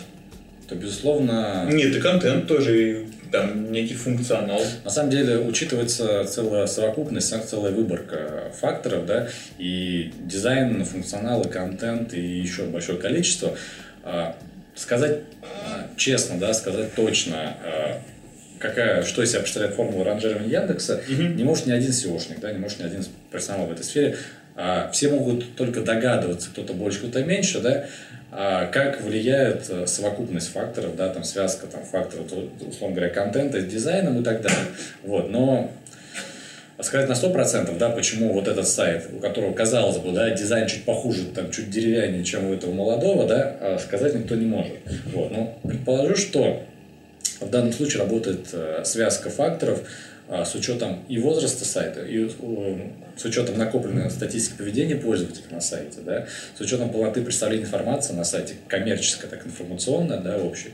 то, 0.69 0.75
безусловно... 0.75 1.69
Нет, 1.71 1.97
и 1.97 2.01
контент 2.01 2.47
тоже, 2.47 3.07
там 3.31 3.73
некий 3.73 3.95
функционал. 3.95 4.61
На 4.85 4.91
самом 4.91 5.11
деле 5.11 5.39
учитывается 5.39 6.25
целая 6.25 6.67
совокупность, 6.67 7.33
целая 7.49 7.73
выборка 7.73 8.53
факторов, 8.61 9.07
да, 9.07 9.29
и 9.59 10.13
дизайн, 10.21 10.85
функционал, 10.85 11.43
и 11.43 11.49
контент, 11.49 12.15
и 12.15 12.21
еще 12.21 12.65
большое 12.65 12.99
количество. 12.99 13.57
А, 14.03 14.37
сказать 14.75 15.21
а, 15.43 15.89
честно, 15.97 16.39
да, 16.39 16.55
сказать 16.55 16.95
точно, 16.95 17.57
а, 17.65 18.01
какая, 18.59 19.03
что 19.03 19.23
из 19.23 19.31
себя 19.31 19.41
представляет 19.41 19.75
формула 19.75 20.05
ранжирования 20.05 20.61
Яндекса, 20.61 21.03
угу. 21.09 21.23
не 21.23 21.45
может 21.45 21.67
ни 21.67 21.73
один 21.73 21.91
SEOшник, 21.91 22.41
да, 22.41 22.53
не 22.53 22.59
может 22.59 22.79
ни 22.79 22.85
один 22.85 23.05
профессионал 23.31 23.67
в 23.67 23.73
этой 23.73 23.85
сфере 23.85 24.17
все 24.93 25.09
могут 25.09 25.57
только 25.57 25.83
догадываться, 25.83 26.51
кто-то 26.51 26.73
больше, 26.73 27.01
кто-то 27.01 27.25
меньше, 27.25 27.61
да, 27.61 27.87
а 28.33 28.67
как 28.67 29.01
влияет 29.03 29.69
э, 29.71 29.87
совокупность 29.87 30.53
факторов, 30.53 30.95
да, 30.95 31.09
там 31.09 31.25
связка 31.25 31.67
там, 31.67 31.85
факторов, 31.85 32.27
условно 32.61 32.95
говоря, 32.95 33.13
контента 33.13 33.61
с 33.61 33.65
дизайном 33.65 34.21
и 34.21 34.25
так 34.25 34.41
далее. 34.41 34.67
Вот, 35.03 35.31
но 35.31 35.73
сказать 36.81 37.09
на 37.09 37.15
100%, 37.15 37.77
да, 37.77 37.91
почему 37.91 38.33
вот 38.33 38.47
этот 38.47 38.69
сайт, 38.69 39.07
у 39.13 39.19
которого, 39.19 39.53
казалось 39.53 39.99
бы, 39.99 40.13
да, 40.13 40.31
дизайн 40.31 40.69
чуть 40.69 40.85
похуже, 40.85 41.25
там, 41.35 41.51
чуть 41.51 41.71
деревяннее, 41.71 42.23
чем 42.23 42.47
у 42.47 42.55
этого 42.55 42.73
молодого, 42.73 43.27
да, 43.27 43.57
а 43.61 43.79
сказать 43.79 44.15
никто 44.15 44.37
не 44.37 44.47
может. 44.47 44.75
Вот, 45.13 45.33
но 45.33 45.59
предположу, 45.65 46.15
что 46.15 46.63
в 47.41 47.51
данном 47.51 47.73
случае 47.73 48.03
работает 48.03 48.47
э, 48.53 48.83
связка 48.85 49.29
факторов, 49.31 49.81
а, 49.81 49.89
с 50.31 50.55
учетом 50.55 51.05
и 51.09 51.19
возраста 51.19 51.65
сайта, 51.65 52.03
и 52.03 52.27
э, 52.27 52.79
с 53.17 53.25
учетом 53.25 53.59
накопленной 53.59 54.11
статистики 54.11 54.57
поведения 54.57 54.95
пользователя 54.95 55.43
на 55.51 55.61
сайте, 55.61 56.01
да, 56.07 56.27
с 56.57 56.61
учетом 56.61 56.91
полноты 56.91 57.23
представления 57.23 57.65
информации 57.65 58.15
на 58.15 58.23
сайте, 58.23 58.55
коммерческая, 58.69 59.29
так 59.29 59.45
информационная, 59.45 60.21
да, 60.21 60.39
общей. 60.39 60.71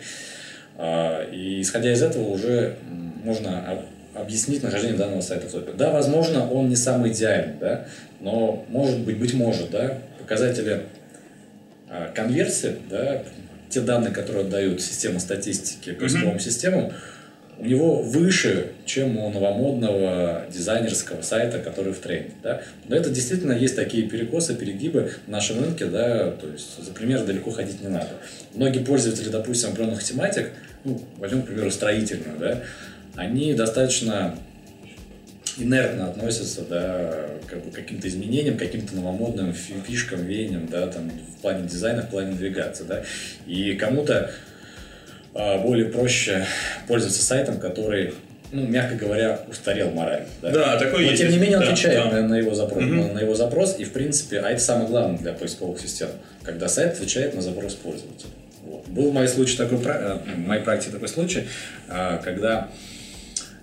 А, 0.77 1.25
и 1.31 1.63
исходя 1.63 1.91
из 1.91 2.03
этого 2.03 2.29
уже 2.29 2.77
можно 3.25 3.83
объяснить 4.15 4.63
нахождение 4.63 4.99
данного 4.99 5.23
сайта 5.23 5.49
в 5.49 5.53
топе. 5.53 5.73
Да, 5.73 5.91
возможно, 5.91 6.51
он 6.51 6.69
не 6.69 6.77
самый 6.77 7.11
идеальный, 7.13 7.55
да, 7.59 7.87
но 8.21 8.67
может 8.69 8.99
быть, 9.01 9.19
быть 9.19 9.33
может, 9.33 9.71
да, 9.71 9.99
показатели 10.19 10.83
а, 11.89 12.13
конверсии, 12.15 12.77
да, 12.91 13.23
те 13.71 13.81
данные, 13.81 14.13
которые 14.13 14.45
отдают 14.45 14.83
система 14.83 15.19
статистики 15.19 15.93
поисковым 15.93 16.37
mm-hmm. 16.37 16.41
системам, 16.41 16.93
у 17.59 17.65
него 17.65 18.03
выше, 18.03 18.73
чем 18.85 19.19
у 19.19 19.31
новомодного 19.31 20.45
дизайнерского 20.53 21.23
сайта, 21.23 21.59
который 21.59 21.93
в 21.93 21.99
тренде. 21.99 22.33
Да? 22.43 22.61
Но 22.89 22.97
это 22.97 23.11
действительно 23.11 23.53
есть 23.53 23.77
такие 23.77 24.07
перекосы, 24.09 24.55
перегибы 24.55 25.13
в 25.27 25.31
нашем 25.31 25.63
рынке, 25.63 25.87
да, 25.87 26.33
то 26.33 26.49
есть 26.49 26.85
за 26.85 26.93
пример 26.93 27.25
далеко 27.25 27.51
ходить 27.51 27.81
не 27.81 27.89
надо. 27.89 28.11
Многие 28.55 28.81
пользователи, 28.81 29.31
допустим, 29.31 29.71
определенных 29.71 30.03
тематик, 30.03 30.51
ну, 30.85 31.01
возьмем, 31.17 31.43
к 31.43 31.47
примеру, 31.47 31.71
строительную, 31.71 32.39
да, 32.39 32.63
они 33.15 33.55
достаточно 33.55 34.39
инертно 35.59 36.11
относятся 36.11 36.63
да, 36.69 37.27
как 37.47 37.65
бы, 37.65 37.71
к 37.71 37.75
каким-то 37.75 38.09
изменениям, 38.09 38.59
каким-то 38.59 38.95
новомодным 38.95 39.53
фишкам, 39.53 40.25
веяниям, 40.25 40.69
да, 40.69 40.87
там, 40.89 41.11
в 41.11 41.41
плане 41.41 41.67
дизайна, 41.67 42.03
в 42.03 42.11
плане 42.11 42.33
навигации. 42.33 42.85
Да. 42.85 43.03
И 43.47 43.75
кому-то 43.75 44.31
более 45.63 45.87
проще 45.87 46.47
пользоваться 46.87 47.23
сайтом, 47.23 47.59
который 47.59 48.15
ну, 48.53 48.67
мягко 48.67 48.95
говоря, 48.95 49.41
устарел 49.51 49.91
морально. 49.91 50.27
Да, 50.41 50.51
да 50.51 50.79
такой 50.79 51.05
Но 51.05 51.11
есть. 51.11 51.23
тем 51.23 51.31
не 51.31 51.39
менее 51.39 51.59
он 51.59 51.65
да, 51.65 51.73
отвечает 51.73 52.11
да. 52.11 52.11
На, 52.11 52.29
на, 52.29 52.35
его 52.37 52.55
запрос, 52.55 52.85
угу. 52.85 52.95
на, 52.95 53.13
на 53.13 53.19
его 53.19 53.35
запрос, 53.35 53.77
и 53.79 53.85
в 53.85 53.93
принципе, 53.93 54.41
а 54.41 54.51
это 54.51 54.61
самое 54.61 54.89
главное 54.89 55.19
для 55.19 55.33
поисковых 55.33 55.81
систем, 55.81 56.09
когда 56.43 56.69
сайт 56.69 56.95
отвечает 56.95 57.35
на 57.35 57.43
запрос 57.43 57.75
пользователя. 57.75 58.31
Вот. 58.65 58.89
Был 58.89 59.11
в 59.11 59.15
моем 59.15 59.29
случае 59.29 59.59
такой, 59.59 59.79
э, 59.85 60.19
в 60.37 60.39
моей 60.39 60.63
практике 60.63 60.93
такой 60.93 61.09
случай, 61.09 61.49
а, 61.89 62.19
когда 62.19 62.69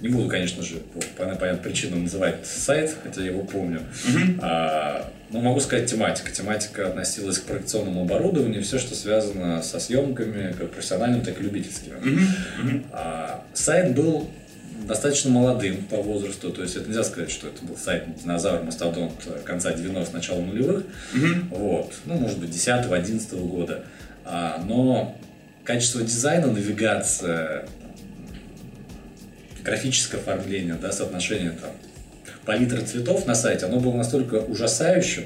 не 0.04 0.10
буду, 0.10 0.28
конечно 0.28 0.62
же, 0.64 0.80
по 0.80 1.00
понятным 1.18 1.60
причинам 1.60 2.04
называть 2.04 2.46
сайт, 2.46 2.94
хотя 3.02 3.22
я 3.22 3.28
его 3.28 3.44
помню. 3.44 3.80
Uh-huh. 4.06 4.38
А, 4.42 5.10
но 5.30 5.40
могу 5.40 5.62
сказать 5.62 5.90
тематика. 5.90 6.30
Тематика 6.30 6.90
относилась 6.90 7.38
к 7.38 7.44
проекционному 7.46 8.02
оборудованию, 8.02 8.62
все, 8.64 8.80
что 8.80 8.96
связано 8.96 9.64
со 9.64 9.80
съемками, 9.80 10.52
как 10.60 10.72
профессиональными, 10.72 11.24
так 11.24 11.40
и 11.40 11.44
любительскими. 11.44 11.96
Uh-huh. 11.96 12.84
А, 12.92 13.46
сайт 13.54 13.96
был 13.96 14.30
достаточно 14.86 15.32
молодым 15.32 15.78
по 15.86 15.96
возрасту, 15.96 16.52
то 16.52 16.64
есть 16.64 16.76
это 16.76 16.90
нельзя 16.90 17.06
сказать, 17.06 17.32
что 17.32 17.48
это 17.48 17.64
был 17.64 17.78
сайт 17.78 18.04
динозавр, 18.22 18.62
мастодонт 18.62 19.26
конца 19.46 19.72
90-х, 19.72 20.12
начала 20.12 20.42
нулевых, 20.42 20.84
uh-huh. 21.16 21.48
вот, 21.50 21.94
ну, 22.04 22.16
может 22.16 22.40
быть, 22.40 22.50
10-11 22.50 23.48
года. 23.48 23.86
А, 24.26 24.62
но 24.68 25.18
качество 25.64 26.02
дизайна, 26.02 26.48
навигация, 26.48 27.66
графическое 29.64 30.20
оформление, 30.20 30.76
да, 30.76 30.92
соотношение 30.92 31.52
там, 31.52 31.72
палитры 32.46 32.82
цветов 32.82 33.26
на 33.26 33.36
сайте, 33.36 33.66
оно 33.66 33.80
было 33.80 33.96
настолько 33.96 34.36
ужасающим, 34.36 35.26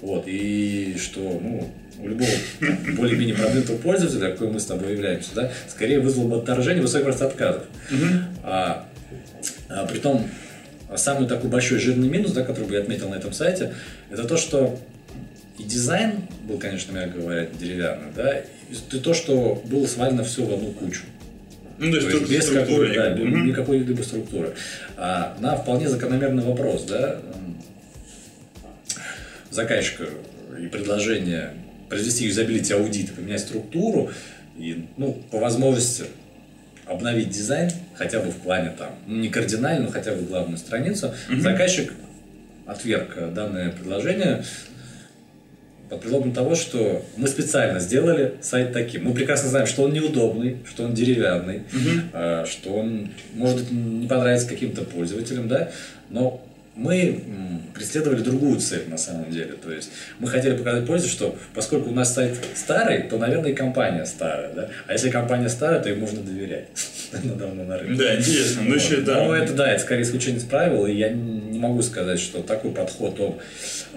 вот, 0.00 0.24
и 0.26 0.96
что, 1.00 1.20
ну, 1.20 1.70
у 2.00 2.08
любого 2.08 2.30
более-менее 2.96 3.34
продвинутого 3.34 3.76
пользователя, 3.78 4.30
какой 4.30 4.48
мы 4.48 4.60
с 4.60 4.66
тобой 4.66 4.92
являемся, 4.92 5.34
да, 5.34 5.52
скорее 5.68 6.00
вызвало 6.00 6.28
бы 6.28 6.36
отторжение, 6.36 6.82
высокий 6.82 7.04
просто 7.04 7.26
отказов. 7.26 7.64
А, 8.42 8.86
а, 9.68 9.86
притом, 9.86 10.28
самый 10.96 11.28
такой 11.28 11.50
большой 11.50 11.78
жирный 11.78 12.08
минус, 12.08 12.32
да, 12.32 12.44
который 12.44 12.66
бы 12.66 12.74
я 12.74 12.80
отметил 12.80 13.08
на 13.08 13.16
этом 13.16 13.32
сайте, 13.32 13.74
это 14.10 14.24
то, 14.24 14.36
что 14.36 14.78
и 15.58 15.64
дизайн 15.64 16.22
был, 16.44 16.58
конечно, 16.58 16.92
мягко 16.92 17.18
говоря, 17.18 17.48
деревянный, 17.58 18.12
да, 18.14 18.38
и 18.38 18.98
то, 18.98 19.12
что 19.12 19.60
было 19.64 19.86
свалено 19.86 20.22
все 20.22 20.44
в 20.44 20.52
одну 20.52 20.70
кучу. 20.70 21.02
Ну, 21.78 21.90
то 21.90 21.96
есть, 21.96 22.10
то 22.10 22.16
есть 22.16 22.30
без 22.30 22.50
какой, 22.50 22.94
да, 22.94 23.12
угу. 23.12 23.36
никакой 23.38 23.78
либо 23.78 24.02
структуры. 24.02 24.54
А, 24.96 25.36
на 25.40 25.56
вполне 25.56 25.88
закономерный 25.88 26.42
вопрос, 26.42 26.84
да, 26.84 27.20
заказчика 29.50 30.04
и 30.60 30.66
предложение 30.66 31.52
произвести 31.88 32.26
юзабилити 32.26 32.74
аудит, 32.74 33.14
поменять 33.14 33.40
структуру 33.40 34.10
и, 34.58 34.86
ну, 34.96 35.14
по 35.30 35.38
возможности 35.38 36.04
обновить 36.86 37.30
дизайн, 37.30 37.70
хотя 37.94 38.20
бы 38.20 38.30
в 38.30 38.36
плане 38.36 38.72
там, 38.76 38.90
ну, 39.06 39.16
не 39.16 39.28
кардинально, 39.28 39.86
но 39.86 39.90
хотя 39.92 40.12
бы 40.12 40.22
главную 40.22 40.58
страницу, 40.58 41.14
угу. 41.30 41.40
заказчик 41.40 41.92
отверг 42.66 43.32
данное 43.32 43.70
предложение 43.70 44.44
под 45.88 46.00
предлогом 46.00 46.32
того, 46.32 46.54
что 46.54 47.04
мы 47.16 47.28
специально 47.28 47.80
сделали 47.80 48.34
сайт 48.40 48.72
таким. 48.72 49.04
Мы 49.04 49.14
прекрасно 49.14 49.48
знаем, 49.48 49.66
что 49.66 49.84
он 49.84 49.92
неудобный, 49.92 50.58
что 50.68 50.84
он 50.84 50.94
деревянный, 50.94 51.62
угу. 51.72 52.46
что 52.46 52.74
он 52.74 53.10
может 53.34 53.70
не 53.70 54.06
понравиться 54.06 54.48
каким-то 54.48 54.82
пользователям, 54.82 55.48
да, 55.48 55.70
но 56.10 56.44
мы 56.74 57.22
преследовали 57.74 58.20
другую 58.20 58.60
цель 58.60 58.84
на 58.88 58.98
самом 58.98 59.30
деле. 59.30 59.52
То 59.52 59.72
есть 59.72 59.90
мы 60.18 60.28
хотели 60.28 60.56
показать 60.56 60.86
пользователю, 60.86 61.16
что 61.16 61.38
поскольку 61.54 61.90
у 61.90 61.94
нас 61.94 62.14
сайт 62.14 62.36
старый, 62.54 63.02
то, 63.02 63.18
наверное, 63.18 63.50
и 63.50 63.54
компания 63.54 64.04
старая. 64.06 64.52
Да? 64.52 64.68
А 64.86 64.92
если 64.92 65.10
компания 65.10 65.48
старая, 65.48 65.80
то 65.80 65.88
им 65.88 66.00
можно 66.00 66.20
доверять. 66.20 66.68
Недавно 67.22 67.64
на 67.64 67.78
рынке. 67.78 68.02
Да, 68.02 68.16
интересно. 68.16 68.62
Ну, 68.62 68.74
еще, 68.74 69.00
да. 69.00 69.24
Ну, 69.24 69.32
это 69.32 69.54
да, 69.54 69.72
это 69.72 69.82
скорее 69.82 70.02
исключение 70.02 70.40
из 70.40 70.44
правил, 70.44 70.86
и 70.86 70.92
я 70.92 71.10
не 71.10 71.58
могу 71.58 71.82
сказать, 71.82 72.20
что 72.20 72.42
такой 72.42 72.70
подход, 72.72 73.18
он 73.20 73.38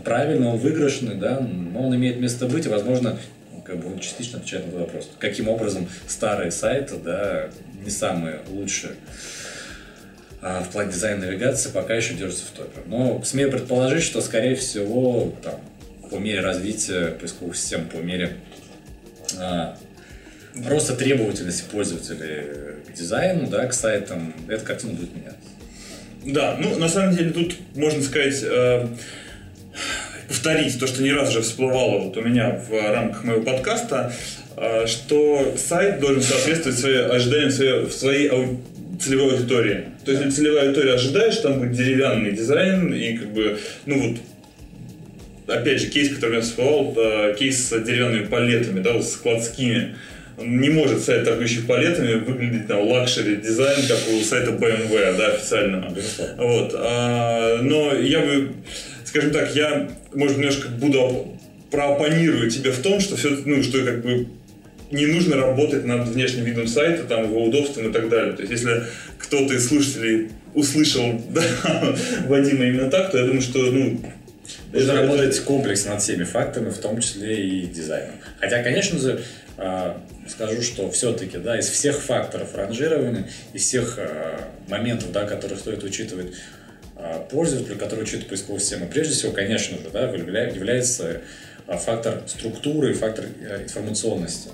правильный, 0.03 0.47
он 0.47 0.57
выигрышный, 0.57 1.15
да, 1.15 1.39
но 1.39 1.87
он 1.87 1.95
имеет 1.95 2.19
место 2.19 2.45
быть, 2.45 2.65
и, 2.65 2.69
возможно, 2.69 3.17
как 3.65 3.77
бы 3.77 3.91
он 3.93 3.99
частично 3.99 4.39
отвечает 4.39 4.65
на 4.65 4.69
этот 4.69 4.81
вопрос. 4.81 5.09
Каким 5.19 5.49
образом 5.49 5.87
старые 6.07 6.51
сайты, 6.51 6.95
да, 7.03 7.49
не 7.83 7.89
самые 7.89 8.39
лучшие 8.49 8.93
а 10.41 10.63
в 10.63 10.69
плане 10.69 10.91
дизайна 10.91 11.27
навигации 11.27 11.69
пока 11.69 11.93
еще 11.93 12.15
держится 12.15 12.45
в 12.45 12.49
топе. 12.49 12.79
Но 12.87 13.23
смею 13.23 13.51
предположить, 13.51 14.03
что, 14.03 14.21
скорее 14.21 14.55
всего, 14.55 15.33
там, 15.43 15.59
по 16.09 16.15
мере 16.15 16.41
развития 16.41 17.07
поисковых 17.19 17.55
систем, 17.55 17.87
по 17.87 17.97
мере 17.97 18.37
а, 19.37 19.77
роста 20.67 20.95
требовательности 20.95 21.63
пользователей 21.71 22.43
к 22.87 22.93
дизайну, 22.93 23.47
да, 23.47 23.65
к 23.67 23.73
сайтам, 23.73 24.33
эта 24.47 24.63
картина 24.63 24.93
будет 24.93 25.15
меняться. 25.15 25.37
Да, 26.25 26.57
ну, 26.59 26.77
на 26.77 26.87
самом 26.87 27.15
деле, 27.15 27.31
тут 27.31 27.55
можно 27.75 28.01
сказать, 28.03 28.39
э, 28.43 28.87
повторить 30.27 30.79
то, 30.79 30.87
что 30.87 31.01
не 31.01 31.11
раз 31.11 31.29
уже 31.29 31.41
всплывало 31.41 31.99
вот 31.99 32.17
у 32.17 32.21
меня 32.21 32.61
в 32.69 32.91
рамках 32.91 33.23
моего 33.23 33.41
подкаста, 33.41 34.13
э, 34.55 34.85
что 34.85 35.55
сайт 35.57 35.99
должен 35.99 36.21
соответствовать 36.21 36.77
своим 36.77 37.11
ожиданиям 37.11 37.51
своей, 37.51 37.89
своей 37.89 38.29
целевой 38.99 39.33
аудитории. 39.33 39.85
То 40.05 40.11
есть, 40.11 40.23
если 40.23 40.41
целевая 40.41 40.67
аудитория 40.67 40.93
ожидает, 40.93 41.33
что 41.33 41.43
там 41.49 41.59
будет 41.59 41.71
деревянный 41.71 42.33
дизайн, 42.33 42.93
и 42.93 43.17
как 43.17 43.33
бы, 43.33 43.57
ну 43.87 44.09
вот, 44.09 45.55
опять 45.55 45.81
же, 45.81 45.87
кейс, 45.87 46.13
который 46.13 46.35
я 46.35 46.41
всплывал, 46.41 46.95
кейс 47.35 47.67
с 47.67 47.79
деревянными 47.79 48.25
палетами, 48.25 48.79
да, 48.81 48.93
вот 48.93 49.05
складскими. 49.07 49.95
Не 50.43 50.69
может 50.69 51.03
сайт, 51.03 51.25
торгующий 51.25 51.63
палетами, 51.63 52.15
выглядеть 52.15 52.67
там 52.67 52.87
luxury 52.87 53.37
дизайн, 53.37 53.87
как 53.87 53.99
у 54.13 54.21
сайта 54.23 54.51
BMW, 54.51 55.17
да, 55.17 55.27
официального. 55.27 55.95
Вот. 56.37 56.73
А, 56.75 57.59
но 57.61 57.93
я 57.95 58.21
бы, 58.21 58.51
скажем 59.05 59.31
так, 59.31 59.55
я, 59.55 59.89
может, 60.13 60.37
немножко 60.37 60.69
буду 60.69 61.37
проопонирую 61.71 62.49
тебе 62.49 62.71
в 62.71 62.79
том, 62.81 62.99
что 62.99 63.15
все, 63.15 63.29
ну, 63.45 63.63
что 63.63 63.83
как 63.83 64.03
бы 64.03 64.27
не 64.91 65.05
нужно 65.05 65.37
работать 65.37 65.85
над 65.85 66.07
внешним 66.09 66.43
видом 66.43 66.67
сайта, 66.67 67.03
там, 67.03 67.23
его 67.23 67.45
удобством 67.45 67.89
и 67.89 67.93
так 67.93 68.09
далее. 68.09 68.33
То 68.33 68.41
есть, 68.41 68.51
если 68.51 68.83
кто-то 69.17 69.53
из 69.53 69.67
слушателей 69.67 70.29
услышал 70.53 71.21
да, 71.29 71.41
Вадима 72.27 72.65
именно 72.65 72.89
так, 72.89 73.11
то 73.11 73.17
я 73.17 73.25
думаю, 73.25 73.41
что, 73.41 73.59
ну, 73.59 74.01
Нужно 74.73 74.91
это, 74.91 75.01
работать 75.01 75.39
комплексно 75.41 75.91
над 75.91 76.01
всеми 76.01 76.23
факторами, 76.23 76.69
в 76.69 76.77
том 76.77 76.99
числе 76.99 77.35
и 77.35 77.65
дизайном. 77.67 78.15
Хотя, 78.39 78.63
конечно 78.63 78.99
же, 78.99 79.21
а, 79.57 80.01
скажу, 80.31 80.61
что 80.61 80.89
все-таки, 80.91 81.37
да, 81.37 81.59
из 81.59 81.69
всех 81.69 81.99
факторов 81.99 82.55
ранжирования, 82.55 83.27
из 83.53 83.63
всех 83.63 83.95
а, 83.97 84.47
моментов, 84.67 85.11
да, 85.11 85.25
которые 85.25 85.59
стоит 85.59 85.83
учитывать 85.83 86.33
а, 86.95 87.19
пользователю, 87.19 87.77
который 87.77 88.03
учит 88.03 88.27
поисковую 88.27 88.59
систему. 88.59 88.87
Прежде 88.87 89.13
всего, 89.13 89.31
конечно 89.31 89.77
же, 89.77 89.89
да, 89.91 90.09
является 90.09 91.21
а, 91.67 91.77
фактор 91.77 92.23
структуры 92.27 92.91
и 92.91 92.93
фактор 92.93 93.25
э, 93.39 93.63
информационности 93.63 94.49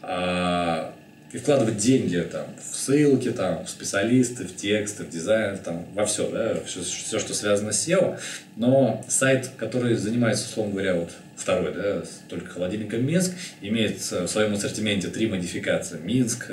а, 0.00 0.94
и 1.32 1.38
вкладывать 1.38 1.76
деньги 1.76 2.16
там, 2.30 2.46
в 2.58 2.76
ссылки, 2.76 3.30
там, 3.30 3.66
в 3.66 3.68
специалисты, 3.68 4.44
в 4.44 4.56
тексты, 4.56 5.04
в 5.04 5.10
дизайн, 5.10 5.58
там, 5.58 5.84
во 5.94 6.06
все, 6.06 6.30
да, 6.30 6.60
все, 6.64 6.80
все, 6.80 7.18
что 7.18 7.34
связано 7.34 7.72
с 7.72 7.86
SEO. 7.86 8.18
Но 8.56 9.04
сайт, 9.08 9.50
который 9.58 9.96
занимается, 9.96 10.46
условно 10.46 10.72
говоря, 10.72 10.94
вот 10.94 11.10
второй, 11.36 11.74
да, 11.74 12.04
только 12.28 12.50
холодильником 12.50 13.04
Минск, 13.04 13.32
имеет 13.60 14.00
в 14.00 14.28
своем 14.28 14.54
ассортименте 14.54 15.08
три 15.08 15.26
модификации. 15.26 15.98
Минск, 15.98 16.50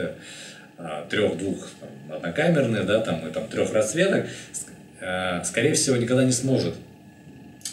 трех-двух 1.10 1.70
однокамерных, 2.10 2.86
да, 2.86 3.00
там, 3.02 3.28
и 3.28 3.32
там 3.32 3.48
трех 3.48 3.74
расцветок, 3.74 4.28
а, 5.02 5.44
скорее 5.44 5.74
всего, 5.74 5.98
никогда 5.98 6.24
не 6.24 6.32
сможет 6.32 6.76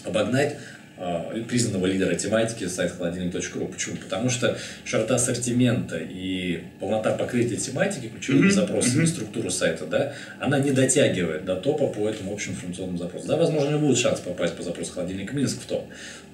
обогнать 0.05 0.57
а, 0.97 1.31
признанного 1.49 1.87
лидера 1.87 2.15
тематики 2.15 2.67
сайт 2.67 2.93
холодильник.ру. 2.93 3.67
Почему? 3.67 3.97
Потому 3.97 4.31
что 4.31 4.59
широта 4.85 5.15
ассортимента 5.15 5.99
и 5.99 6.65
полнота 6.81 7.13
покрытия 7.13 7.57
тематики 7.57 8.09
ключевыми 8.09 8.49
mm-hmm. 8.49 8.51
запросами, 8.51 9.05
mm-hmm. 9.05 9.07
структуру 9.07 9.51
сайта, 9.51 9.87
да, 9.87 10.13
она 10.41 10.59
не 10.59 10.73
дотягивает 10.73 11.45
до 11.45 11.57
топа 11.57 11.87
по 11.87 12.09
этому 12.09 12.33
общему 12.33 12.57
информационному 12.57 12.99
запросу. 12.99 13.29
Да, 13.29 13.37
возможно, 13.37 13.71
не 13.71 13.79
будет 13.79 13.99
шанс 13.99 14.21
попасть 14.21 14.57
по 14.57 14.63
запросу 14.63 14.93
холодильник 14.93 15.33
Минск 15.33 15.61
в 15.61 15.67
топ, 15.67 15.85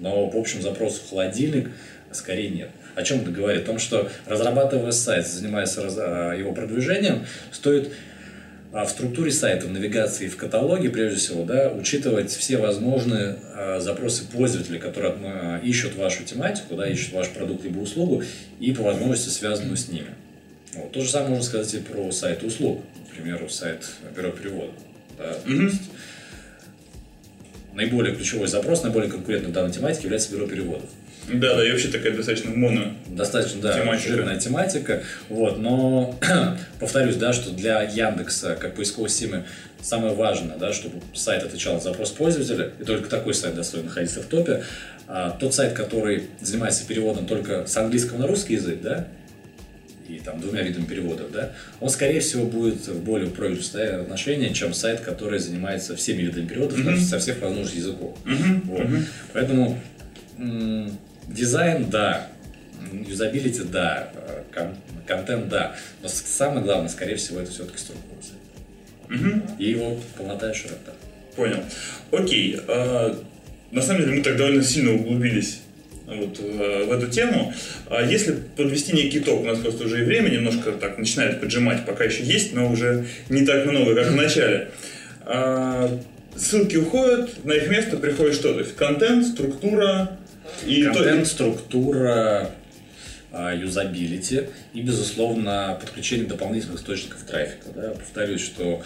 но 0.01 0.29
по 0.29 0.39
общему 0.39 0.63
запросу 0.63 1.03
холодильник 1.11 1.71
скорее 2.13 2.49
нет. 2.49 2.71
О 2.95 3.03
чем 3.03 3.23
это 3.23 3.31
говорит? 3.31 3.63
О 3.63 3.67
том, 3.67 3.79
что 3.79 4.11
разрабатывая 4.27 4.93
сайт, 4.93 5.27
занимаясь 5.27 5.75
а, 5.77 6.33
его 6.33 6.53
продвижением, 6.53 7.27
стоит 7.51 7.93
а, 8.73 8.85
в 8.85 8.91
структуре 8.91 9.33
сайта, 9.33 9.67
в 9.67 9.73
навигации, 9.73 10.29
в 10.29 10.37
каталоге, 10.37 10.91
прежде 10.91 11.19
всего, 11.19 11.45
да, 11.45 11.71
учитывать 11.71 12.31
все 12.31 12.57
возможные 12.57 13.37
а, 13.53 13.81
запросы 13.81 14.25
пользователей, 14.27 14.79
которые 14.79 15.61
ищут 15.63 15.97
вашу 15.97 16.25
тематику, 16.25 16.77
да, 16.77 16.89
ищут 16.89 17.13
ваш 17.13 17.29
продукт 17.31 17.65
либо 17.65 17.79
услугу, 17.79 18.23
и 18.61 18.73
по 18.73 18.83
возможности 18.83 19.29
связанную 19.29 19.77
с 19.77 19.89
ними. 19.89 20.11
Вот. 20.75 20.93
То 20.93 21.01
же 21.01 21.09
самое 21.09 21.31
можно 21.31 21.45
сказать 21.45 21.73
и 21.75 21.79
про 21.79 22.11
сайты 22.13 22.47
услуг, 22.47 22.83
например, 23.09 23.49
сайт 23.51 23.91
бюро 24.17 24.31
перевода. 24.31 24.73
Да, 25.19 25.37
mm-hmm. 25.47 25.73
Наиболее 27.75 28.15
ключевой 28.15 28.47
запрос, 28.47 28.83
наиболее 28.85 29.11
конкурентный 29.11 29.51
в 29.51 29.53
данной 29.53 29.73
тематике 29.73 30.05
является 30.05 30.33
бюро 30.33 30.47
переводов. 30.47 30.89
Да, 31.33 31.57
да, 31.57 31.67
и 31.67 31.71
вообще 31.71 31.89
такая 31.89 32.13
достаточно 32.13 32.51
моно. 32.51 32.93
Достаточно, 33.07 33.61
да, 33.61 33.81
тематика. 33.81 34.09
жирная 34.09 34.39
тематика. 34.39 35.03
Вот, 35.29 35.59
но 35.59 36.19
повторюсь, 36.81 37.17
да, 37.17 37.33
что 37.33 37.51
для 37.51 37.83
Яндекса, 37.83 38.57
как 38.61 38.75
поисковой 38.75 39.09
системы, 39.09 39.45
самое 39.81 40.15
важное, 40.15 40.57
да, 40.57 40.73
чтобы 40.73 41.01
сайт 41.15 41.43
отвечал 41.43 41.75
на 41.75 41.81
запрос 41.81 42.11
пользователя, 42.11 42.73
и 42.79 42.85
только 42.85 43.09
такой 43.09 43.35
сайт 43.35 43.55
достоин 43.55 43.87
находиться 43.87 44.21
в 44.21 44.27
топе. 44.27 44.65
А 45.07 45.31
тот 45.31 45.55
сайт, 45.55 45.75
который 45.75 46.29
занимается 46.41 46.87
переводом 46.87 47.27
только 47.27 47.67
с 47.67 47.77
английского 47.77 48.19
на 48.19 48.27
русский 48.27 48.55
язык, 48.55 48.81
да, 48.83 49.07
и 50.09 50.19
там 50.19 50.41
двумя 50.41 50.63
видами 50.63 50.85
переводов, 50.85 51.33
да, 51.33 51.53
он, 51.81 51.89
скорее 51.89 52.21
всего, 52.21 52.45
будет 52.45 52.87
в 52.87 53.03
более 53.03 53.31
проигрышном 53.31 54.03
отношении, 54.03 54.49
чем 54.53 54.75
сайт, 54.75 55.01
который 55.01 55.39
занимается 55.39 55.97
всеми 55.97 56.23
видами 56.23 56.47
переводов 56.47 56.79
mm-hmm. 56.79 57.01
со 57.01 57.19
всех 57.19 57.41
возможных 57.41 57.75
языков. 57.75 58.17
Mm-hmm. 58.25 58.61
Вот. 58.65 58.81
Mm-hmm. 58.81 59.05
Поэтому 59.33 59.81
Дизайн, 61.29 61.91
да. 61.91 62.29
Юзабилити, 62.93 63.63
да. 63.65 64.11
Кон- 64.53 64.77
контент, 65.07 65.49
да. 65.49 65.75
Но 66.03 66.09
самое 66.09 66.63
главное, 66.63 66.89
скорее 66.89 67.17
всего, 67.17 67.41
это 67.41 67.51
все-таки 67.51 67.79
структура 67.79 68.15
Угу. 69.11 69.43
И 69.59 69.71
его 69.71 70.01
полнота 70.17 70.51
и 70.51 70.55
широта. 70.55 70.93
Понял. 71.37 71.63
Окей. 72.11 72.59
А, 72.69 73.17
на 73.71 73.83
самом 73.83 74.03
деле 74.03 74.17
мы 74.17 74.23
так 74.23 74.37
довольно 74.37 74.63
сильно 74.63 74.95
углубились 74.95 75.61
вот, 76.07 76.39
в 76.39 76.93
эту 76.93 77.09
тему. 77.09 77.53
А 77.89 78.03
если 78.03 78.33
подвести 78.57 78.93
некий 78.93 79.19
итог, 79.19 79.43
у 79.43 79.45
нас 79.45 79.59
просто 79.59 79.85
уже 79.85 80.03
и 80.03 80.05
время 80.05 80.31
немножко 80.31 80.73
так 80.73 80.99
начинает 80.99 81.41
поджимать, 81.41 81.85
пока 81.85 82.05
еще 82.05 82.23
есть, 82.23 82.53
но 82.55 82.71
уже 82.71 83.07
не 83.29 83.45
так 83.45 83.67
много, 83.67 83.95
как 83.95 84.09
в 84.09 84.17
начале. 84.17 84.69
А, 85.23 86.01
ссылки 86.37 86.77
уходят, 86.77 87.45
на 87.45 87.53
их 87.53 87.69
место 87.69 87.97
приходит 87.97 88.35
что? 88.35 88.53
То 88.55 88.61
есть 88.61 88.77
контент, 88.77 89.27
структура, 89.27 90.19
и 90.67 90.83
Контент, 90.85 91.27
структура, 91.27 92.51
а, 93.37 93.53
юзабилити 93.53 94.45
и, 94.75 94.81
безусловно, 94.81 95.77
подключение 95.81 96.27
дополнительных 96.27 96.79
источников 96.79 97.23
трафика. 97.23 97.71
Да? 97.75 97.91
Повторюсь, 97.91 98.41
что, 98.41 98.83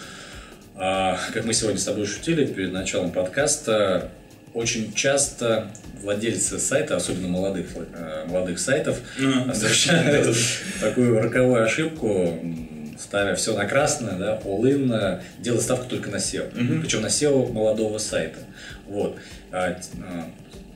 а, 0.75 1.19
как 1.33 1.45
мы 1.45 1.53
сегодня 1.53 1.79
с 1.79 1.83
тобой 1.83 2.07
шутили 2.07 2.45
перед 2.45 2.71
началом 2.71 3.11
подкаста, 3.11 4.09
очень 4.55 4.91
часто 4.93 5.71
владельцы 6.01 6.57
сайта, 6.57 6.95
особенно 6.95 7.27
молодых, 7.27 7.67
а, 7.93 8.25
молодых 8.25 8.59
сайтов, 8.59 8.99
mm-hmm. 9.19 9.53
совершают 9.53 10.35
такую 10.81 11.21
роковую 11.21 11.63
ошибку, 11.63 12.39
ставя 12.99 13.35
все 13.35 13.55
на 13.55 13.65
красное, 13.65 14.17
да, 14.17 14.41
all-in, 14.43 15.21
делая 15.37 15.61
ставку 15.61 15.87
только 15.87 16.09
на 16.09 16.15
SEO. 16.15 16.51
Mm-hmm. 16.51 16.81
Причем 16.81 17.01
на 17.01 17.07
SEO 17.07 17.51
молодого 17.51 17.99
сайта. 17.99 18.39
Вот. 18.87 19.17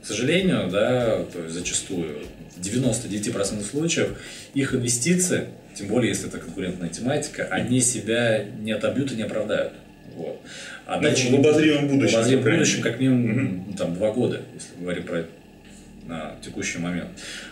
К 0.04 0.06
сожалению, 0.06 0.68
да, 0.70 1.24
то 1.32 1.40
есть 1.44 1.54
зачастую 1.54 2.18
в 2.56 2.60
99% 2.60 3.64
случаев 3.64 4.18
их 4.52 4.74
инвестиции, 4.74 5.46
тем 5.74 5.86
более 5.86 6.10
если 6.10 6.28
это 6.28 6.36
конкурентная 6.36 6.90
тематика, 6.90 7.48
они 7.50 7.80
себя 7.80 8.44
не 8.60 8.72
отобьют 8.72 9.12
и 9.12 9.16
не 9.16 9.22
оправдают. 9.22 9.72
Вот. 10.14 10.42
А 10.84 11.00
ну, 11.00 11.08
в 11.08 11.34
обозримом 11.40 11.88
будущем. 11.88 12.12
В 12.12 12.18
обозримом 12.18 12.44
будущем 12.44 12.82
как 12.82 13.00
минимум 13.00 13.60
угу. 13.62 13.78
там, 13.78 13.94
два 13.94 14.12
года, 14.12 14.42
если 14.52 14.78
говорим 14.78 15.04
про 15.04 15.24
на 16.06 16.34
текущий 16.44 16.80
момент. 16.80 17.08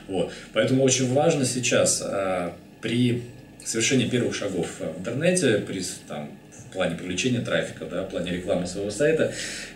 Вот. 0.06 0.30
Поэтому 0.52 0.84
очень 0.84 1.10
важно 1.10 1.46
сейчас 1.46 2.02
а, 2.04 2.54
при 2.82 3.22
совершении 3.64 4.06
первых 4.06 4.34
шагов 4.34 4.68
в 4.78 5.00
интернете, 5.00 5.56
при 5.56 5.82
там, 6.06 6.28
в 6.50 6.72
плане 6.74 6.96
привлечения 6.96 7.40
трафика, 7.40 7.86
да, 7.86 8.02
в 8.02 8.10
плане 8.10 8.32
рекламы 8.32 8.66
своего 8.66 8.90
сайта, 8.90 9.32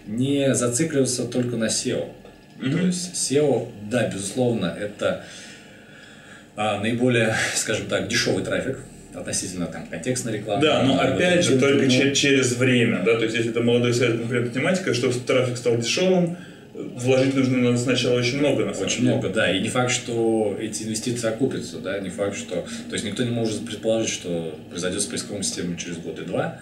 не 0.06 0.54
зацикливаться 0.54 1.24
только 1.24 1.56
на 1.56 1.68
SEO. 1.68 2.12
Mm-hmm. 2.58 2.72
То 2.72 2.86
есть 2.86 3.14
SEO, 3.14 3.68
да, 3.90 4.08
безусловно, 4.08 4.66
это 4.66 5.24
а, 6.56 6.80
наиболее, 6.80 7.34
скажем 7.54 7.86
так, 7.86 8.08
дешевый 8.08 8.44
трафик 8.44 8.78
относительно 9.14 9.66
там 9.66 9.86
контекстной 9.86 10.34
рекламы. 10.34 10.62
Да, 10.62 10.82
но 10.82 11.00
опять 11.00 11.44
же 11.44 11.58
только 11.58 11.84
ну, 11.84 12.14
через 12.14 12.56
время, 12.56 13.02
да, 13.04 13.16
то 13.16 13.24
есть 13.24 13.34
если 13.34 13.50
это 13.50 13.62
молодой 13.62 13.94
сайт, 13.94 14.18
конкретная 14.18 14.52
тематика, 14.52 14.94
чтобы 14.94 15.14
трафик 15.14 15.56
стал 15.56 15.78
дешевым, 15.78 16.36
вложить 16.76 17.34
нужно 17.34 17.76
сначала 17.78 18.18
очень 18.18 18.38
много, 18.38 18.64
на 18.64 18.74
самом 18.74 18.86
Очень 18.86 19.00
деле. 19.02 19.12
много, 19.12 19.28
да. 19.30 19.50
И 19.50 19.60
не 19.60 19.68
факт, 19.68 19.90
что 19.90 20.56
эти 20.60 20.82
инвестиции 20.82 21.28
окупятся, 21.28 21.78
да, 21.78 21.98
не 21.98 22.10
факт, 22.10 22.36
что... 22.36 22.66
То 22.88 22.92
есть 22.92 23.04
никто 23.04 23.24
не 23.24 23.30
может 23.30 23.64
предположить, 23.64 24.10
что 24.10 24.58
произойдет 24.70 25.00
с 25.00 25.06
поисковым 25.06 25.42
системой 25.42 25.76
через 25.78 25.96
год 25.96 26.18
и 26.18 26.24
два, 26.24 26.58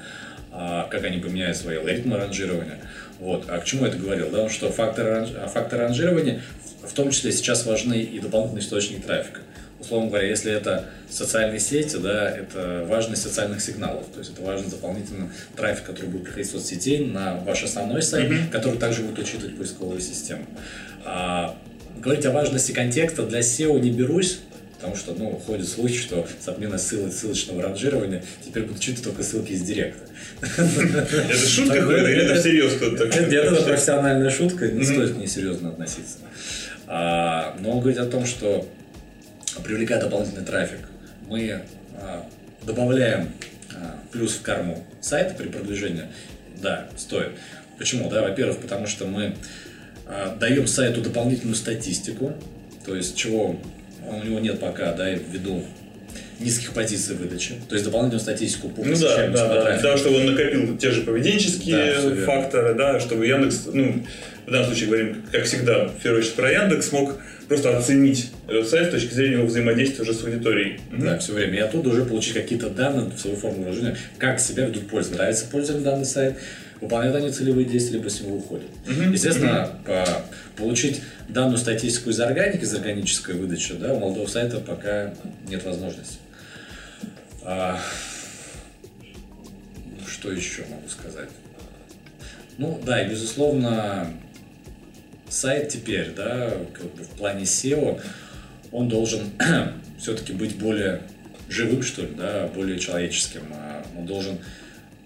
а, 0.52 0.86
как 0.88 1.04
они 1.04 1.18
поменяют 1.18 1.56
свои 1.56 1.76
алгоритмы 1.76 2.16
ранжирования. 2.16 2.78
Вот. 3.20 3.44
А 3.48 3.58
к 3.58 3.64
чему 3.64 3.84
я 3.84 3.88
это 3.88 3.98
говорил? 3.98 4.30
Да? 4.30 4.48
Что 4.48 4.70
факторы, 4.70 5.26
факторы 5.52 5.82
ранжирования, 5.82 6.42
в 6.82 6.92
том 6.92 7.10
числе 7.10 7.32
сейчас 7.32 7.64
важны 7.66 8.00
и 8.00 8.18
дополнительные 8.20 8.62
источники 8.62 9.00
трафика. 9.00 9.40
Условно 9.80 10.08
говоря, 10.08 10.28
если 10.28 10.50
это 10.50 10.86
социальные 11.10 11.60
сети, 11.60 11.96
да, 11.96 12.30
это 12.30 12.86
важность 12.88 13.22
социальных 13.22 13.60
сигналов. 13.60 14.06
То 14.14 14.20
есть 14.20 14.32
это 14.32 14.42
важный 14.42 14.70
дополнительный 14.70 15.28
трафик, 15.56 15.84
который 15.84 16.06
будет 16.06 16.24
приходить 16.24 16.48
в 16.48 16.52
соцсетей 16.52 17.04
на 17.04 17.36
ваш 17.40 17.64
основной 17.64 18.02
сайт, 18.02 18.30
mm-hmm. 18.30 18.50
который 18.50 18.78
также 18.78 19.02
будет 19.02 19.18
учитывать 19.18 19.58
поисковую 19.58 20.00
систему. 20.00 20.46
А, 21.04 21.56
говорить 21.98 22.24
о 22.24 22.30
важности 22.30 22.72
контекста 22.72 23.24
для 23.24 23.40
SEO 23.40 23.78
не 23.78 23.90
берусь, 23.90 24.40
потому 24.84 24.96
что, 24.96 25.14
ну, 25.14 25.40
ходят 25.46 25.66
слухи, 25.66 25.96
что 25.96 26.26
с 26.38 26.46
отменой 26.46 26.78
ссылок 26.78 27.10
ссылочного 27.10 27.62
ранжирования 27.62 28.22
теперь 28.44 28.64
будут 28.64 28.80
читать 28.80 29.02
только 29.02 29.22
ссылки 29.22 29.52
из 29.52 29.62
директа. 29.62 30.02
Это 30.42 31.36
шутка 31.36 31.76
или 31.78 32.24
это 32.24 32.34
всерьез 32.38 32.74
кто-то? 32.74 33.04
Это 33.04 33.62
профессиональная 33.62 34.28
шутка, 34.28 34.68
не 34.68 34.84
стоит 34.84 35.14
к 35.14 35.16
ней 35.16 35.26
серьезно 35.26 35.70
относиться. 35.70 36.18
А, 36.86 37.56
но 37.60 37.70
он 37.70 37.80
говорит 37.80 37.98
о 37.98 38.04
том, 38.04 38.26
что 38.26 38.68
привлекая 39.64 40.02
дополнительный 40.02 40.44
трафик, 40.44 40.80
мы 41.28 41.62
а, 41.94 42.28
добавляем 42.62 43.30
а, 43.74 43.98
плюс 44.12 44.32
в 44.32 44.42
карму 44.42 44.86
сайта 45.00 45.32
при 45.32 45.48
продвижении. 45.48 46.04
Да, 46.60 46.88
стоит. 46.98 47.30
Почему? 47.78 48.10
Да, 48.10 48.20
во-первых, 48.20 48.58
потому 48.58 48.86
что 48.86 49.06
мы 49.06 49.34
даем 50.38 50.66
сайту 50.66 51.00
дополнительную 51.00 51.56
статистику, 51.56 52.34
то 52.84 52.94
есть 52.94 53.16
чего 53.16 53.58
у 54.08 54.24
него 54.24 54.40
нет 54.40 54.60
пока, 54.60 54.92
да, 54.92 55.10
ввиду 55.10 55.64
низких 56.40 56.72
позиций 56.72 57.14
выдачи, 57.14 57.54
то 57.68 57.74
есть 57.74 57.84
дополнительную 57.84 58.20
статистику 58.20 58.68
по 58.68 58.84
ну, 58.84 58.94
да, 58.98 59.28
да, 59.28 59.80
да, 59.80 59.96
чтобы 59.96 60.16
он 60.16 60.26
накопил 60.26 60.76
те 60.76 60.90
же 60.90 61.02
поведенческие 61.02 61.94
да, 61.94 62.24
факторы, 62.24 62.74
да, 62.74 62.98
чтобы 63.00 63.26
Яндекс, 63.26 63.68
ну, 63.72 64.04
в 64.46 64.50
данном 64.50 64.66
случае 64.66 64.88
говорим, 64.88 65.22
как 65.30 65.44
всегда, 65.44 65.86
в 65.86 66.02
первую 66.02 66.20
очередь 66.20 66.34
про 66.34 66.52
Яндекс, 66.52 66.88
смог 66.88 67.18
просто 67.48 67.76
оценить 67.76 68.30
этот 68.48 68.68
сайт 68.68 68.88
с 68.88 68.90
точки 68.90 69.14
зрения 69.14 69.34
его 69.34 69.46
взаимодействия 69.46 70.02
уже 70.02 70.14
с 70.14 70.24
аудиторией. 70.24 70.80
Да, 70.92 71.18
все 71.18 71.32
время. 71.32 71.56
И 71.56 71.60
оттуда 71.60 71.90
уже 71.90 72.04
получить 72.04 72.34
какие-то 72.34 72.70
данные 72.70 73.10
в 73.14 73.18
свою 73.18 73.36
форму 73.36 73.62
выражения, 73.62 73.96
как 74.18 74.40
себя 74.40 74.66
ведут 74.66 74.88
пользователи. 74.88 75.18
Нравится 75.18 75.46
пользователям 75.50 75.84
данный 75.84 76.04
сайт, 76.04 76.36
выполняют 76.80 77.16
они 77.16 77.30
целевые 77.30 77.66
действия, 77.66 77.98
либо 77.98 78.08
с 78.08 78.20
него 78.20 78.36
уходят. 78.36 78.68
Угу. 78.86 79.12
Естественно, 79.12 79.70
угу. 79.84 79.94
получить 80.56 81.02
данную 81.28 81.58
статистику 81.58 82.10
из 82.10 82.20
органики, 82.20 82.62
из 82.62 82.74
органической 82.74 83.34
выдачи, 83.34 83.74
да, 83.74 83.94
у 83.94 84.00
молодого 84.00 84.26
сайта 84.26 84.60
пока 84.60 85.14
нет 85.48 85.64
возможности. 85.64 86.18
А, 87.42 87.78
что 90.06 90.32
еще 90.32 90.62
могу 90.70 90.88
сказать? 90.88 91.28
Ну 92.56 92.80
да, 92.84 93.04
и 93.04 93.10
безусловно, 93.10 94.08
сайт 95.28 95.68
теперь, 95.68 96.12
да, 96.14 96.52
как 96.72 96.94
бы 96.94 97.02
в 97.02 97.08
плане 97.10 97.44
SEO, 97.44 98.00
он 98.70 98.88
должен 98.88 99.32
все-таки 99.98 100.32
быть 100.32 100.56
более 100.56 101.02
живым, 101.48 101.82
что 101.82 102.02
ли, 102.02 102.14
да, 102.16 102.48
более 102.54 102.78
человеческим. 102.78 103.42
А 103.52 103.84
он 103.98 104.06
должен 104.06 104.38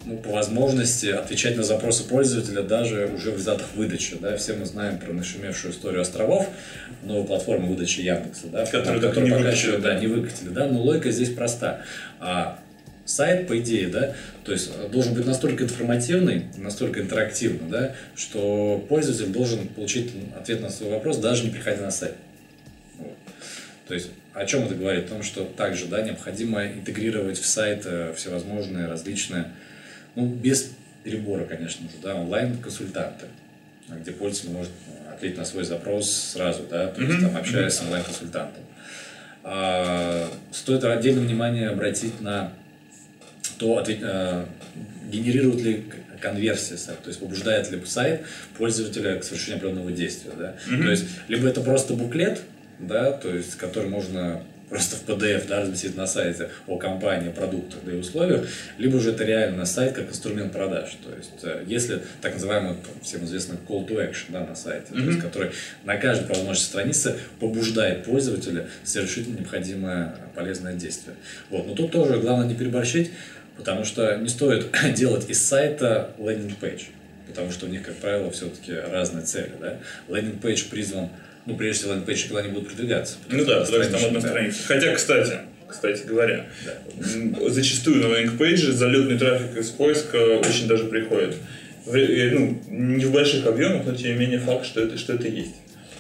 ну, 0.09 0.17
по 0.17 0.31
возможности 0.31 1.07
отвечать 1.07 1.57
на 1.59 1.63
запросы 1.63 2.03
пользователя 2.03 2.63
даже 2.63 3.11
уже 3.15 3.31
в 3.31 3.35
результатах 3.35 3.67
выдачи. 3.75 4.17
Да? 4.19 4.37
Все 4.39 4.55
мы 4.55 4.65
знаем 4.65 4.99
про 4.99 5.13
нашумевшую 5.13 5.75
историю 5.75 6.01
островов, 6.01 6.49
новую 7.03 7.27
платформу 7.27 7.69
выдачи 7.69 8.01
Яндекса, 8.01 8.47
да, 8.47 8.65
которую, 8.65 9.03
которую 9.03 9.37
пока 9.37 9.51
еще 9.51 9.77
да, 9.77 10.01
не 10.01 10.07
выкатили. 10.07 10.49
Да? 10.49 10.67
Но 10.67 10.81
логика 10.81 11.11
здесь 11.11 11.29
проста. 11.31 11.83
А 12.21 12.59
сайт, 13.05 13.49
по 13.49 13.59
идее, 13.59 13.89
да, 13.89 14.15
то 14.45 14.53
есть 14.53 14.71
должен 14.91 15.13
быть 15.13 15.27
настолько 15.27 15.65
информативный, 15.65 16.47
настолько 16.57 17.01
интерактивный, 17.01 17.69
да, 17.71 17.95
что 18.17 18.85
пользователь 18.89 19.31
должен 19.31 19.69
получить 19.69 20.13
ответ 20.39 20.63
на 20.63 20.71
свой 20.71 20.91
вопрос, 20.91 21.19
даже 21.19 21.45
не 21.45 21.51
приходя 21.51 21.83
на 21.83 21.91
сайт. 21.91 22.15
Вот. 22.99 23.17
То 23.89 23.95
есть 23.95 24.09
о 24.33 24.47
чем 24.47 24.65
это 24.65 24.75
говорит? 24.75 25.07
О 25.07 25.09
том, 25.09 25.23
что 25.23 25.45
также 25.45 25.87
да, 25.87 26.01
необходимо 26.01 26.67
интегрировать 26.67 27.39
в 27.39 27.47
сайт 27.47 27.83
э, 27.85 28.15
всевозможные 28.17 28.87
различные 28.87 29.47
ну, 30.15 30.27
без 30.27 30.73
перебора, 31.05 31.45
конечно 31.45 31.89
же, 31.89 31.97
да, 32.03 32.15
онлайн-консультанты, 32.15 33.27
где 33.89 34.13
пользователь 34.13 34.51
может 34.51 34.73
ну, 34.87 35.13
ответить 35.13 35.39
на 35.39 35.45
свой 35.45 35.65
запрос 35.65 36.11
сразу, 36.11 36.65
да, 36.71 36.89
то 36.89 37.03
есть 37.03 37.21
там 37.21 37.37
общаясь 37.37 37.75
с 37.75 37.83
онлайн-консультантом. 37.83 38.63
А, 39.45 40.31
стоит 40.53 40.85
отдельное 40.85 41.25
внимание 41.25 41.69
обратить 41.71 42.21
на 42.21 42.53
то, 43.59 43.79
ответ, 43.79 44.01
а, 44.03 44.49
генерирует 45.11 45.63
ли 45.63 45.85
конверсия 46.21 46.77
сайта, 46.77 47.03
то 47.03 47.09
есть 47.09 47.21
побуждает 47.21 47.71
ли 47.71 47.81
сайт 47.85 48.23
пользователя 48.57 49.17
к 49.19 49.25
совершению 49.25 49.59
определенного 49.59 49.93
действия. 49.93 50.33
Да? 50.37 50.57
Mm-hmm. 50.69 50.83
То 50.83 50.91
есть, 50.91 51.05
либо 51.29 51.49
это 51.49 51.61
просто 51.61 51.95
буклет, 51.95 52.43
да, 52.79 53.13
то 53.13 53.35
есть, 53.35 53.55
который 53.57 53.89
можно 53.89 54.43
просто 54.69 54.97
в 54.97 55.09
PDF 55.09 55.49
да, 55.49 55.61
разместить 55.61 55.97
на 55.97 56.07
сайте 56.07 56.51
о 56.67 56.77
компании, 56.77 57.31
продуктах 57.31 57.81
да, 57.85 57.93
и 57.93 57.97
условиях, 57.97 58.47
либо 58.79 59.01
же 59.01 59.11
это 59.13 59.25
реально 59.25 59.65
сайт 59.65 59.95
как 59.95 60.09
инструмент 60.09 60.53
продаж. 60.53 60.97
То 61.05 61.15
есть, 61.17 61.31
э, 61.43 61.65
если 61.67 62.03
так 62.21 62.35
называемый, 62.35 62.77
всем 63.03 63.25
известный 63.25 63.57
call 63.69 63.87
to 63.87 63.97
action 63.97 64.31
да, 64.31 64.45
на 64.45 64.55
сайте, 64.55 64.93
mm-hmm. 64.93 65.05
то 65.05 65.11
есть, 65.11 65.21
который 65.21 65.51
на 65.85 65.97
каждой 65.97 66.29
возможной 66.29 66.57
странице 66.57 67.17
побуждает 67.41 68.05
пользователя 68.05 68.67
совершить 68.85 69.29
необходимое 69.29 70.15
полезное 70.35 70.75
действие. 70.75 71.17
Вот. 71.51 71.67
Но 71.67 71.75
тут 71.75 71.91
тоже 71.93 72.19
главное 72.19 72.47
не 72.47 72.55
переборщить, 72.55 73.11
потому 73.57 73.85
что 73.85 74.17
не 74.17 74.29
стоит 74.29 74.71
делать 74.95 75.29
из 75.29 75.43
сайта 75.43 76.11
landing 76.19 76.57
page, 76.57 76.85
потому 77.27 77.51
что 77.51 77.67
у 77.67 77.69
них, 77.69 77.83
как 77.83 77.97
правило, 77.97 78.31
все-таки 78.31 78.73
разные 78.73 79.25
цели. 79.25 79.53
Да? 79.61 79.79
Landing 80.09 80.47
page 80.47 80.69
призван 80.71 81.11
ну, 81.49 81.57
прежде 81.57 81.81
всего, 81.81 81.95
landing 81.95 82.15
page 82.15 82.27
никогда 82.27 82.41
не 82.41 82.51
будут 82.51 82.69
продвигаться. 82.69 83.17
Ну 83.31 83.43
да, 83.45 83.61
потому 83.61 83.83
что 83.83 83.93
там 83.93 84.05
одна 84.05 84.21
страница. 84.21 84.59
Хотя, 84.67 84.95
кстати, 84.95 85.33
кстати 85.67 86.03
говоря, 86.07 86.45
да. 86.67 87.49
зачастую 87.49 88.07
на 88.07 88.15
landing 88.19 88.50
page 88.50 88.68
е 88.68 88.73
залетный 88.73 89.19
трафик 89.19 89.57
из 89.57 89.71
поиска 89.71 90.17
очень 90.17 90.69
даже 90.69 90.85
приходит. 90.85 91.37
Ну, 91.87 92.63
не 92.69 93.07
в 93.07 93.13
больших 93.13 93.47
объемах, 93.47 93.87
но 93.87 93.95
тем 93.95 94.13
не 94.13 94.19
менее 94.19 94.41
факт, 94.41 94.67
что 94.67 94.83
это, 94.83 94.99
что 94.99 95.15
это 95.15 95.27
есть. 95.27 95.55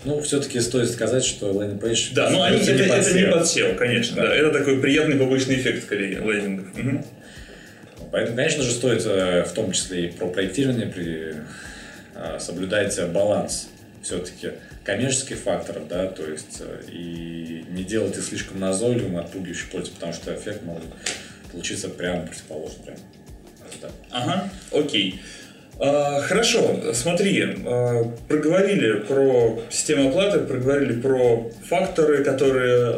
Ну, 0.05 0.21
все-таки 0.21 0.61
стоит 0.61 0.91
сказать, 0.91 1.25
что 1.25 1.51
лендинг-пейдж... 1.51 2.11
Да, 2.13 2.29
но 2.29 2.43
они, 2.43 2.59
это, 2.59 2.73
не 2.75 2.83
это 2.83 3.13
не 3.15 3.27
подсел, 3.33 3.75
конечно. 3.75 4.17
Да. 4.17 4.29
Да. 4.29 4.37
Это 4.37 4.51
такой 4.51 4.81
приятный 4.81 5.17
побочный 5.17 5.55
эффект, 5.55 5.85
скорее, 5.85 6.19
лендингов. 6.19 6.67
Угу. 6.79 7.07
Поэтому, 8.13 8.37
конечно 8.37 8.63
же, 8.63 8.71
стоит 8.71 9.03
э, 9.07 9.45
в 9.45 9.53
том 9.53 9.73
числе 9.73 10.07
и 10.07 10.11
про 10.13 10.27
проектирование 10.29 10.87
при, 10.87 11.35
э, 12.15 12.39
соблюдать 12.39 13.01
баланс 13.11 13.69
все-таки 14.03 14.53
коммерческих 14.85 15.39
факторов, 15.39 15.89
да, 15.89 16.07
то 16.07 16.25
есть 16.25 16.61
э, 16.61 16.83
и 16.91 17.65
не 17.71 17.85
делать 17.85 18.17
их 18.17 18.25
слишком 18.25 18.59
назойливым, 18.61 19.19
отпугивающим 19.19 19.69
пользу, 19.71 19.93
потому 19.93 20.13
что 20.13 20.35
эффект 20.35 20.63
может 20.63 20.89
получиться 21.53 21.89
прямо 21.89 22.27
противоположный. 22.27 22.85
Прямо. 22.85 22.99
Да. 23.83 23.89
Ага, 24.11 24.51
окей. 24.73 25.21
А, 25.81 26.21
хорошо, 26.23 26.93
смотри, 26.93 27.45
а, 27.65 28.05
проговорили 28.29 29.01
про 29.01 29.61
систему 29.71 30.09
оплаты, 30.09 30.41
проговорили 30.41 31.01
про 31.01 31.51
факторы, 31.69 32.25
которые 32.25 32.97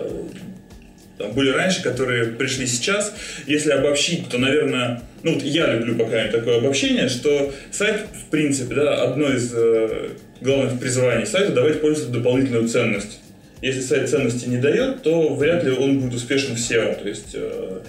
там, 1.18 1.32
были 1.32 1.50
раньше, 1.50 1.82
которые 1.82 2.26
пришли 2.26 2.66
сейчас. 2.66 3.12
Если 3.46 3.70
обобщить, 3.70 4.30
то, 4.30 4.38
наверное, 4.38 5.02
ну 5.22 5.34
вот 5.34 5.42
я 5.42 5.74
люблю 5.74 5.96
пока 5.96 6.24
такое 6.28 6.58
обобщение, 6.58 7.08
что 7.08 7.52
сайт, 7.70 8.06
в 8.14 8.30
принципе, 8.30 8.74
да, 8.74 9.02
одно 9.02 9.28
из 9.28 9.52
э, 9.54 10.10
главных 10.40 10.80
призваний 10.80 11.26
сайта 11.26 11.52
давать 11.52 11.80
пользователю 11.80 12.18
дополнительную 12.18 12.68
ценность. 12.68 13.20
Если 13.62 13.80
сайт 13.80 14.08
ценности 14.08 14.48
не 14.48 14.56
дает, 14.56 15.02
то 15.02 15.34
вряд 15.34 15.64
ли 15.64 15.70
он 15.70 16.00
будет 16.00 16.14
успешен 16.14 16.56
в 16.56 16.58
SEO. 16.58 17.02
То 17.02 17.08
есть, 17.08 17.30
э, 17.34 17.80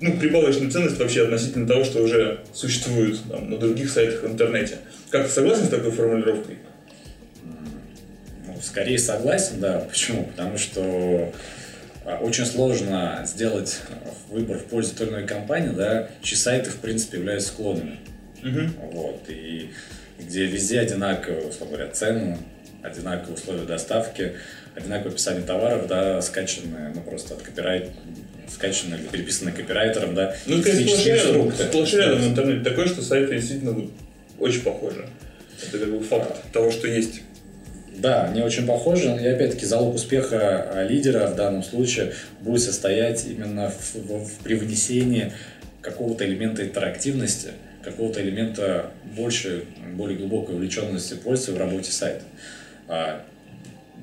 ну, 0.00 0.18
прибавочная 0.18 0.70
ценность 0.70 0.98
вообще 0.98 1.24
относительно 1.24 1.66
того, 1.66 1.84
что 1.84 2.02
уже 2.02 2.40
существует 2.52 3.18
там, 3.30 3.50
на 3.50 3.56
других 3.56 3.90
сайтах 3.90 4.22
в 4.22 4.26
интернете. 4.26 4.76
Как 5.10 5.26
ты 5.26 5.32
согласен 5.32 5.64
с 5.64 5.68
такой 5.68 5.90
формулировкой? 5.90 6.58
Ну, 8.46 8.60
скорее 8.62 8.98
согласен, 8.98 9.60
да. 9.60 9.78
Почему? 9.88 10.24
Потому 10.24 10.58
что 10.58 11.32
а, 12.04 12.18
очень 12.18 12.44
сложно 12.44 13.24
сделать 13.26 13.80
выбор 14.28 14.58
в 14.58 14.64
пользу 14.64 14.94
той 14.94 15.06
или 15.06 15.14
иной 15.14 15.26
компании, 15.26 15.70
да, 15.74 16.10
чьи 16.20 16.36
сайты, 16.36 16.68
в 16.70 16.76
принципе, 16.76 17.18
являются 17.18 17.48
склонными. 17.48 17.98
Угу. 18.42 18.90
Вот, 18.92 19.22
и 19.28 19.70
где 20.18 20.46
везде 20.46 20.80
одинаковые, 20.80 21.48
условно 21.48 21.76
говоря, 21.76 21.92
цены, 21.92 22.38
одинаковые 22.82 23.34
условия 23.34 23.64
доставки, 23.64 24.34
одинаковое 24.74 25.12
описание 25.12 25.42
товаров, 25.42 25.86
да, 25.86 26.20
скачанные, 26.22 26.92
ну, 26.94 27.00
просто 27.02 27.34
от 27.34 27.42
копирайт, 27.42 27.90
скачанные 28.48 29.00
или 29.00 29.08
переписанные 29.08 29.54
копирайтером, 29.54 30.14
да. 30.14 30.34
Ну, 30.46 30.60
это 30.60 30.72
сплошь 30.74 31.06
рядом, 31.06 31.52
сплошь 31.52 31.94
рядом 31.94 32.20
в 32.20 32.28
интернете 32.28 32.68
такое, 32.68 32.86
что 32.86 33.02
сайты 33.02 33.36
действительно 33.36 33.88
очень 34.38 34.62
похожи. 34.62 35.06
Это 35.66 35.78
как 35.78 35.90
бы 35.90 36.02
факт 36.02 36.36
того, 36.52 36.70
что 36.70 36.88
есть. 36.88 37.22
Да, 37.96 38.24
они 38.24 38.42
очень 38.42 38.66
похожи. 38.66 39.06
И 39.06 39.26
опять-таки 39.26 39.66
залог 39.66 39.94
успеха 39.94 40.68
а, 40.72 40.82
лидера 40.84 41.28
в 41.28 41.36
данном 41.36 41.62
случае 41.62 42.12
будет 42.40 42.60
состоять 42.60 43.24
именно 43.24 43.70
в, 43.70 43.94
в, 43.94 44.24
в 44.26 44.32
привнесении 44.42 45.32
какого-то 45.80 46.26
элемента 46.26 46.64
интерактивности, 46.64 47.50
какого-то 47.84 48.22
элемента 48.22 48.90
больше, 49.16 49.64
более 49.94 50.18
глубокой 50.18 50.54
увлеченности 50.54 51.14
пользователя 51.14 51.54
в 51.54 51.58
работе 51.58 51.92
сайта. 51.92 52.22
А, 52.88 53.22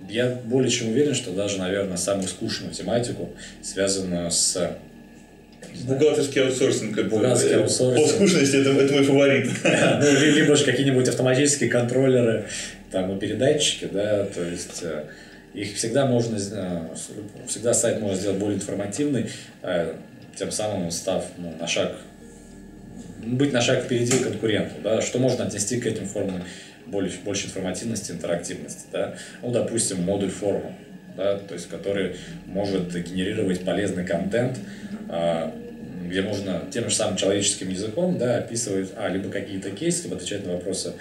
я 0.10 0.30
более 0.46 0.70
чем 0.70 0.90
уверен, 0.90 1.14
что 1.14 1.32
даже, 1.32 1.58
наверное, 1.58 1.98
самую 1.98 2.28
скучную 2.28 2.74
тематику, 2.74 3.30
связанную 3.62 4.32
с 4.32 4.78
Бухгалтерский 5.84 6.44
аутсорсинг. 6.44 7.02
Бухгалтерский 7.08 7.56
аутсорсинг. 7.56 8.08
По 8.08 8.14
скучности 8.14 8.58
это, 8.58 8.72
это 8.72 8.94
мой 8.94 9.04
фаворит. 9.04 9.50
Ну, 9.64 10.20
либо 10.36 10.56
же 10.56 10.66
какие-нибудь 10.66 11.08
автоматические 11.08 11.70
контроллеры, 11.70 12.46
там, 12.92 13.16
и 13.16 13.20
передатчики, 13.20 13.88
да, 13.92 14.26
то 14.26 14.44
есть 14.44 14.80
э, 14.82 15.06
их 15.54 15.76
всегда 15.76 16.06
можно, 16.06 16.38
всегда 17.48 17.74
сайт 17.74 18.02
можно 18.02 18.18
сделать 18.18 18.38
более 18.38 18.58
информативный, 18.58 19.30
тем 20.36 20.52
самым 20.52 20.92
став 20.92 21.26
ну, 21.38 21.54
на 21.60 21.68
шаг, 21.68 21.94
быть 23.24 23.54
на 23.54 23.62
шаг 23.62 23.84
впереди 23.84 24.18
конкуренту, 24.20 24.76
да, 24.84 25.02
что 25.02 25.20
можно 25.20 25.46
отнести 25.46 25.80
к 25.80 25.86
этим 25.86 26.06
формам 26.06 26.44
больше, 26.86 27.20
больше 27.24 27.48
информативности, 27.48 28.12
интерактивности, 28.12 28.86
да, 28.92 29.16
ну, 29.42 29.52
допустим, 29.52 30.02
модуль 30.02 30.32
форума, 30.32 30.74
да, 31.16 31.38
то 31.38 31.54
есть 31.54 31.70
который 31.70 32.16
может 32.46 32.92
генерировать 32.94 33.64
полезный 33.64 34.06
контент, 34.06 34.58
а, 35.10 35.54
где 36.08 36.22
можно 36.22 36.64
тем 36.72 36.90
же 36.90 36.96
самым 36.96 37.16
человеческим 37.16 37.70
языком 37.70 38.18
да, 38.18 38.38
описывать 38.38 38.92
а, 38.98 39.08
либо 39.08 39.30
какие-то 39.30 39.72
кейсы, 39.72 40.04
либо 40.04 40.18
отвечать 40.18 40.46
на 40.46 40.54
вопросы 40.54 40.94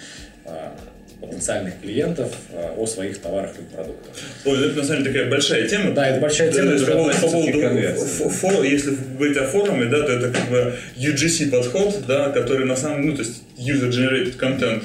а, 0.45 0.77
потенциальных 1.21 1.81
клиентов 1.81 2.33
а, 2.53 2.75
о 2.77 2.87
своих 2.87 3.19
товарах 3.19 3.53
и 3.59 3.75
продуктах. 3.75 4.13
Ой, 4.45 4.67
это 4.67 4.79
на 4.79 4.85
самом 4.85 5.03
деле 5.03 5.15
такая 5.15 5.31
большая 5.31 5.69
тема. 5.69 5.93
Да, 5.93 6.09
это 6.09 6.21
большая 6.21 6.53
тема. 6.53 6.73
Да, 6.73 6.87
по, 6.87 7.13
по 7.13 7.29
поводу 7.29 8.63
если 8.63 8.97
говорить 9.17 9.37
о 9.37 9.47
форуме, 9.47 9.87
да, 9.87 10.03
то 10.03 10.13
это 10.13 10.31
как 10.31 10.49
бы 10.49 10.75
UGC 10.97 11.51
подход, 11.51 12.03
да, 12.07 12.31
который 12.31 12.67
на 12.67 12.77
самом 12.77 13.07
ну, 13.07 13.17
то 13.17 13.23
есть 13.23 13.43
user 13.59 13.91
generated 13.91 14.39
content 14.39 14.83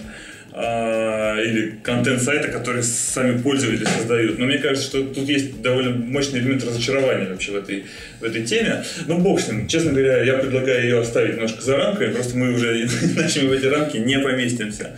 а, 0.57 1.37
или 1.41 1.79
контент 1.83 2.21
сайта, 2.21 2.47
который 2.47 2.81
сами 2.81 3.41
пользователи 3.41 3.83
создают. 3.83 4.39
Но 4.39 4.45
мне 4.45 4.57
кажется, 4.57 4.87
что 4.87 5.03
тут 5.03 5.27
есть 5.27 5.61
довольно 5.61 5.91
мощный 5.91 6.39
элемент 6.39 6.63
разочарования 6.63 7.29
вообще 7.29 7.51
в 7.51 7.57
этой, 7.57 7.85
в 8.21 8.23
этой 8.23 8.43
теме. 8.43 8.85
Но 9.07 9.17
бог 9.17 9.41
с 9.41 9.49
ним. 9.49 9.67
Честно 9.67 9.91
говоря, 9.91 10.23
я 10.23 10.35
предлагаю 10.35 10.83
ее 10.83 11.01
оставить 11.01 11.35
немножко 11.35 11.61
за 11.61 11.75
рамками, 11.75 12.13
просто 12.13 12.37
мы 12.37 12.53
уже 12.53 12.83
иначе 13.15 13.41
мы 13.41 13.49
в 13.49 13.51
эти 13.51 13.65
рамки 13.65 13.97
не 13.97 14.17
поместимся. 14.17 14.91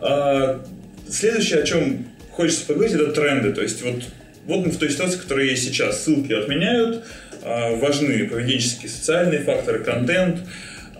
А, 0.00 0.64
следующее, 1.08 1.60
о 1.60 1.62
чем 1.64 2.06
хочется 2.32 2.66
поговорить, 2.66 2.94
это 2.94 3.12
тренды. 3.12 3.52
То 3.52 3.62
есть 3.62 3.82
вот, 3.82 4.04
вот 4.46 4.66
мы 4.66 4.70
в 4.70 4.78
той 4.78 4.90
ситуации, 4.90 5.18
которая 5.18 5.46
есть 5.46 5.64
сейчас. 5.64 6.04
Ссылки 6.04 6.32
отменяют, 6.32 7.04
а, 7.42 7.76
важны 7.76 8.28
поведенческие, 8.28 8.88
социальные 8.90 9.40
факторы, 9.40 9.80
контент, 9.80 10.40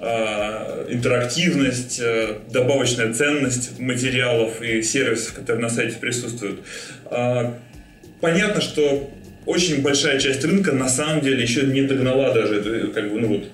а, 0.00 0.86
интерактивность, 0.88 2.00
а, 2.02 2.40
добавочная 2.50 3.12
ценность 3.12 3.78
материалов 3.78 4.62
и 4.62 4.82
сервисов, 4.82 5.34
которые 5.34 5.62
на 5.62 5.70
сайте 5.70 5.96
присутствуют. 5.96 6.60
Понятно, 8.20 8.60
что 8.60 9.10
очень 9.46 9.80
большая 9.80 10.18
часть 10.18 10.44
рынка 10.44 10.72
на 10.72 10.88
самом 10.88 11.20
деле 11.20 11.40
еще 11.42 11.62
не 11.62 11.82
догнала 11.82 12.34
даже 12.34 12.56
это, 12.56 12.88
как 12.88 13.12
бы, 13.12 13.20
ну 13.20 13.28
вот, 13.28 13.44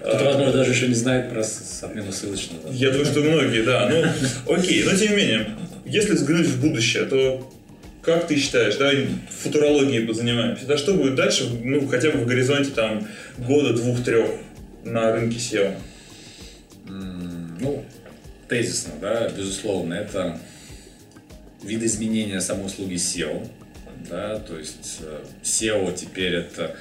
кто-то, 0.00 0.24
возможно, 0.24 0.52
даже 0.52 0.70
еще 0.72 0.88
не 0.88 0.94
знает 0.94 1.30
про 1.30 1.42
отмену 1.42 2.12
ссылочного. 2.12 2.72
Я 2.72 2.90
думаю, 2.90 3.06
что 3.06 3.20
многие, 3.20 3.62
да. 3.62 3.88
Ну, 3.88 4.54
окей, 4.54 4.82
но 4.84 4.96
тем 4.96 5.10
не 5.10 5.16
менее, 5.16 5.56
если 5.84 6.12
взглянуть 6.12 6.46
в 6.46 6.60
будущее, 6.60 7.04
то 7.04 7.50
как 8.02 8.26
ты 8.26 8.36
считаешь, 8.36 8.76
да, 8.76 8.90
футурологией 9.42 10.12
занимаемся, 10.12 10.66
да, 10.66 10.78
что 10.78 10.94
будет 10.94 11.14
дальше, 11.16 11.48
ну, 11.62 11.86
хотя 11.86 12.10
бы 12.10 12.18
в 12.18 12.26
горизонте 12.26 12.70
там 12.70 13.06
года, 13.38 13.74
двух-трех 13.74 14.30
на 14.84 15.12
рынке 15.12 15.36
SEO? 15.36 15.74
Ну, 16.88 17.84
тезисно, 18.48 18.92
да, 19.00 19.28
безусловно, 19.28 19.94
это 19.94 20.38
видоизменение 21.62 22.40
самой 22.40 22.66
услуги 22.66 22.94
SEO, 22.94 23.46
да, 24.08 24.38
то 24.38 24.58
есть 24.58 25.00
э, 25.00 25.20
SEO 25.42 25.94
теперь 25.94 26.34
это 26.34 26.74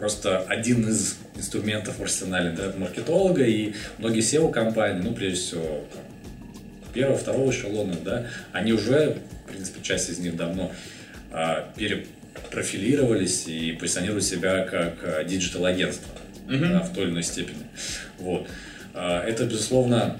просто 0.00 0.38
один 0.48 0.88
из 0.88 1.18
инструментов 1.36 1.98
в 1.98 2.02
арсенале 2.02 2.50
да, 2.50 2.72
маркетолога, 2.76 3.44
и 3.44 3.74
многие 3.98 4.20
SEO-компании, 4.20 5.02
ну, 5.02 5.14
прежде 5.14 5.38
всего, 5.38 5.86
там, 5.92 6.02
первого, 6.92 7.16
второго 7.16 7.50
эшелона, 7.50 7.94
да, 8.04 8.26
они 8.52 8.72
уже, 8.72 9.18
в 9.44 9.52
принципе, 9.52 9.80
часть 9.82 10.10
из 10.10 10.18
них 10.18 10.36
давно 10.36 10.72
а, 11.30 11.70
перепрофилировались 11.76 13.46
и 13.46 13.72
позиционируют 13.72 14.24
себя 14.24 14.64
как 14.64 15.26
digital-агентство 15.26 16.10
угу. 16.48 16.72
да, 16.72 16.80
в 16.80 16.92
той 16.92 17.04
или 17.04 17.10
иной 17.12 17.22
степени. 17.22 17.64
Вот. 18.18 18.48
А, 18.94 19.24
это, 19.24 19.44
безусловно, 19.44 20.18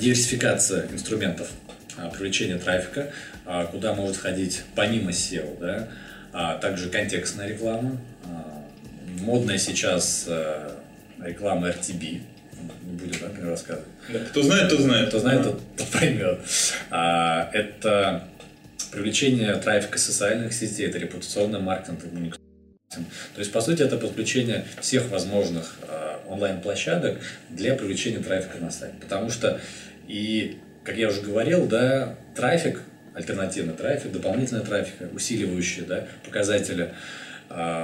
диверсификация 0.00 0.88
инструментов 0.90 1.50
а, 1.96 2.08
привлечения 2.08 2.58
трафика, 2.58 3.12
а, 3.44 3.66
куда 3.66 3.94
может 3.94 4.16
ходить 4.16 4.62
помимо 4.74 5.10
SEO, 5.10 5.58
да, 5.60 5.88
а 6.32 6.58
также 6.58 6.88
контекстная 6.88 7.48
реклама, 7.48 7.98
модная 9.20 9.58
сейчас 9.58 10.24
э, 10.28 10.70
реклама 11.22 11.70
RTB, 11.70 12.20
не 12.82 12.92
будем 12.96 13.20
да, 13.20 13.50
рассказывать. 13.50 13.88
Да, 14.08 14.18
кто 14.20 14.42
знает, 14.42 14.70
тот 14.70 14.80
знает. 14.80 15.08
Кто 15.08 15.18
знает, 15.18 15.42
тот, 15.42 15.60
тот 15.76 15.86
поймет. 15.88 16.40
А, 16.90 17.50
это 17.52 18.24
привлечение 18.90 19.54
трафика 19.56 19.98
социальных 19.98 20.52
сетей, 20.52 20.86
это 20.86 20.98
репутационный 20.98 21.60
маркетинг, 21.60 22.36
то 23.34 23.38
есть, 23.38 23.52
по 23.52 23.62
сути, 23.62 23.82
это 23.82 23.96
подключение 23.96 24.66
всех 24.80 25.08
возможных 25.08 25.76
э, 25.88 26.16
онлайн-площадок 26.28 27.18
для 27.48 27.74
привлечения 27.74 28.18
трафика 28.18 28.58
на 28.58 28.70
сайт. 28.70 28.92
Потому 29.00 29.30
что, 29.30 29.60
и, 30.08 30.58
как 30.84 30.96
я 30.96 31.08
уже 31.08 31.22
говорил, 31.22 31.66
да, 31.66 32.16
трафик, 32.36 32.82
альтернативный 33.14 33.74
трафик, 33.74 34.12
дополнительный 34.12 34.62
трафик, 34.62 34.94
усиливающий 35.14 35.86
да, 35.86 36.06
показатели 36.24 36.92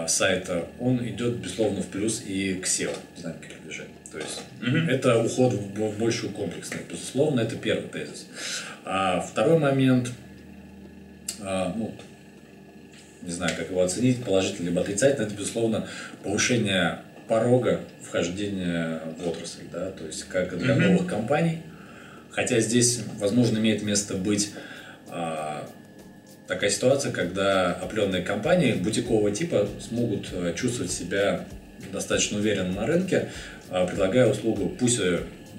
сайта, 0.06 0.66
он 0.80 1.06
идет, 1.06 1.36
безусловно, 1.36 1.82
в 1.82 1.88
плюс 1.88 2.22
и 2.26 2.54
к 2.54 2.66
SEO, 2.66 2.96
динамике 3.16 3.48
продвижения. 3.48 3.90
То 4.10 4.18
есть 4.18 4.40
mm-hmm. 4.60 4.90
это 4.90 5.18
уход 5.22 5.52
в, 5.52 5.74
в 5.74 5.98
большую 5.98 6.32
комплексность. 6.32 6.84
Безусловно, 6.90 7.40
это 7.40 7.56
первый 7.56 7.88
тезис. 7.88 8.26
А 8.84 9.20
второй 9.20 9.58
момент, 9.58 10.10
а, 11.40 11.74
ну, 11.76 11.94
не 13.22 13.32
знаю, 13.32 13.54
как 13.56 13.70
его 13.70 13.82
оценить, 13.82 14.24
положительно 14.24 14.66
либо 14.68 14.80
отрицательно, 14.80 15.26
это, 15.26 15.34
безусловно, 15.34 15.86
повышение 16.22 17.00
порога 17.28 17.80
вхождения 18.02 19.02
в 19.18 19.28
отрасль, 19.28 19.64
да, 19.70 19.90
то 19.90 20.06
есть 20.06 20.24
как 20.24 20.56
для 20.56 20.74
mm-hmm. 20.74 20.88
новых 20.88 21.06
компаний. 21.06 21.58
Хотя 22.30 22.60
здесь, 22.60 23.02
возможно, 23.18 23.58
имеет 23.58 23.82
место 23.82 24.14
быть 24.14 24.52
а, 25.08 25.68
такая 26.48 26.70
ситуация, 26.70 27.12
когда 27.12 27.72
определенные 27.74 28.22
компании 28.22 28.72
бутикового 28.72 29.30
типа 29.30 29.68
смогут 29.86 30.30
э, 30.32 30.54
чувствовать 30.56 30.90
себя 30.90 31.44
достаточно 31.92 32.38
уверенно 32.38 32.72
на 32.72 32.86
рынке, 32.86 33.28
а, 33.70 33.86
предлагая 33.86 34.26
услугу, 34.26 34.74
пусть 34.80 35.00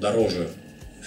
дороже 0.01 0.49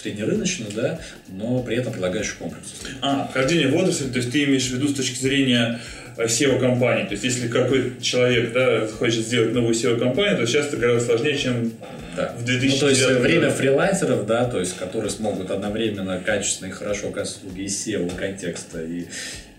среднерыночную, 0.01 0.72
да, 0.72 1.01
но 1.28 1.62
при 1.62 1.76
этом 1.76 1.93
предлагающую 1.93 2.39
комплекс. 2.39 2.74
А, 3.03 3.30
хождение 3.33 3.68
в 3.68 3.76
отрасль, 3.76 4.11
то 4.11 4.18
есть 4.18 4.33
ты 4.33 4.45
имеешь 4.45 4.66
в 4.68 4.74
виду 4.74 4.89
с 4.89 4.95
точки 4.95 5.20
зрения 5.20 5.80
SEO-компании. 6.16 7.05
То 7.05 7.12
есть, 7.12 7.24
если 7.24 7.49
какой-то 7.49 8.03
человек 8.03 8.53
да, 8.53 8.87
хочет 8.87 9.26
сделать 9.26 9.53
новую 9.53 9.74
SEO-компанию, 9.74 10.39
то 10.39 10.47
сейчас 10.47 10.68
это 10.68 10.76
гораздо 10.78 11.07
сложнее, 11.07 11.37
чем 11.37 11.72
да. 12.16 12.35
в 12.39 12.45
2009 12.45 12.72
ну, 12.72 12.78
то 12.80 12.89
есть, 12.89 13.20
время 13.20 13.51
фрилансеров, 13.51 14.26
да, 14.26 14.45
то 14.45 14.61
есть, 14.61 14.76
которые 14.76 15.11
смогут 15.11 15.51
одновременно 15.51 16.18
качественно 16.24 16.68
и 16.68 16.72
хорошо 16.72 17.09
оказывать 17.09 17.45
услуги 17.45 17.62
из 17.62 17.87
SEO 17.87 18.14
контекста 18.16 18.83
и 18.83 19.07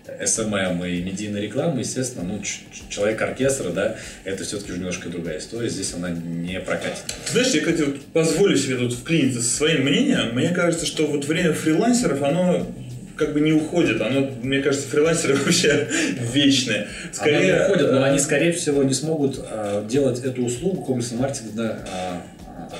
SMM 0.05 0.89
и 0.89 1.01
медийной 1.01 1.41
рекламы, 1.41 1.79
естественно, 1.79 2.25
ну, 2.25 2.41
человек 2.89 3.21
оркестра, 3.21 3.69
да, 3.69 3.95
это 4.25 4.43
все-таки 4.43 4.71
уже 4.71 4.79
немножко 4.79 5.09
другая 5.09 5.39
история, 5.39 5.69
здесь 5.69 5.93
она 5.93 6.09
не 6.09 6.59
прокатит. 6.59 7.03
Знаешь, 7.31 7.51
я, 7.53 7.61
кстати, 7.61 7.81
вот 7.81 8.01
позволю 8.07 8.57
себе 8.57 8.77
тут 8.77 8.93
вклиниться 8.93 9.41
со 9.41 9.57
своим 9.57 9.83
мнением. 9.83 10.35
Мне 10.35 10.49
кажется, 10.49 10.85
что 10.85 11.07
вот 11.07 11.25
время 11.25 11.53
фрилансеров, 11.53 12.21
оно 12.21 12.67
как 13.15 13.33
бы 13.33 13.41
не 13.41 13.53
уходит. 13.53 14.01
Оно, 14.01 14.31
мне 14.41 14.61
кажется, 14.61 14.87
фрилансеры 14.87 15.35
вообще 15.45 15.87
вечные. 16.33 16.87
Скорее... 17.11 17.55
Оно 17.55 17.65
уходит, 17.65 17.91
но 17.91 18.03
они, 18.03 18.19
скорее 18.19 18.51
всего, 18.51 18.83
не 18.83 18.93
смогут 18.93 19.39
а, 19.39 19.85
делать 19.87 20.23
эту 20.23 20.43
услугу 20.43 20.83
комплексного 20.83 21.23
маркетинга 21.23 21.79
а, 21.87 22.23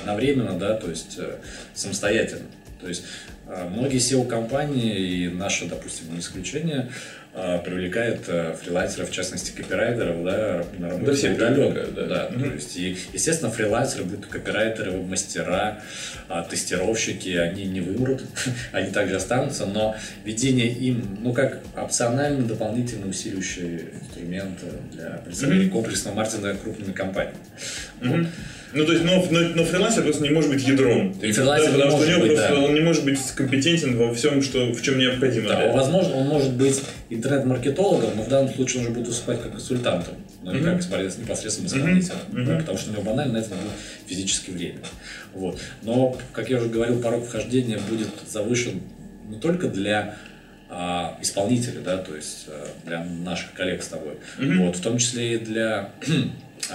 одновременно, 0.00 0.58
да, 0.58 0.74
то 0.74 0.90
есть 0.90 1.16
а, 1.18 1.38
самостоятельно. 1.74 2.46
То 2.80 2.88
есть 2.88 3.04
многие 3.46 3.98
SEO-компании, 3.98 4.96
и 4.96 5.28
наша, 5.28 5.66
допустим, 5.66 6.12
не 6.12 6.20
исключение, 6.20 6.90
а, 7.36 7.58
привлекает 7.58 8.28
э, 8.28 8.54
фрилансеров, 8.62 9.10
в 9.10 9.12
частности, 9.12 9.50
копирайтеров, 9.50 10.24
да, 10.24 10.64
на 10.78 10.88
работу 10.88 11.06
да, 11.06 11.14
все 11.14 11.32
удаленно. 11.32 11.86
Да, 11.90 12.06
да. 12.06 12.28
Mm-hmm. 12.30 12.48
То 12.48 12.54
есть, 12.54 12.76
и, 12.76 12.96
естественно, 13.12 13.50
фрилансеры, 13.50 14.04
будут 14.04 14.26
копирайтеры, 14.26 14.92
мастера, 15.02 15.82
а, 16.28 16.44
тестировщики, 16.44 17.30
они 17.30 17.64
не 17.64 17.80
вымрут, 17.80 18.22
они 18.72 18.92
также 18.92 19.16
останутся, 19.16 19.66
но 19.66 19.96
ведение 20.24 20.68
им, 20.68 21.18
ну, 21.22 21.32
как 21.32 21.58
опциональный, 21.76 22.46
дополнительно 22.46 23.08
усиливающий 23.08 23.80
инструмент 24.00 24.60
для 24.92 25.20
представления 25.24 25.64
mm-hmm. 25.64 25.70
комплексного 25.70 26.14
маркетинга 26.14 26.54
крупными 26.54 26.92
компаниями. 26.92 27.36
Mm-hmm. 28.00 28.18
Вот. 28.18 28.28
Ну, 28.74 28.84
то 28.84 28.92
есть, 28.92 29.04
но, 29.04 29.24
но, 29.30 29.40
но 29.54 29.64
фрилансер 29.64 30.02
просто 30.02 30.22
не 30.22 30.30
может 30.30 30.50
быть 30.50 30.66
ядром. 30.66 31.12
И 31.22 31.32
фрилансер 31.32 31.72
да, 31.72 31.78
потому 31.78 31.90
что 31.92 32.06
у 32.06 32.10
него 32.10 32.20
быть, 32.20 32.34
просто 32.34 32.54
да. 32.54 32.60
он 32.60 32.74
не 32.74 32.80
может 32.80 33.04
быть 33.04 33.20
компетентен 33.36 33.96
во 33.96 34.12
всем, 34.14 34.42
что, 34.42 34.72
в 34.72 34.82
чем 34.82 34.98
необходимо. 34.98 35.48
Да, 35.48 35.72
возможно, 35.72 36.16
он 36.16 36.26
может 36.26 36.52
быть 36.54 36.82
интернет-маркетологом, 37.08 38.10
но 38.16 38.22
в 38.22 38.28
данном 38.28 38.52
случае 38.52 38.80
он 38.80 38.86
уже 38.86 38.94
будет 38.94 39.08
выступать 39.08 39.42
как 39.42 39.52
консультантом, 39.52 40.14
но 40.42 40.52
не 40.52 40.60
mm-hmm. 40.60 40.90
как 40.90 41.18
непосредственно 41.18 41.66
исполнителем. 41.66 42.16
Mm-hmm. 42.32 42.44
Да, 42.44 42.56
потому 42.58 42.78
что 42.78 42.90
у 42.90 42.92
него 42.94 43.02
банально 43.02 43.38
это 43.38 43.50
будет 43.50 43.72
физически 44.06 44.50
время. 44.50 44.80
Вот. 45.34 45.60
Но, 45.82 46.16
как 46.32 46.50
я 46.50 46.58
уже 46.58 46.68
говорил, 46.68 47.00
порог 47.00 47.24
вхождения 47.26 47.78
будет 47.88 48.08
завышен 48.28 48.82
не 49.28 49.38
только 49.38 49.68
для 49.68 50.16
а, 50.68 51.16
исполнители, 51.22 51.78
да, 51.78 51.98
то 51.98 52.16
есть 52.16 52.46
а, 52.48 52.66
для 52.84 53.04
наших 53.04 53.52
коллег 53.52 53.82
с 53.82 53.88
тобой. 53.88 54.14
Mm-hmm. 54.38 54.66
Вот, 54.66 54.76
в 54.76 54.80
том 54.80 54.98
числе 54.98 55.34
и 55.34 55.38
для 55.38 55.90
а, 56.06 56.12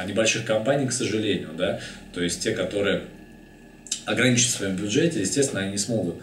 небольших 0.05 0.45
компаний, 0.45 0.87
к 0.87 0.91
сожалению, 0.91 1.49
да, 1.57 1.79
то 2.13 2.21
есть 2.21 2.41
те, 2.41 2.51
которые 2.51 3.03
ограничены 4.05 4.47
в 4.47 4.51
своем 4.51 4.75
бюджете, 4.75 5.21
естественно, 5.21 5.61
они 5.61 5.71
не 5.71 5.77
смогут 5.77 6.15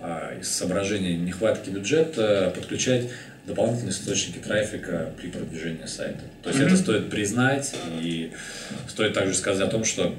а, 0.00 0.36
из 0.40 0.48
соображения 0.48 1.16
нехватки 1.16 1.70
бюджета 1.70 2.52
подключать 2.54 3.08
дополнительные 3.46 3.92
источники 3.92 4.38
трафика 4.38 5.10
при 5.16 5.28
продвижении 5.28 5.86
сайта. 5.86 6.20
То 6.42 6.50
есть 6.50 6.60
mm-hmm. 6.60 6.66
это 6.66 6.76
стоит 6.76 7.10
признать 7.10 7.74
и 8.00 8.32
стоит 8.88 9.12
также 9.14 9.34
сказать 9.34 9.66
о 9.68 9.70
том, 9.70 9.84
что 9.84 10.14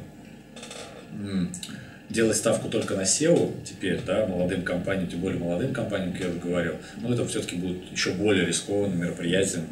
делать 2.10 2.38
ставку 2.38 2.70
только 2.70 2.95
на 2.95 3.01
SEO 3.01 3.51
теперь, 3.66 3.99
да, 4.06 4.26
молодым 4.28 4.62
компаниям, 4.62 5.08
тем 5.08 5.20
более 5.20 5.39
молодым 5.39 5.74
компаниям, 5.74 6.12
как 6.14 6.22
я 6.22 6.30
уже 6.30 6.39
говорил, 6.39 6.74
ну, 7.01 7.14
это 7.14 7.26
все-таки 7.28 7.56
будет 7.56 7.78
еще 7.91 8.12
более 8.12 8.45
рискованным 8.45 8.99
мероприятием, 8.99 9.64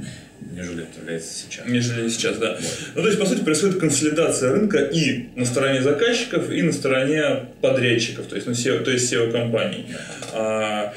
нежели 0.51 0.83
это 0.83 0.99
является 0.99 1.33
сейчас. 1.33 1.65
Нежели 1.67 2.09
сейчас, 2.09 2.37
да. 2.37 2.57
Вот. 2.59 2.79
Ну, 2.95 3.01
то 3.01 3.07
есть, 3.07 3.19
по 3.19 3.25
сути, 3.25 3.43
происходит 3.43 3.79
консолидация 3.79 4.51
рынка 4.51 4.79
и 4.79 5.29
на 5.35 5.45
стороне 5.45 5.81
заказчиков, 5.81 6.51
и 6.51 6.61
на 6.61 6.73
стороне 6.73 7.45
подрядчиков, 7.61 8.25
то 8.25 8.35
есть, 8.35 8.47
на 8.47 8.51
SEO, 8.51 8.83
то 8.83 8.91
есть 8.91 9.11
SEO-компаний. 9.11 9.85
А, 10.33 10.93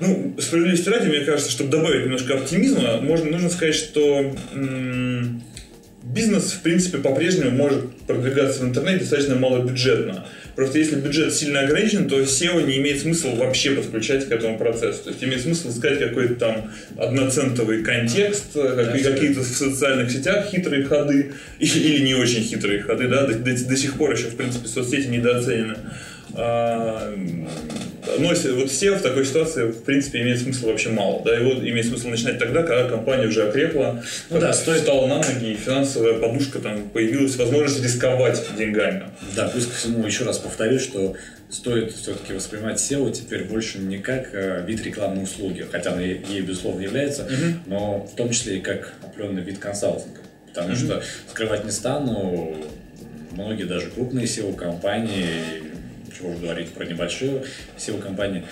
ну, 0.00 0.36
справедливости 0.40 0.88
ради, 0.88 1.08
мне 1.08 1.20
кажется, 1.20 1.50
чтобы 1.50 1.70
добавить 1.70 2.04
немножко 2.04 2.34
оптимизма, 2.34 3.00
можно, 3.00 3.30
нужно 3.30 3.50
сказать, 3.50 3.74
что 3.74 4.34
м- 4.54 5.42
бизнес, 6.02 6.52
в 6.52 6.60
принципе, 6.60 6.98
по-прежнему 6.98 7.50
может 7.50 7.96
продвигаться 8.06 8.60
в 8.60 8.64
интернете 8.64 9.00
достаточно 9.00 9.34
малобюджетно. 9.34 10.26
Просто 10.56 10.78
если 10.78 10.96
бюджет 10.96 11.34
сильно 11.34 11.60
ограничен, 11.60 12.08
то 12.08 12.18
SEO 12.18 12.66
не 12.66 12.78
имеет 12.78 13.02
смысла 13.02 13.34
вообще 13.34 13.72
подключать 13.72 14.26
к 14.26 14.32
этому 14.32 14.56
процессу. 14.56 15.04
То 15.04 15.10
есть 15.10 15.22
имеет 15.22 15.42
смысл 15.42 15.68
искать 15.68 15.98
какой-то 15.98 16.34
там 16.36 16.72
одноцентовый 16.96 17.82
контекст, 17.82 18.54
да, 18.54 18.86
какие-то 18.86 19.40
в 19.40 19.44
социальных 19.44 20.10
сетях 20.10 20.46
хитрые 20.46 20.84
ходы 20.84 21.32
или, 21.58 21.78
или 21.78 22.04
не 22.06 22.14
очень 22.14 22.42
хитрые 22.42 22.82
ходы, 22.82 23.06
да, 23.06 23.26
до, 23.26 23.34
до, 23.34 23.64
до 23.68 23.76
сих 23.76 23.98
пор 23.98 24.14
еще, 24.14 24.28
в 24.28 24.36
принципе, 24.36 24.66
соцсети 24.66 25.08
недооценены. 25.08 25.76
А, 26.36 27.14
но 28.18 28.28
вот 28.28 28.36
SEO 28.36 28.96
в 28.96 29.02
такой 29.02 29.24
ситуации, 29.24 29.64
в 29.64 29.82
принципе, 29.82 30.22
имеет 30.22 30.40
смысл 30.40 30.66
вообще 30.66 30.90
мало. 30.90 31.22
Да, 31.24 31.34
его 31.34 31.52
имеет 31.52 31.86
смысл 31.86 32.08
начинать 32.08 32.38
тогда, 32.38 32.62
когда 32.62 32.88
компания 32.88 33.26
уже 33.26 33.48
окрепла, 33.48 34.02
ну, 34.30 34.40
да, 34.40 34.52
стоит 34.52 34.82
стала 34.82 35.06
на 35.06 35.16
ноги, 35.16 35.52
и 35.52 35.56
финансовая 35.56 36.14
подушка 36.14 36.60
там 36.60 36.88
появилась, 36.90 37.36
возможность 37.36 37.82
рисковать 37.82 38.42
деньгами. 38.56 39.04
Да, 39.34 39.48
плюс 39.48 39.66
ко 39.66 39.74
всему 39.74 40.06
еще 40.06 40.24
раз 40.24 40.38
повторюсь, 40.38 40.82
что 40.82 41.16
стоит 41.50 41.92
все-таки 41.92 42.32
воспринимать 42.32 42.78
SEO 42.78 43.12
теперь 43.12 43.44
больше 43.44 43.78
не 43.78 43.98
как 43.98 44.30
э, 44.32 44.64
вид 44.66 44.84
рекламной 44.84 45.24
услуги, 45.24 45.66
хотя 45.70 45.92
она 45.92 46.02
ей, 46.02 46.40
безусловно, 46.40 46.82
является, 46.82 47.22
угу. 47.22 47.60
но 47.66 48.06
в 48.12 48.16
том 48.16 48.30
числе 48.30 48.58
и 48.58 48.60
как 48.60 48.94
определенный 49.02 49.42
вид 49.42 49.58
консалтинга. 49.58 50.20
Потому 50.48 50.70
угу. 50.70 50.76
что 50.76 51.02
скрывать 51.30 51.64
не 51.64 51.70
стану, 51.70 52.56
многие 53.30 53.64
даже 53.64 53.90
крупные 53.90 54.26
SEO-компании 54.26 55.65
чего 56.16 56.30
уж 56.30 56.38
говорить 56.38 56.72
про 56.72 56.84
небольшие 56.84 57.44
SEO-компании, 57.76 58.44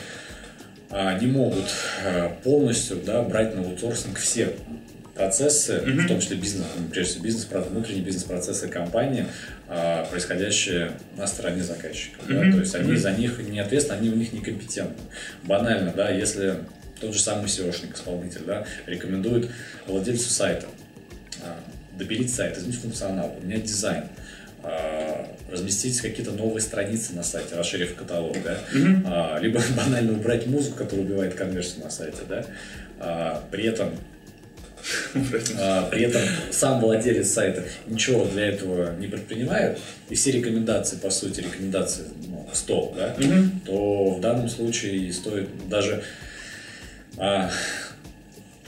а, 0.90 1.18
не 1.18 1.26
могут 1.26 1.64
а, 2.04 2.30
полностью 2.42 2.96
да, 2.96 3.22
брать 3.22 3.54
на 3.54 3.62
аутсорсинг 3.62 4.18
все 4.18 4.54
процессы, 5.14 5.74
mm-hmm. 5.74 6.00
в 6.00 6.08
том 6.08 6.20
числе 6.20 6.36
бизнес, 6.36 6.66
ну, 6.76 6.88
прежде 6.88 7.12
всего 7.12 7.24
бизнес, 7.24 7.48
внутренние 7.50 8.04
бизнес-процессы 8.04 8.68
компании, 8.68 9.26
а, 9.68 10.04
происходящие 10.06 10.92
на 11.16 11.26
стороне 11.26 11.62
заказчика. 11.62 12.20
Mm-hmm. 12.22 12.44
Да? 12.44 12.52
То 12.52 12.60
есть 12.60 12.74
они 12.74 12.92
mm-hmm. 12.92 12.96
за 12.96 13.12
них 13.12 13.38
не 13.38 13.60
ответственны, 13.60 13.98
они 13.98 14.10
у 14.10 14.16
них 14.16 14.32
некомпетентны. 14.32 15.02
Банально, 15.44 15.92
да, 15.94 16.10
если 16.10 16.56
тот 17.00 17.14
же 17.14 17.20
самый 17.20 17.46
SEOшник, 17.46 17.94
исполнитель, 17.94 18.42
да, 18.46 18.66
рекомендует 18.86 19.50
владельцу 19.86 20.30
сайта 20.30 20.66
добелить 21.96 22.34
сайт, 22.34 22.58
изменить 22.58 22.80
функционал, 22.80 23.30
поменять 23.30 23.64
дизайн, 23.64 24.04
а, 24.04 24.23
разместить 25.50 26.00
какие-то 26.00 26.32
новые 26.32 26.60
страницы 26.60 27.14
на 27.14 27.22
сайте, 27.22 27.54
расширив 27.54 27.94
каталог, 27.94 28.36
да, 28.42 28.58
mm-hmm. 28.72 29.02
а, 29.06 29.38
либо 29.38 29.60
банально 29.76 30.12
убрать 30.12 30.46
музыку, 30.46 30.78
которая 30.78 31.06
убивает 31.06 31.34
конверсию 31.34 31.84
на 31.84 31.90
сайте, 31.90 32.18
да, 32.28 32.44
а, 32.98 33.44
при 33.50 33.64
этом 33.64 33.90
а, 35.58 35.88
при 35.88 36.02
этом 36.02 36.22
сам 36.50 36.80
владелец 36.80 37.30
сайта 37.30 37.64
ничего 37.86 38.26
для 38.26 38.48
этого 38.48 38.94
не 38.96 39.06
предпринимает, 39.06 39.78
и 40.08 40.14
все 40.14 40.32
рекомендации, 40.32 40.96
по 40.96 41.10
сути, 41.10 41.40
рекомендации 41.40 42.04
ну, 42.26 42.48
стол, 42.52 42.94
да, 42.96 43.14
mm-hmm. 43.14 43.48
то 43.66 44.10
в 44.10 44.20
данном 44.20 44.48
случае 44.48 45.12
стоит 45.12 45.48
даже 45.68 46.02
а, 47.16 47.50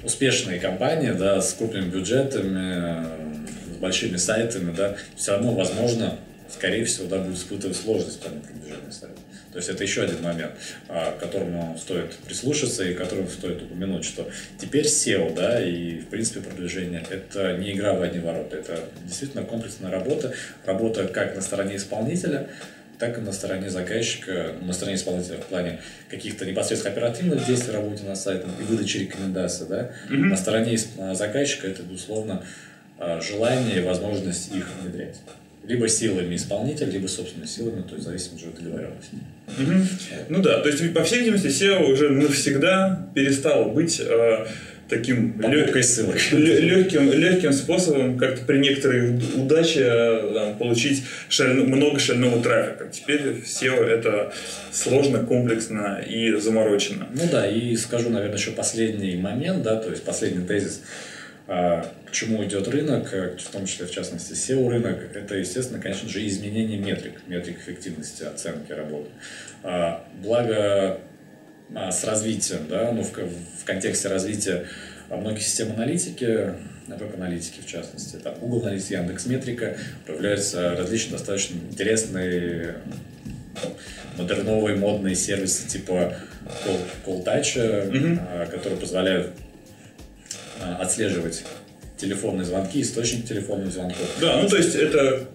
успешные 0.04 0.60
компании, 0.60 1.10
да, 1.10 1.40
с 1.40 1.52
крупными 1.54 1.90
бюджетами, 1.90 3.35
большими 3.78 4.16
сайтами, 4.16 4.74
да, 4.74 4.96
все 5.16 5.32
равно, 5.32 5.52
возможно, 5.54 6.18
скорее 6.48 6.84
всего, 6.84 7.08
да, 7.08 7.18
будет 7.18 7.36
испытывать 7.36 7.76
сложность 7.76 8.20
при 8.20 8.28
продвижении 8.28 8.90
сайта. 8.90 9.16
То 9.52 9.58
есть 9.58 9.70
это 9.70 9.84
еще 9.84 10.02
один 10.02 10.22
момент, 10.22 10.52
а, 10.88 11.12
к 11.12 11.18
которому 11.20 11.78
стоит 11.78 12.14
прислушаться 12.26 12.84
и 12.84 12.94
которому 12.94 13.28
стоит 13.28 13.62
упомянуть, 13.62 14.04
что 14.04 14.28
теперь 14.60 14.84
SEO, 14.84 15.34
да, 15.34 15.64
и 15.64 16.00
в 16.00 16.08
принципе 16.08 16.40
продвижение 16.40 17.02
это 17.08 17.56
не 17.56 17.72
игра 17.72 17.94
в 17.94 18.02
одни 18.02 18.20
ворота, 18.20 18.56
это 18.58 18.80
действительно 19.04 19.44
комплексная 19.44 19.90
работа, 19.90 20.34
работа 20.66 21.08
как 21.08 21.34
на 21.34 21.40
стороне 21.40 21.76
исполнителя, 21.76 22.48
так 22.98 23.18
и 23.18 23.20
на 23.20 23.32
стороне 23.32 23.70
заказчика, 23.70 24.52
на 24.60 24.72
стороне 24.72 24.96
исполнителя 24.96 25.36
в 25.38 25.46
плане 25.46 25.80
каких-то 26.10 26.44
непосредственно 26.44 26.94
оперативных 26.94 27.46
действий 27.46 27.72
в 27.72 27.76
работе 27.76 28.04
над 28.04 28.18
сайтом 28.18 28.50
и 28.60 28.62
выдачи 28.62 28.98
рекомендаций, 28.98 29.66
да. 29.68 29.90
Mm-hmm. 30.10 30.16
На 30.16 30.36
стороне 30.36 30.78
заказчика 31.14 31.66
это, 31.66 31.82
безусловно, 31.82 32.44
желание 33.20 33.78
и 33.78 33.82
возможность 33.82 34.54
их 34.54 34.66
внедрять. 34.80 35.20
Либо 35.66 35.88
силами 35.88 36.36
исполнителя, 36.36 36.90
либо 36.90 37.08
собственными 37.08 37.48
силами, 37.48 37.82
то 37.82 37.94
есть 37.94 38.06
в 38.06 38.08
зависимости 38.08 38.46
от 38.46 38.54
договоренности. 38.54 39.14
Угу. 39.48 39.72
Ну 40.28 40.42
да, 40.42 40.60
то 40.60 40.68
есть, 40.68 40.94
по 40.94 41.02
всей 41.02 41.20
видимости, 41.20 41.48
SEO 41.48 41.92
уже 41.92 42.10
навсегда 42.10 43.08
перестал 43.14 43.70
быть 43.70 44.00
э, 44.00 44.46
таким 44.88 45.40
лег... 45.40 45.74
легким, 45.74 47.12
легким 47.12 47.52
способом 47.52 48.18
как-то 48.18 48.44
при 48.44 48.58
некоторой 48.58 49.18
удаче 49.34 49.82
э, 49.84 50.32
там, 50.34 50.58
получить 50.58 51.04
шаль... 51.28 51.54
много 51.54 51.98
шального 51.98 52.42
трафика. 52.42 52.88
Теперь 52.92 53.42
SEO 53.44 53.84
это 53.84 54.32
сложно, 54.72 55.20
комплексно 55.20 56.00
и 56.06 56.32
заморочено. 56.36 57.08
Ну 57.12 57.22
да, 57.30 57.46
и 57.46 57.76
скажу, 57.76 58.10
наверное, 58.10 58.38
еще 58.38 58.52
последний 58.52 59.16
момент, 59.16 59.62
да, 59.62 59.76
то 59.76 59.90
есть 59.90 60.04
последний 60.04 60.46
тезис 60.46 60.82
а, 61.48 61.86
чему 62.16 62.42
идет 62.44 62.66
рынок, 62.66 63.12
э, 63.12 63.36
в 63.36 63.50
том 63.50 63.66
числе, 63.66 63.86
в 63.86 63.90
частности, 63.90 64.32
SEO-рынок, 64.32 65.14
это, 65.14 65.36
естественно, 65.36 65.80
конечно 65.80 66.08
же, 66.08 66.26
изменение 66.26 66.78
метрик, 66.78 67.20
метрик 67.26 67.58
эффективности 67.58 68.24
оценки 68.24 68.72
работы. 68.72 69.10
А, 69.62 70.06
благо, 70.22 70.98
а, 71.74 71.92
с 71.92 72.04
развитием, 72.04 72.68
да, 72.70 72.90
ну, 72.92 73.02
в, 73.02 73.12
в 73.12 73.64
контексте 73.64 74.08
развития 74.08 74.66
многих 75.10 75.42
систем 75.42 75.72
аналитики, 75.72 76.54
веб-аналитики 76.86 77.60
в 77.60 77.66
частности, 77.66 78.16
там 78.16 78.34
Google 78.36 78.62
Аналитика, 78.66 78.94
Яндекс 78.94 79.26
Метрика, 79.26 79.76
появляются 80.06 80.74
различные 80.74 81.18
достаточно 81.18 81.56
интересные 81.70 82.76
модерновые 84.16 84.76
модные 84.76 85.16
сервисы 85.16 85.68
типа 85.68 86.14
Call, 86.64 86.80
Call 87.04 87.24
Touch, 87.24 87.56
mm-hmm. 87.56 88.50
которые 88.50 88.78
позволяют 88.80 89.32
а, 90.62 90.76
отслеживать 90.76 91.44
телефонные 91.96 92.44
звонки, 92.44 92.80
источник 92.82 93.26
телефонных 93.26 93.72
звонков. 93.72 94.06
Да, 94.20 94.40
ну 94.42 94.48
то 94.48 94.56
есть 94.56 94.74
это 94.74 95.26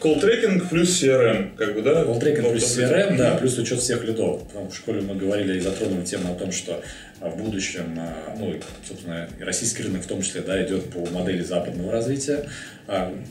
call 0.00 0.20
tracking 0.20 0.68
плюс 0.68 1.02
CRM, 1.02 1.56
как 1.56 1.74
бы, 1.74 1.82
да? 1.82 2.02
Call 2.02 2.20
tracking 2.20 2.50
плюс 2.50 2.78
CRM, 2.78 3.16
да, 3.16 3.34
плюс 3.36 3.58
учет 3.58 3.80
всех 3.80 4.04
лидов. 4.04 4.42
Потому 4.46 4.66
что 4.70 4.74
в 4.74 4.76
школе 4.78 5.00
мы 5.00 5.14
говорили 5.14 5.58
и 5.58 5.60
затронули 5.60 6.04
тему 6.04 6.32
о 6.32 6.34
том, 6.34 6.52
что 6.52 6.82
в 7.20 7.36
будущем, 7.36 7.96
а, 7.98 8.34
ну, 8.38 8.54
собственно, 8.86 9.28
и 9.38 9.42
российский 9.42 9.82
рынок 9.82 10.02
в 10.02 10.06
том 10.06 10.22
числе, 10.22 10.42
да, 10.42 10.62
идет 10.64 10.90
по 10.90 11.06
модели 11.10 11.42
западного 11.42 11.92
развития, 11.92 12.48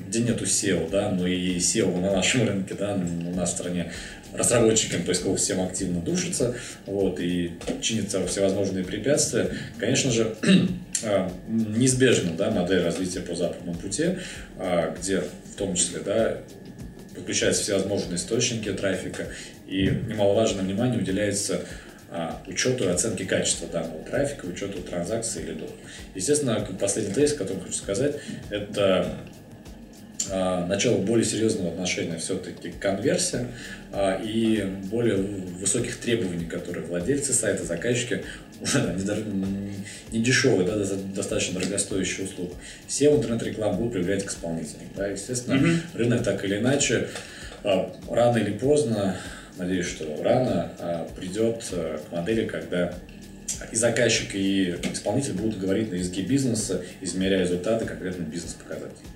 где 0.08 0.20
нету 0.20 0.44
SEO, 0.44 0.90
да, 0.90 1.12
но 1.12 1.28
и 1.28 1.58
SEO 1.58 2.02
на 2.02 2.12
нашем 2.12 2.48
рынке, 2.48 2.74
да, 2.74 2.94
у 2.96 3.36
нас 3.36 3.52
в 3.52 3.54
стране 3.54 3.92
разработчикам 4.38 5.04
поисковых 5.04 5.40
систем 5.40 5.62
активно 5.62 6.02
душится, 6.02 6.56
вот, 6.86 7.20
и 7.20 7.52
чинятся 7.82 8.26
всевозможные 8.28 8.84
препятствия. 8.84 9.50
Конечно 9.80 10.12
же, 10.12 10.36
а, 11.04 11.32
неизбежна 11.48 12.32
да, 12.38 12.52
модель 12.52 12.82
развития 12.82 13.22
по 13.22 13.36
западному 13.36 13.78
пути, 13.78 14.18
а, 14.58 14.96
где 15.00 15.22
в 15.22 15.58
том 15.58 15.76
числе 15.76 16.00
да, 16.00 16.38
подключаются 17.14 17.64
всевозможные 17.64 18.18
источники 18.18 18.72
трафика, 18.74 19.28
и 19.68 19.90
немаловажное 20.08 20.64
внимание 20.64 21.00
уделяется 21.00 21.62
а, 21.62 21.66
учету 22.48 22.86
и 22.86 22.88
оценке 22.88 23.26
качества 23.26 23.68
данного 23.68 24.04
трафика, 24.04 24.46
учету 24.46 24.82
транзакций 24.82 25.44
или 25.44 25.52
лидов. 25.52 25.70
Естественно, 26.14 26.66
последний 26.80 27.14
тезис, 27.14 27.34
который 27.34 27.62
хочу 27.62 27.74
сказать, 27.74 28.16
это 28.50 29.18
а, 30.32 30.66
начало 30.66 30.98
более 30.98 31.26
серьезного 31.26 31.70
отношения 31.70 32.18
все-таки 32.18 32.72
к 32.72 32.80
конверсии 32.80 33.48
а, 33.92 34.20
и 34.24 34.64
более 34.86 35.18
высоких 35.18 35.98
требований, 35.98 36.46
которые 36.46 36.86
владельцы 36.86 37.34
сайта, 37.34 37.64
заказчики, 37.64 38.24
уже 38.62 38.96
не 40.12 40.24
дешевые, 40.24 40.66
да, 40.66 40.78
достаточно 41.16 41.60
дорогостоящие 41.60 42.26
услуги, 42.26 42.54
все 42.88 43.14
интернет-рекламу 43.14 43.78
будут 43.78 43.94
проявлять 43.94 44.26
к 44.26 44.32
исполнителям. 44.32 44.88
Да, 44.96 45.08
естественно, 45.08 45.56
mm-hmm. 45.56 45.78
рынок 45.94 46.24
так 46.24 46.44
или 46.44 46.58
иначе, 46.58 47.10
а, 47.64 47.94
рано 48.10 48.38
или 48.38 48.52
поздно, 48.52 49.18
надеюсь, 49.58 49.88
что 49.88 50.06
рано, 50.24 50.72
придет 51.16 51.64
к 51.64 52.12
модели, 52.12 52.46
когда 52.46 52.94
и 53.72 53.76
заказчик, 53.76 54.36
и 54.36 54.76
исполнитель 54.92 55.34
будут 55.34 55.60
говорить 55.60 55.92
на 55.92 55.96
языке 55.96 56.22
бизнеса, 56.22 56.82
измеряя 57.02 57.42
результаты 57.42 57.86
конкретных 57.86 58.28
бизнес-показателей. 58.28 59.08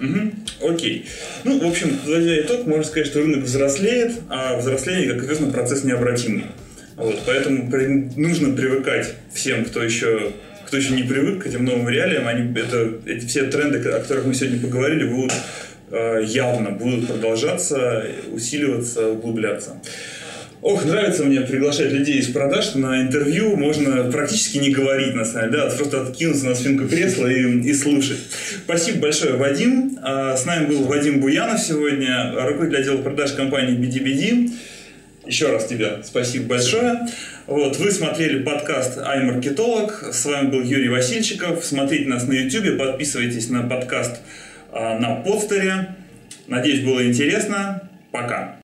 Угу, 0.00 0.72
окей. 0.72 1.06
Ну, 1.44 1.58
в 1.60 1.66
общем, 1.66 1.98
подводя 1.98 2.40
итог, 2.40 2.66
можно 2.66 2.84
сказать, 2.84 3.06
что 3.06 3.20
рынок 3.20 3.44
взрослеет, 3.44 4.12
а 4.28 4.56
взросление, 4.56 5.12
как 5.12 5.24
известно, 5.24 5.50
процесс 5.50 5.84
необратимый. 5.84 6.46
Вот, 6.96 7.20
поэтому 7.26 7.70
при, 7.70 7.86
нужно 8.16 8.54
привыкать 8.54 9.14
всем, 9.32 9.64
кто 9.64 9.82
еще, 9.82 10.32
кто 10.66 10.76
еще 10.76 10.94
не 10.94 11.02
привык 11.02 11.42
к 11.42 11.46
этим 11.46 11.64
новым 11.64 11.88
реалиям. 11.88 12.26
Они, 12.28 12.52
это, 12.58 12.98
эти 13.06 13.26
все 13.26 13.44
тренды, 13.44 13.78
о 13.88 14.00
которых 14.00 14.26
мы 14.26 14.34
сегодня 14.34 14.60
поговорили, 14.60 15.04
будут 15.04 15.32
э, 15.32 15.36
явно 15.90 16.70
будут 16.70 17.08
продолжаться, 17.08 18.04
усиливаться, 18.32 19.08
углубляться. 19.08 19.80
Ох, 20.64 20.86
нравится 20.86 21.24
мне 21.24 21.42
приглашать 21.42 21.92
людей 21.92 22.20
из 22.20 22.28
продаж 22.28 22.74
на 22.74 23.02
интервью. 23.02 23.54
Можно 23.54 24.10
практически 24.10 24.56
не 24.56 24.70
говорить, 24.70 25.14
на 25.14 25.26
самом 25.26 25.50
деле, 25.50 25.64
да, 25.64 25.76
просто 25.76 26.00
откинуться 26.00 26.46
на 26.46 26.54
спинку 26.54 26.88
кресла 26.88 27.26
и, 27.26 27.60
и 27.60 27.74
слушать. 27.74 28.16
Спасибо 28.64 29.00
большое, 29.00 29.34
Вадим. 29.34 29.98
А, 30.02 30.34
с 30.34 30.46
нами 30.46 30.68
был 30.68 30.84
Вадим 30.84 31.20
Буянов 31.20 31.60
сегодня, 31.60 32.32
руководитель 32.34 32.80
отдела 32.80 33.02
продаж 33.02 33.32
компании 33.32 33.76
BDBD. 33.76 34.52
Еще 35.26 35.50
раз 35.50 35.66
тебе 35.66 35.98
спасибо 36.02 36.46
большое. 36.46 37.08
Вот, 37.46 37.76
вы 37.76 37.90
смотрели 37.90 38.42
подкаст 38.42 38.96
«Ай-маркетолог». 38.96 40.12
С 40.14 40.24
вами 40.24 40.46
был 40.48 40.62
Юрий 40.62 40.88
Васильчиков. 40.88 41.62
Смотрите 41.62 42.08
нас 42.08 42.26
на 42.26 42.32
YouTube, 42.32 42.78
подписывайтесь 42.78 43.50
на 43.50 43.64
подкаст 43.64 44.16
на 44.74 45.16
подстере. 45.24 45.94
Надеюсь, 46.46 46.84
было 46.84 47.06
интересно. 47.06 47.88
Пока. 48.12 48.63